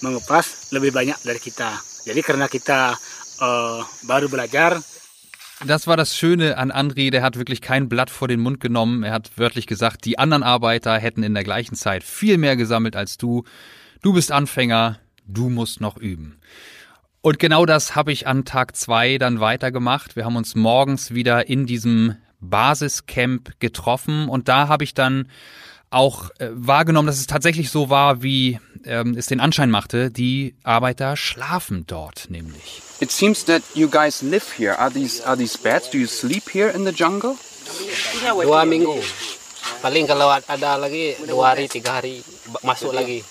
mengepas 0.00 0.72
lebih 0.72 0.92
banyak 0.92 1.16
dari 1.24 1.40
kita. 1.40 1.76
Jadi 2.06 2.20
karena 2.22 2.46
kita 2.46 2.94
uh, 3.42 3.80
baru 4.06 4.28
belajar, 4.28 4.78
das 5.64 5.86
war 5.86 5.96
das 5.96 6.14
Schöne 6.14 6.58
an 6.58 6.70
Andri, 6.70 7.08
der 7.08 7.22
hat 7.22 7.38
wirklich 7.38 7.62
kein 7.62 7.88
Blatt 7.88 8.10
vor 8.10 8.28
den 8.28 8.40
Mund 8.40 8.60
genommen. 8.60 9.02
Er 9.02 9.12
hat 9.12 9.30
wörtlich 9.36 9.66
gesagt, 9.66 10.04
die 10.04 10.18
anderen 10.18 10.42
Arbeiter 10.42 10.98
hätten 10.98 11.22
in 11.22 11.32
der 11.32 11.44
gleichen 11.44 11.74
Zeit 11.76 12.04
viel 12.04 12.36
mehr 12.36 12.56
gesammelt 12.56 12.94
als 12.94 13.16
du. 13.16 13.44
Du 14.02 14.12
bist 14.12 14.32
Anfänger, 14.32 15.00
du 15.26 15.48
musst 15.48 15.80
noch 15.80 15.96
üben. 15.96 16.38
Und 17.22 17.38
genau 17.38 17.64
das 17.64 17.96
habe 17.96 18.12
ich 18.12 18.26
an 18.26 18.44
Tag 18.44 18.76
zwei 18.76 19.16
dann 19.16 19.40
weitergemacht. 19.40 20.14
Wir 20.14 20.26
haben 20.26 20.36
uns 20.36 20.54
morgens 20.54 21.14
wieder 21.14 21.48
in 21.48 21.64
diesem 21.64 22.16
Basiscamp 22.40 23.58
getroffen 23.58 24.28
und 24.28 24.48
da 24.48 24.68
habe 24.68 24.84
ich 24.84 24.92
dann 24.92 25.28
auch 25.90 26.30
äh, 26.38 26.48
wahrgenommen, 26.52 27.06
dass 27.06 27.18
es 27.18 27.26
tatsächlich 27.26 27.70
so 27.70 27.90
war, 27.90 28.22
wie 28.22 28.58
ähm, 28.84 29.16
es 29.16 29.26
den 29.26 29.40
Anschein 29.40 29.70
machte. 29.70 30.10
Die 30.10 30.54
Arbeiter 30.62 31.16
schlafen 31.16 31.84
dort 31.86 32.28
nämlich. 32.30 32.82
It 33.00 33.10
seems 33.10 33.44
that 33.44 33.62
you 33.74 33.88
guys 33.88 34.22
live 34.22 34.58
here. 34.58 34.78
Are 34.78 34.90
these 34.90 35.26
are 35.26 35.36
these 35.36 35.58
beds? 35.58 35.90
Do 35.90 35.98
you 35.98 36.06
sleep 36.06 36.50
here 36.52 36.70
in 36.70 36.84
the 36.84 36.92
jungle? 36.92 37.36
Dua 38.22 38.64
minggu. 38.64 38.94
Paling 39.82 40.06
kalau 40.06 40.30
ada 40.30 40.76
lagi 40.78 41.16
dua 41.26 41.52
hari, 41.52 41.68
tiga 41.68 41.98
hari 41.98 42.22
masuk 42.62 42.94
lagi. 42.94 43.24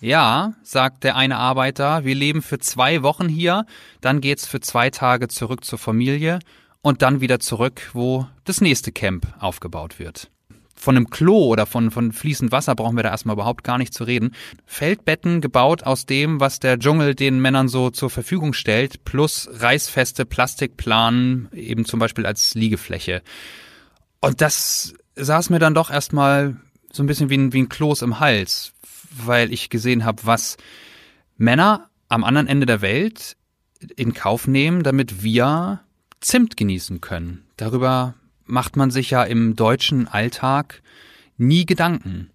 Ja, 0.00 0.54
sagt 0.62 1.02
der 1.02 1.16
eine 1.16 1.38
Arbeiter, 1.38 2.04
wir 2.04 2.14
leben 2.14 2.40
für 2.40 2.60
zwei 2.60 3.02
Wochen 3.02 3.28
hier, 3.28 3.66
dann 4.00 4.20
geht's 4.20 4.46
für 4.46 4.60
zwei 4.60 4.90
Tage 4.90 5.26
zurück 5.26 5.64
zur 5.64 5.78
Familie 5.78 6.38
und 6.82 7.02
dann 7.02 7.20
wieder 7.20 7.40
zurück, 7.40 7.90
wo 7.94 8.28
das 8.44 8.60
nächste 8.60 8.92
Camp 8.92 9.26
aufgebaut 9.40 9.98
wird. 9.98 10.30
Von 10.78 10.96
einem 10.96 11.10
Klo 11.10 11.46
oder 11.46 11.66
von, 11.66 11.90
von 11.90 12.12
fließend 12.12 12.52
Wasser 12.52 12.74
brauchen 12.74 12.96
wir 12.96 13.02
da 13.02 13.10
erstmal 13.10 13.34
überhaupt 13.34 13.64
gar 13.64 13.78
nicht 13.78 13.92
zu 13.92 14.04
reden. 14.04 14.32
Feldbetten 14.64 15.40
gebaut 15.40 15.82
aus 15.82 16.06
dem, 16.06 16.40
was 16.40 16.60
der 16.60 16.78
Dschungel 16.78 17.14
den 17.14 17.40
Männern 17.40 17.68
so 17.68 17.90
zur 17.90 18.10
Verfügung 18.10 18.52
stellt, 18.52 19.04
plus 19.04 19.48
reißfeste 19.52 20.24
Plastikplanen, 20.24 21.48
eben 21.52 21.84
zum 21.84 21.98
Beispiel 21.98 22.26
als 22.26 22.54
Liegefläche. 22.54 23.22
Und 24.20 24.40
das 24.40 24.94
saß 25.16 25.50
mir 25.50 25.58
dann 25.58 25.74
doch 25.74 25.90
erstmal 25.90 26.56
so 26.92 27.02
ein 27.02 27.06
bisschen 27.06 27.28
wie 27.30 27.36
ein, 27.36 27.52
wie 27.52 27.62
ein 27.62 27.68
Kloß 27.68 28.02
im 28.02 28.20
Hals, 28.20 28.72
weil 29.10 29.52
ich 29.52 29.70
gesehen 29.70 30.04
habe, 30.04 30.22
was 30.24 30.56
Männer 31.36 31.90
am 32.08 32.24
anderen 32.24 32.46
Ende 32.46 32.66
der 32.66 32.80
Welt 32.80 33.36
in 33.96 34.14
Kauf 34.14 34.46
nehmen, 34.46 34.82
damit 34.82 35.22
wir 35.22 35.80
Zimt 36.20 36.56
genießen 36.56 37.00
können. 37.00 37.46
Darüber 37.56 38.14
macht 38.48 38.76
man 38.76 38.90
sich 38.90 39.10
ja 39.10 39.22
im 39.22 39.56
deutschen 39.56 40.08
Alltag 40.08 40.82
nie 41.36 41.66
Gedanken. 41.66 42.30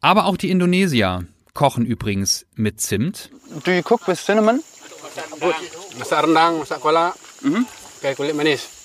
Aber 0.00 0.26
auch 0.26 0.36
die 0.36 0.50
Indonesier 0.50 1.26
kochen 1.54 1.86
übrigens 1.86 2.46
mit 2.54 2.80
Zimt. 2.80 3.30
Do 3.64 3.70
you 3.70 3.82
cook 3.88 4.08
with 4.08 4.18
cinnamon? 4.24 4.62
Masak 5.98 6.24
rendang, 6.24 6.58
masak 6.58 6.80
kola, 6.80 7.14
mhm. 7.42 7.66
kayak 8.00 8.16
kulit 8.16 8.34
manis. 8.34 8.81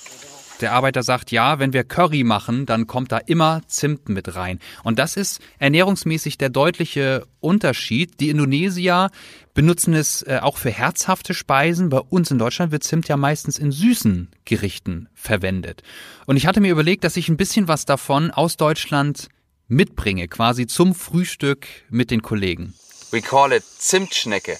Der 0.60 0.72
Arbeiter 0.72 1.02
sagt, 1.02 1.30
ja, 1.30 1.58
wenn 1.58 1.72
wir 1.72 1.84
Curry 1.84 2.24
machen, 2.24 2.66
dann 2.66 2.86
kommt 2.86 3.12
da 3.12 3.18
immer 3.18 3.62
Zimt 3.68 4.08
mit 4.08 4.34
rein. 4.34 4.58
Und 4.82 4.98
das 4.98 5.16
ist 5.16 5.40
ernährungsmäßig 5.58 6.36
der 6.38 6.48
deutliche 6.48 7.26
Unterschied. 7.40 8.18
Die 8.20 8.28
Indonesier 8.28 9.10
benutzen 9.54 9.94
es 9.94 10.22
äh, 10.22 10.40
auch 10.42 10.56
für 10.56 10.70
herzhafte 10.70 11.32
Speisen. 11.34 11.90
Bei 11.90 11.98
uns 11.98 12.30
in 12.30 12.38
Deutschland 12.38 12.72
wird 12.72 12.82
Zimt 12.82 13.06
ja 13.08 13.16
meistens 13.16 13.58
in 13.58 13.70
süßen 13.70 14.30
Gerichten 14.44 15.08
verwendet. 15.14 15.82
Und 16.26 16.36
ich 16.36 16.46
hatte 16.46 16.60
mir 16.60 16.72
überlegt, 16.72 17.04
dass 17.04 17.16
ich 17.16 17.28
ein 17.28 17.36
bisschen 17.36 17.68
was 17.68 17.84
davon 17.84 18.30
aus 18.32 18.56
Deutschland 18.56 19.28
mitbringe, 19.68 20.26
quasi 20.28 20.66
zum 20.66 20.94
Frühstück 20.94 21.66
mit 21.90 22.10
den 22.10 22.22
Kollegen. 22.22 22.74
We 23.10 23.20
call 23.22 23.52
it 23.52 23.62
Zimtschnecke. 23.64 24.56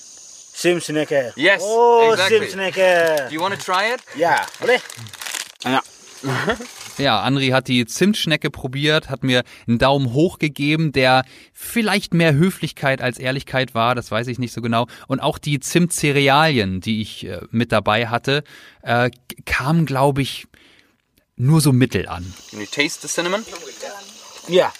Zimtschnecke. 0.52 1.32
Yes, 1.36 1.62
Oh, 1.62 2.10
exactly. 2.12 2.38
Zimtschnecke. 2.40 3.26
Do 3.28 3.34
you 3.34 3.40
want 3.40 3.54
to 3.54 3.60
try 3.64 3.94
it? 3.94 4.00
Ja, 4.16 4.44
boleh? 4.60 4.78
Ja. 5.64 5.82
Ja, 6.98 7.20
Andri 7.20 7.50
hat 7.50 7.68
die 7.68 7.86
Zimtschnecke 7.86 8.50
probiert, 8.50 9.08
hat 9.08 9.22
mir 9.22 9.44
einen 9.68 9.78
Daumen 9.78 10.12
hoch 10.12 10.40
gegeben, 10.40 10.90
der 10.90 11.24
vielleicht 11.52 12.12
mehr 12.12 12.34
Höflichkeit 12.34 13.00
als 13.00 13.18
Ehrlichkeit 13.18 13.72
war, 13.72 13.94
das 13.94 14.10
weiß 14.10 14.26
ich 14.26 14.40
nicht 14.40 14.52
so 14.52 14.60
genau. 14.60 14.88
Und 15.06 15.20
auch 15.20 15.38
die 15.38 15.60
Zimtcerealien, 15.60 16.80
die 16.80 17.00
ich 17.00 17.24
äh, 17.24 17.42
mit 17.52 17.70
dabei 17.70 18.08
hatte, 18.08 18.42
äh, 18.82 19.10
kamen, 19.46 19.86
glaube 19.86 20.22
ich, 20.22 20.48
nur 21.36 21.60
so 21.60 21.72
mittel 21.72 22.08
an. 22.08 22.34
Can 22.50 22.60
you 22.60 22.66
taste 22.66 23.06
the 23.06 23.08
cinnamon? 23.12 23.44
Ja. 24.48 24.72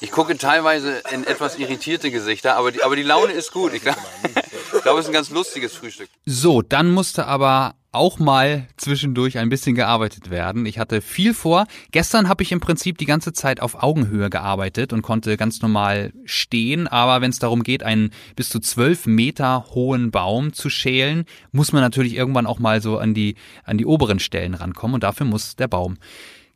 Ich 0.00 0.10
gucke 0.10 0.38
teilweise 0.38 1.02
in 1.12 1.24
etwas 1.24 1.58
irritierte 1.58 2.10
Gesichter, 2.10 2.56
aber 2.56 2.72
die, 2.72 2.82
aber 2.82 2.96
die 2.96 3.02
Laune 3.02 3.32
ist 3.32 3.52
gut. 3.52 3.74
Ich 3.74 3.82
glaube, 3.82 3.98
ich 4.74 4.82
glaube, 4.82 5.00
es 5.00 5.04
ist 5.04 5.10
ein 5.10 5.12
ganz 5.12 5.28
lustiges 5.28 5.74
Frühstück. 5.74 6.08
So, 6.24 6.62
dann 6.62 6.92
musste 6.92 7.26
aber 7.26 7.74
auch 7.92 8.18
mal 8.18 8.66
zwischendurch 8.76 9.38
ein 9.38 9.48
bisschen 9.48 9.74
gearbeitet 9.74 10.30
werden. 10.30 10.66
Ich 10.66 10.78
hatte 10.78 11.00
viel 11.00 11.32
vor. 11.32 11.66
Gestern 11.90 12.28
habe 12.28 12.42
ich 12.42 12.52
im 12.52 12.60
Prinzip 12.60 12.98
die 12.98 13.06
ganze 13.06 13.32
Zeit 13.32 13.60
auf 13.60 13.82
Augenhöhe 13.82 14.28
gearbeitet 14.28 14.92
und 14.92 15.02
konnte 15.02 15.36
ganz 15.36 15.62
normal 15.62 16.12
stehen. 16.24 16.86
Aber 16.86 17.22
wenn 17.22 17.30
es 17.30 17.38
darum 17.38 17.62
geht, 17.62 17.82
einen 17.82 18.10
bis 18.36 18.50
zu 18.50 18.60
zwölf 18.60 19.06
Meter 19.06 19.66
hohen 19.70 20.10
Baum 20.10 20.52
zu 20.52 20.68
schälen, 20.68 21.24
muss 21.50 21.72
man 21.72 21.80
natürlich 21.80 22.14
irgendwann 22.14 22.46
auch 22.46 22.58
mal 22.58 22.82
so 22.82 22.98
an 22.98 23.14
die, 23.14 23.36
an 23.64 23.78
die 23.78 23.86
oberen 23.86 24.18
Stellen 24.18 24.54
rankommen. 24.54 24.94
Und 24.94 25.02
dafür 25.02 25.26
muss 25.26 25.56
der 25.56 25.68
Baum 25.68 25.96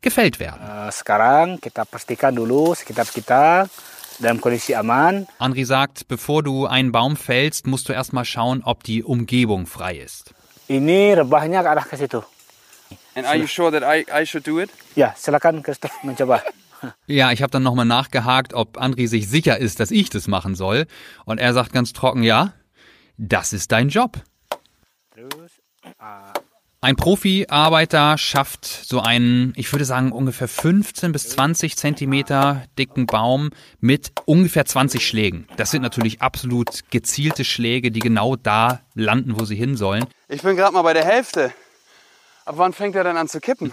gefällt 0.03 0.39
werden. 0.39 0.61
Eh, 0.61 0.93
sekarang 0.93 1.61
kita 1.63 1.87
pastikan 1.87 2.35
dulu 2.35 2.75
sekitar 2.75 3.07
kita 3.07 3.71
dalam 4.19 4.41
kondisi 4.41 4.75
aman. 4.75 5.27
Andri 5.39 5.65
sagt, 5.65 6.09
bevor 6.09 6.43
du 6.43 6.67
einen 6.67 6.93
Baum 6.93 7.17
fällst, 7.17 7.67
musst 7.67 7.89
du 7.89 7.95
erstmal 7.95 8.27
schauen, 8.27 8.63
ob 8.63 8.85
die 8.85 9.03
Umgebung 9.03 9.67
frei 9.67 9.97
ist. 9.97 10.35
Ini 10.73 11.21
rebahnya 11.21 11.61
ke 11.61 11.69
arah 11.69 11.85
ke 11.85 12.01
situ. 12.01 12.25
And 13.13 13.29
are 13.29 13.37
you 13.37 13.45
sure 13.45 13.69
that 13.69 13.85
I, 13.85 14.09
I 14.09 14.25
should 14.25 14.41
do 14.41 14.57
it? 14.57 14.73
Ya, 14.97 15.13
silakan 15.13 15.61
Christoph 15.61 15.93
mencoba. 16.01 16.41
Ja, 17.07 17.31
ich 17.31 17.43
habe 17.43 17.51
dann 17.53 17.63
nochmal 17.63 17.85
nachgehakt, 17.87 18.55
ob 18.55 18.77
Andri 18.77 19.07
sich 19.07 19.29
sicher 19.29 19.57
ist, 19.57 19.79
dass 19.79 19.93
ich 19.93 20.11
das 20.11 20.27
machen 20.27 20.57
soll. 20.57 20.87
Und 21.25 21.39
er 21.39 21.55
sagt 21.55 21.73
ganz 21.73 21.93
trocken, 21.93 22.25
ja, 22.25 22.55
das 23.17 23.53
ist 23.53 23.71
dein 23.71 23.89
Job. 23.89 24.19
Ein 26.85 26.97
Profi-Arbeiter 26.97 28.19
schafft 28.19 28.65
so 28.65 28.99
einen, 28.99 29.53
ich 29.55 29.71
würde 29.73 29.85
sagen, 29.85 30.11
ungefähr 30.11 30.49
15 30.49 31.13
bis 31.13 31.29
20 31.29 31.77
Zentimeter 31.77 32.65
dicken 32.77 33.07
Baum 33.07 33.51
mit 33.79 34.11
ungefähr 34.25 34.65
20 34.65 35.07
Schlägen. 35.07 35.47
Das 35.57 35.71
sind 35.71 35.83
natürlich 35.83 36.23
absolut 36.23 36.91
gezielte 36.91 37.45
Schläge, 37.45 37.93
die 37.93 38.01
genau 38.01 38.35
da 38.35 38.81
landen, 38.97 39.39
wo 39.39 39.45
sie 39.45 39.55
hin 39.55 39.77
sollen. 39.77 40.07
Ich 40.27 40.43
bin 40.43 40.57
gerade 40.57 40.73
mal 40.73 40.83
bei 40.83 40.93
der 40.93 41.05
Hälfte. 41.05 41.53
Ab 42.47 42.57
wann 42.59 42.73
fängt 42.73 42.97
er 42.97 43.05
dann 43.05 43.17
an 43.17 43.29
zu 43.29 43.39
kippen? 43.39 43.73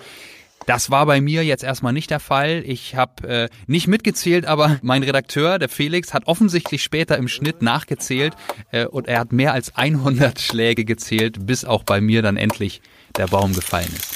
Das 0.68 0.92
war 0.92 1.08
bei 1.08 1.20
mir 1.20 1.44
jetzt 1.44 1.64
erstmal 1.64 1.94
nicht 1.94 2.12
der 2.12 2.20
Fall. 2.20 2.62
Ich 2.64 2.96
habe 2.96 3.28
äh, 3.28 3.50
nicht 3.66 3.88
mitgezählt, 3.88 4.46
aber 4.46 4.78
mein 4.84 5.02
Redakteur, 5.02 5.58
der 5.58 5.68
Felix, 5.68 6.14
hat 6.14 6.28
offensichtlich 6.28 6.84
später 6.84 7.18
im 7.18 7.28
Schnitt 7.28 7.64
nachgezählt 7.64 8.36
äh, 8.72 8.86
und 8.86 9.08
er 9.08 9.18
hat 9.18 9.32
mehr 9.32 9.54
als 9.54 9.76
100 9.76 10.40
Schläge 10.40 10.86
gezählt, 10.86 11.48
bis 11.48 11.66
auch 11.66 11.82
bei 11.82 12.02
mir 12.02 12.22
dann 12.22 12.38
endlich 12.38 12.84
der 13.20 13.28
Baum 13.28 13.54
gefallen 13.54 13.94
ist. 13.94 14.16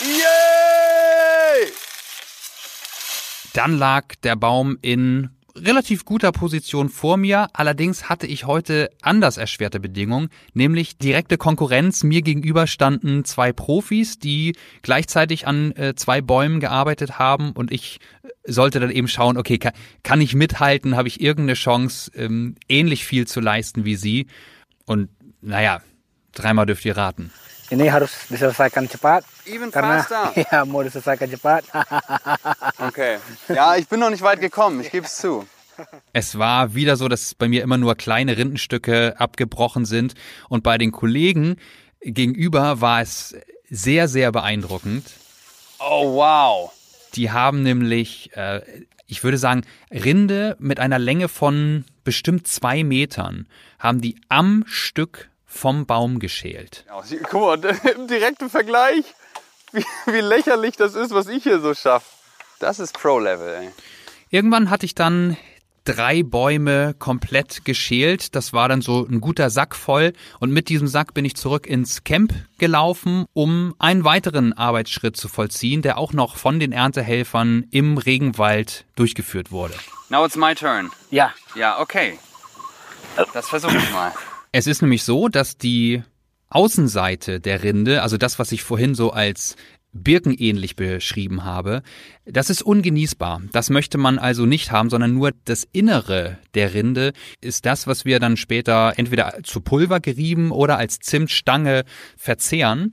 Yay! 0.00 1.72
Dann 3.52 3.76
lag 3.76 4.14
der 4.22 4.36
Baum 4.36 4.78
in 4.80 5.30
relativ 5.56 6.04
guter 6.04 6.30
Position 6.30 6.88
vor 6.88 7.16
mir. 7.16 7.48
Allerdings 7.52 8.08
hatte 8.08 8.28
ich 8.28 8.46
heute 8.46 8.90
anders 9.02 9.36
erschwerte 9.38 9.80
Bedingungen, 9.80 10.28
nämlich 10.54 10.98
direkte 10.98 11.36
Konkurrenz. 11.36 12.04
Mir 12.04 12.22
gegenüber 12.22 12.68
standen 12.68 13.24
zwei 13.24 13.52
Profis, 13.52 14.20
die 14.20 14.54
gleichzeitig 14.82 15.48
an 15.48 15.72
äh, 15.72 15.94
zwei 15.96 16.20
Bäumen 16.20 16.60
gearbeitet 16.60 17.18
haben 17.18 17.50
und 17.50 17.72
ich 17.72 17.98
sollte 18.44 18.78
dann 18.78 18.90
eben 18.90 19.08
schauen, 19.08 19.36
okay, 19.36 19.58
kann, 19.58 19.72
kann 20.04 20.20
ich 20.20 20.34
mithalten? 20.34 20.96
Habe 20.96 21.08
ich 21.08 21.20
irgendeine 21.20 21.54
Chance, 21.54 22.10
ähm, 22.14 22.54
ähnlich 22.68 23.04
viel 23.04 23.26
zu 23.26 23.40
leisten 23.40 23.84
wie 23.84 23.96
sie? 23.96 24.28
Und 24.86 25.10
naja, 25.42 25.82
dreimal 26.32 26.66
dürft 26.66 26.84
ihr 26.84 26.96
raten. 26.96 27.32
Ini 27.70 27.86
harus 27.90 28.10
diselesaikan 28.28 28.90
cepat. 28.90 29.24
Even 29.46 29.70
karena 29.70 30.02
faster. 30.02 30.34
ya 30.52 30.64
mau 30.66 30.82
diselesaikan 30.82 31.30
cepat. 31.30 31.64
Okay. 32.90 33.18
Ja, 33.48 33.76
ich 33.76 33.86
bin 33.88 34.00
noch 34.00 34.10
nicht 34.10 34.22
weit 34.22 34.40
gekommen, 34.40 34.80
ich 34.80 34.90
gebe 34.90 35.06
es 35.06 35.16
zu. 35.16 35.46
Es 36.12 36.38
war 36.38 36.74
wieder 36.74 36.96
so, 36.96 37.08
dass 37.08 37.34
bei 37.34 37.48
mir 37.48 37.62
immer 37.62 37.78
nur 37.78 37.94
kleine 37.94 38.36
Rindenstücke 38.36 39.14
abgebrochen 39.18 39.84
sind 39.84 40.14
und 40.48 40.62
bei 40.62 40.78
den 40.78 40.92
Kollegen 40.92 41.56
gegenüber 42.00 42.80
war 42.80 43.00
es 43.00 43.36
sehr, 43.68 44.08
sehr 44.08 44.32
beeindruckend. 44.32 45.04
Oh, 45.78 46.16
wow. 46.16 46.72
Die 47.14 47.30
haben 47.30 47.62
nämlich, 47.62 48.30
äh, 48.36 48.60
ich 49.06 49.22
würde 49.24 49.38
sagen, 49.38 49.62
Rinde 49.90 50.56
mit 50.58 50.80
einer 50.80 50.98
Länge 50.98 51.28
von 51.28 51.84
bestimmt 52.04 52.46
zwei 52.46 52.82
Metern, 52.84 53.46
haben 53.78 54.00
die 54.00 54.16
am 54.28 54.64
Stück 54.66 55.29
vom 55.50 55.84
Baum 55.84 56.20
geschält. 56.20 56.84
Ja, 56.86 57.02
guck 57.28 57.62
mal, 57.62 57.78
im 57.96 58.06
direkten 58.06 58.48
Vergleich, 58.48 59.04
wie, 59.72 59.84
wie 60.06 60.20
lächerlich 60.20 60.76
das 60.76 60.94
ist, 60.94 61.12
was 61.12 61.26
ich 61.26 61.42
hier 61.42 61.60
so 61.60 61.74
schaffe. 61.74 62.06
Das 62.60 62.78
ist 62.78 62.94
Pro-Level, 62.94 63.54
ey. 63.54 63.70
Irgendwann 64.30 64.70
hatte 64.70 64.86
ich 64.86 64.94
dann 64.94 65.36
drei 65.84 66.22
Bäume 66.22 66.94
komplett 66.98 67.64
geschält. 67.64 68.36
Das 68.36 68.52
war 68.52 68.68
dann 68.68 68.80
so 68.80 69.06
ein 69.06 69.20
guter 69.20 69.50
Sack 69.50 69.74
voll. 69.74 70.12
Und 70.38 70.52
mit 70.52 70.68
diesem 70.68 70.86
Sack 70.86 71.14
bin 71.14 71.24
ich 71.24 71.34
zurück 71.36 71.66
ins 71.66 72.04
Camp 72.04 72.32
gelaufen, 72.58 73.24
um 73.32 73.74
einen 73.78 74.04
weiteren 74.04 74.52
Arbeitsschritt 74.52 75.16
zu 75.16 75.28
vollziehen, 75.28 75.82
der 75.82 75.98
auch 75.98 76.12
noch 76.12 76.36
von 76.36 76.60
den 76.60 76.70
Erntehelfern 76.72 77.66
im 77.70 77.98
Regenwald 77.98 78.84
durchgeführt 78.94 79.50
wurde. 79.50 79.74
Now 80.10 80.24
it's 80.24 80.36
my 80.36 80.54
turn. 80.54 80.90
Ja. 81.10 81.32
Ja, 81.56 81.80
okay. 81.80 82.18
Das 83.32 83.48
versuche 83.48 83.76
ich 83.76 83.90
mal. 83.90 84.12
Es 84.52 84.66
ist 84.66 84.82
nämlich 84.82 85.04
so, 85.04 85.28
dass 85.28 85.58
die 85.58 86.02
Außenseite 86.48 87.38
der 87.38 87.62
Rinde, 87.62 88.02
also 88.02 88.16
das, 88.16 88.40
was 88.40 88.50
ich 88.50 88.64
vorhin 88.64 88.96
so 88.96 89.12
als 89.12 89.54
birkenähnlich 89.92 90.74
beschrieben 90.76 91.44
habe, 91.44 91.82
das 92.24 92.50
ist 92.50 92.62
ungenießbar. 92.62 93.42
Das 93.52 93.70
möchte 93.70 93.98
man 93.98 94.18
also 94.18 94.46
nicht 94.46 94.72
haben, 94.72 94.90
sondern 94.90 95.14
nur 95.14 95.32
das 95.44 95.66
Innere 95.72 96.38
der 96.54 96.74
Rinde 96.74 97.12
ist 97.40 97.64
das, 97.64 97.86
was 97.86 98.04
wir 98.04 98.18
dann 98.18 98.36
später 98.36 98.94
entweder 98.96 99.38
zu 99.44 99.60
Pulver 99.60 100.00
gerieben 100.00 100.50
oder 100.50 100.78
als 100.78 100.98
Zimtstange 100.98 101.84
verzehren. 102.16 102.92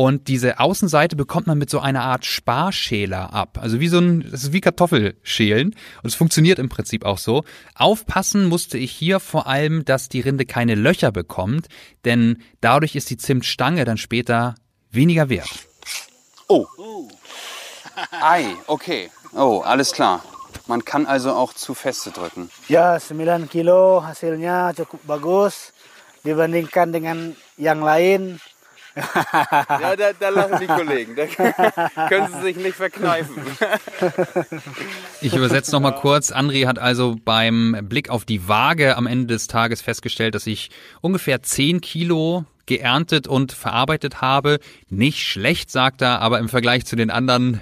Und 0.00 0.28
diese 0.28 0.60
Außenseite 0.60 1.14
bekommt 1.14 1.46
man 1.46 1.58
mit 1.58 1.68
so 1.68 1.78
einer 1.78 2.00
Art 2.00 2.24
Sparschäler 2.24 3.34
ab. 3.34 3.58
Also 3.60 3.80
wie 3.80 3.88
so 3.88 3.98
ein, 3.98 4.26
das 4.30 4.44
ist 4.44 4.54
wie 4.54 4.62
Kartoffelschälen. 4.62 5.74
Und 6.02 6.08
es 6.08 6.14
funktioniert 6.14 6.58
im 6.58 6.70
Prinzip 6.70 7.04
auch 7.04 7.18
so. 7.18 7.44
Aufpassen 7.74 8.46
musste 8.46 8.78
ich 8.78 8.92
hier 8.92 9.20
vor 9.20 9.46
allem, 9.46 9.84
dass 9.84 10.08
die 10.08 10.20
Rinde 10.20 10.46
keine 10.46 10.74
Löcher 10.74 11.12
bekommt, 11.12 11.66
denn 12.06 12.38
dadurch 12.62 12.96
ist 12.96 13.10
die 13.10 13.18
Zimtstange 13.18 13.84
dann 13.84 13.98
später 13.98 14.54
weniger 14.90 15.28
wert. 15.28 15.50
Oh. 16.48 16.66
Ei, 18.22 18.56
okay. 18.68 19.10
Oh, 19.34 19.60
alles 19.62 19.92
klar. 19.92 20.24
Man 20.66 20.82
kann 20.82 21.04
also 21.04 21.32
auch 21.32 21.52
zu 21.52 21.74
feste 21.74 22.10
drücken. 22.10 22.48
Ya, 22.68 22.98
9 22.98 23.50
kilo 23.50 24.02
hasilnya 24.02 24.72
cukup 24.72 25.06
bagus 25.06 25.74
dibandingkan 26.24 26.90
dengan 26.90 27.36
yang 27.58 27.82
lain. 27.84 28.40
Ja, 29.14 29.96
da, 29.96 30.12
da 30.18 30.28
lachen 30.28 30.58
die 30.60 30.66
Kollegen. 30.66 31.16
Da 31.16 31.26
können 32.08 32.28
sie 32.32 32.42
sich 32.42 32.56
nicht 32.56 32.76
verkneifen. 32.76 33.34
Ich 35.20 35.34
übersetze 35.34 35.72
noch 35.72 35.80
mal 35.80 35.92
kurz. 35.92 36.32
André 36.32 36.66
hat 36.66 36.78
also 36.78 37.16
beim 37.24 37.76
Blick 37.82 38.10
auf 38.10 38.24
die 38.24 38.48
Waage 38.48 38.96
am 38.96 39.06
Ende 39.06 39.26
des 39.26 39.46
Tages 39.46 39.82
festgestellt, 39.82 40.34
dass 40.34 40.46
ich 40.46 40.70
ungefähr 41.00 41.42
10 41.42 41.80
Kilo 41.80 42.44
geerntet 42.66 43.26
und 43.26 43.52
verarbeitet 43.52 44.20
habe. 44.20 44.60
Nicht 44.88 45.24
schlecht, 45.24 45.70
sagt 45.70 46.02
er, 46.02 46.20
aber 46.20 46.38
im 46.38 46.48
Vergleich 46.48 46.86
zu 46.86 46.96
den 46.96 47.10
anderen 47.10 47.60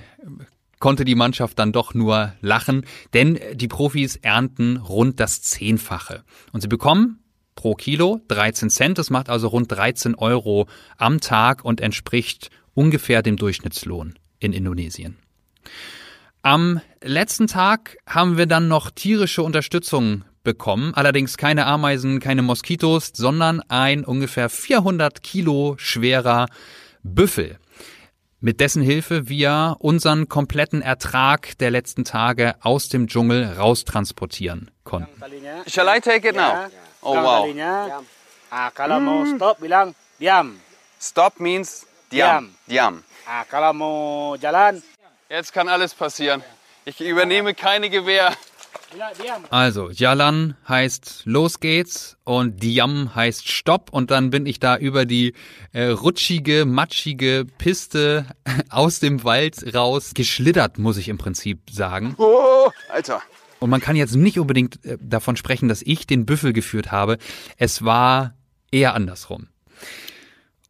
konnte 0.79 1.05
die 1.05 1.15
Mannschaft 1.15 1.59
dann 1.59 1.73
doch 1.73 1.95
nur 1.95 2.35
lachen, 2.41 2.87
denn 3.15 3.39
die 3.55 3.69
Profis 3.69 4.17
ernten 4.17 4.77
rund 4.77 5.19
das 5.21 5.43
Zehnfache. 5.43 6.23
Und 6.53 6.61
sie 6.61 6.69
bekommen 6.69 7.19
pro 7.59 7.75
Kilo 7.75 8.21
13 8.29 8.71
Cent. 8.71 8.99
Das 8.99 9.11
macht 9.11 9.29
also 9.29 9.49
rund 9.49 9.73
13 9.73 10.15
Euro 10.15 10.69
am 10.97 11.21
Tag 11.21 11.65
und 11.65 11.81
entspricht 11.81 12.51
ungefähr 12.73 13.21
dem 13.21 13.37
Durchschnittslohn 13.37 14.15
in 14.39 14.53
Indonesien. 14.53 15.17
Am 16.43 16.81
letzten 17.03 17.49
Tag 17.49 17.97
haben 18.07 18.39
wir 18.39 18.47
dann 18.47 18.69
noch 18.69 18.93
tierische 18.93 19.43
Unterstützung 19.43 20.25
bekommen. 20.45 20.95
Allerdings 20.95 21.37
keine 21.37 21.67
Ameisen, 21.67 22.21
keine 22.21 22.43
Moskitos, 22.43 23.11
sondern 23.13 23.61
ein 23.69 24.05
ungefähr 24.05 24.49
400 24.49 25.21
Kilo 25.25 25.75
schwerer 25.79 26.47
Büffel 27.03 27.59
mit 28.39 28.61
dessen 28.61 28.83
Hilfe 28.83 29.29
wir 29.29 29.79
unseren 29.81 30.29
kompletten 30.29 30.81
Ertrag 30.81 31.59
der 31.59 31.73
letzten 31.73 32.05
Tage 32.05 32.55
aus 32.61 32.89
dem 32.89 33.09
Dschungel 33.09 33.45
raustransportieren 33.45 34.71
konnten. 34.85 35.11
Shall 35.67 35.89
I 35.89 36.01
take 36.01 36.29
it 36.29 36.37
now? 36.37 36.69
Oh 37.03 37.15
wow. 37.15 37.47
Ah, 38.51 38.71
kalau 38.73 38.99
mau 38.99 39.25
stop 39.29 39.61
bilang 39.61 39.95
diam. 40.19 40.57
Stop 40.99 41.39
means 41.39 41.87
diam. 42.11 42.51
Diam. 42.67 43.05
Ah, 43.29 43.45
kalau 43.45 43.73
mau 43.73 44.37
jalan. 44.41 44.83
Jetzt 45.29 45.53
kann 45.53 45.69
alles 45.69 45.93
passieren. 45.93 46.43
Ich 46.85 47.01
übernehme 47.01 47.53
keine 47.53 47.91
Gewehr. 47.91 48.33
Also, 49.51 49.91
Jalan 49.91 50.57
heißt 50.67 51.23
los 51.27 51.61
geht's 51.61 52.17
und 52.25 52.63
Diam 52.63 53.15
heißt 53.15 53.47
stopp 53.47 53.91
und 53.93 54.11
dann 54.11 54.31
bin 54.31 54.47
ich 54.47 54.61
da 54.61 54.79
über 54.79 55.05
die 55.05 55.35
äh, 55.73 55.89
rutschige, 55.89 56.65
matschige 56.65 57.45
Piste 57.59 58.25
aus 58.71 59.01
dem 59.01 59.25
Wald 59.25 59.75
raus 59.75 60.13
geschlittert, 60.15 60.79
muss 60.79 60.97
ich 60.97 61.09
im 61.09 61.19
Prinzip 61.19 61.71
sagen. 61.71 62.15
Oh, 62.17 62.71
Alter. 62.89 63.21
Und 63.61 63.71
man 63.71 63.81
kann 63.81 63.97
jetzt 63.97 64.15
nicht 64.15 64.39
unbedingt 64.39 64.85
äh, 64.85 64.99
davon 65.01 65.37
sprechen, 65.37 65.69
dass 65.69 65.83
ich 65.83 66.07
den 66.07 66.27
Büffel 66.27 66.53
geführt 66.53 66.93
habe. 66.93 67.19
Es 67.57 67.85
war 67.85 68.35
eher 68.71 68.95
andersrum. 68.95 69.49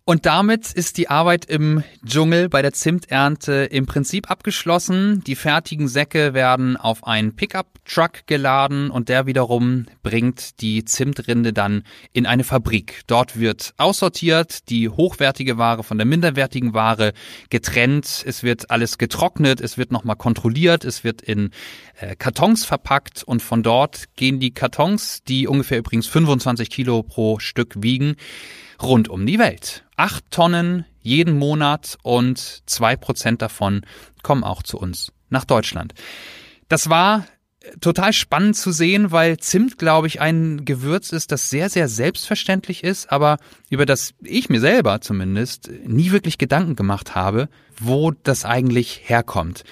Und 0.09 0.25
damit 0.25 0.73
ist 0.73 0.97
die 0.97 1.11
Arbeit 1.11 1.45
im 1.45 1.85
Dschungel 2.03 2.49
bei 2.49 2.63
der 2.63 2.73
Zimternte 2.73 3.69
im 3.71 3.85
Prinzip 3.85 4.31
abgeschlossen. 4.31 5.23
Die 5.27 5.35
fertigen 5.35 5.87
Säcke 5.87 6.33
werden 6.33 6.79
auf 6.79 7.07
einen 7.07 7.37
Pickup-Truck 7.37 8.27
geladen 8.27 8.91
und 8.91 9.11
der 9.11 9.27
wiederum 9.27 9.85
bringt 10.03 10.63
die 10.63 10.87
Zimtrinde 10.87 11.53
dann 11.53 11.83
in 12.15 12.25
eine 12.25 12.45
Fabrik. 12.45 13.03
Dort 13.07 13.39
wird 13.39 13.75
aussortiert, 13.77 14.71
die 14.71 14.89
hochwertige 14.89 15.59
Ware 15.59 15.85
von 15.85 15.99
der 15.99 16.07
minderwertigen 16.07 16.73
Ware 16.73 17.13
getrennt. 17.51 18.25
Es 18.27 18.43
wird 18.43 18.71
alles 18.71 18.97
getrocknet, 18.97 19.61
es 19.61 19.77
wird 19.77 19.93
nochmal 19.93 20.17
kontrolliert, 20.17 20.87
es 20.87 21.05
wird 21.05 21.21
in 21.21 21.51
äh, 22.01 22.17
Kartons 22.17 22.65
verpackt 22.65 23.25
und 23.25 23.43
von 23.43 23.63
dort 23.63 24.05
gehen 24.17 24.41
die 24.41 24.55
Kartons, 24.55 25.23
die 25.25 25.47
ungefähr 25.47 25.77
übrigens 25.77 26.07
25 26.07 26.71
Kilo 26.71 27.03
pro 27.03 27.39
Stück 27.41 27.75
wiegen, 27.83 28.17
rund 28.83 29.09
um 29.09 29.27
die 29.27 29.39
Welt. 29.39 29.85
Acht 29.97 30.31
Tonnen 30.31 30.85
jeden 31.01 31.39
Monat 31.39 31.99
und 32.03 32.63
zwei 32.67 32.97
Prozent 32.97 33.43
davon 33.43 33.83
kommen 34.23 34.45
auch 34.45 34.63
zu 34.63 34.79
uns 34.79 35.13
nach 35.31 35.45
Deutschland. 35.45 35.95
Das 36.69 36.89
war 36.91 37.27
total 37.81 38.13
spannend 38.13 38.57
zu 38.57 38.73
sehen, 38.73 39.11
weil 39.11 39.39
Zimt, 39.39 39.79
glaube 39.79 40.07
ich, 40.07 40.21
ein 40.21 40.65
Gewürz 40.65 41.13
ist, 41.13 41.33
das 41.33 41.51
sehr, 41.51 41.69
sehr 41.69 41.89
selbstverständlich 41.89 42.85
ist, 42.85 43.11
aber 43.11 43.39
über 43.69 43.87
das 43.87 44.15
ich 44.23 44.49
mir 44.49 44.61
selber 44.61 45.01
zumindest 45.01 45.71
nie 45.87 46.11
wirklich 46.13 46.39
Gedanken 46.39 46.77
gemacht 46.77 47.15
habe, 47.15 47.49
wo 47.79 48.11
das 48.11 48.45
eigentlich 48.45 49.03
herkommt. 49.05 49.65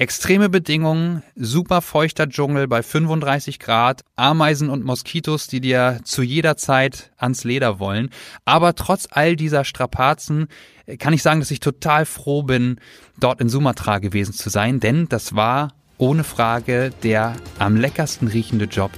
Extreme 0.00 0.48
Bedingungen, 0.48 1.22
super 1.36 1.82
feuchter 1.82 2.26
Dschungel 2.26 2.66
bei 2.68 2.82
35 2.82 3.58
Grad, 3.58 4.00
Ameisen 4.16 4.70
und 4.70 4.82
Moskitos, 4.82 5.46
die 5.46 5.60
dir 5.60 6.00
zu 6.04 6.22
jeder 6.22 6.56
Zeit 6.56 7.10
ans 7.18 7.44
Leder 7.44 7.78
wollen. 7.78 8.08
Aber 8.46 8.74
trotz 8.74 9.08
all 9.10 9.36
dieser 9.36 9.62
Strapazen 9.66 10.48
äh, 10.86 10.96
kann 10.96 11.12
ich 11.12 11.22
sagen, 11.22 11.40
dass 11.40 11.50
ich 11.50 11.60
total 11.60 12.06
froh 12.06 12.42
bin, 12.42 12.80
dort 13.18 13.42
in 13.42 13.50
Sumatra 13.50 13.98
gewesen 13.98 14.32
zu 14.32 14.48
sein, 14.48 14.80
denn 14.80 15.06
das 15.10 15.36
war 15.36 15.74
ohne 15.98 16.24
Frage 16.24 16.92
der 17.02 17.36
am 17.58 17.76
leckersten 17.76 18.26
riechende 18.26 18.64
Job, 18.64 18.92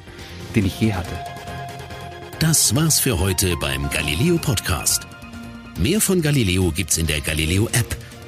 den 0.54 0.66
ich 0.66 0.80
je 0.80 0.94
hatte. 0.94 1.16
Das 2.38 2.76
war's 2.76 3.00
für 3.00 3.18
heute 3.18 3.56
beim 3.56 3.90
Galileo 3.90 4.38
Podcast. 4.38 5.08
Mehr 5.80 6.00
von 6.00 6.22
Galileo 6.22 6.70
gibt's 6.70 6.96
in 6.96 7.08
der 7.08 7.20
Galileo 7.22 7.66
App, 7.72 7.96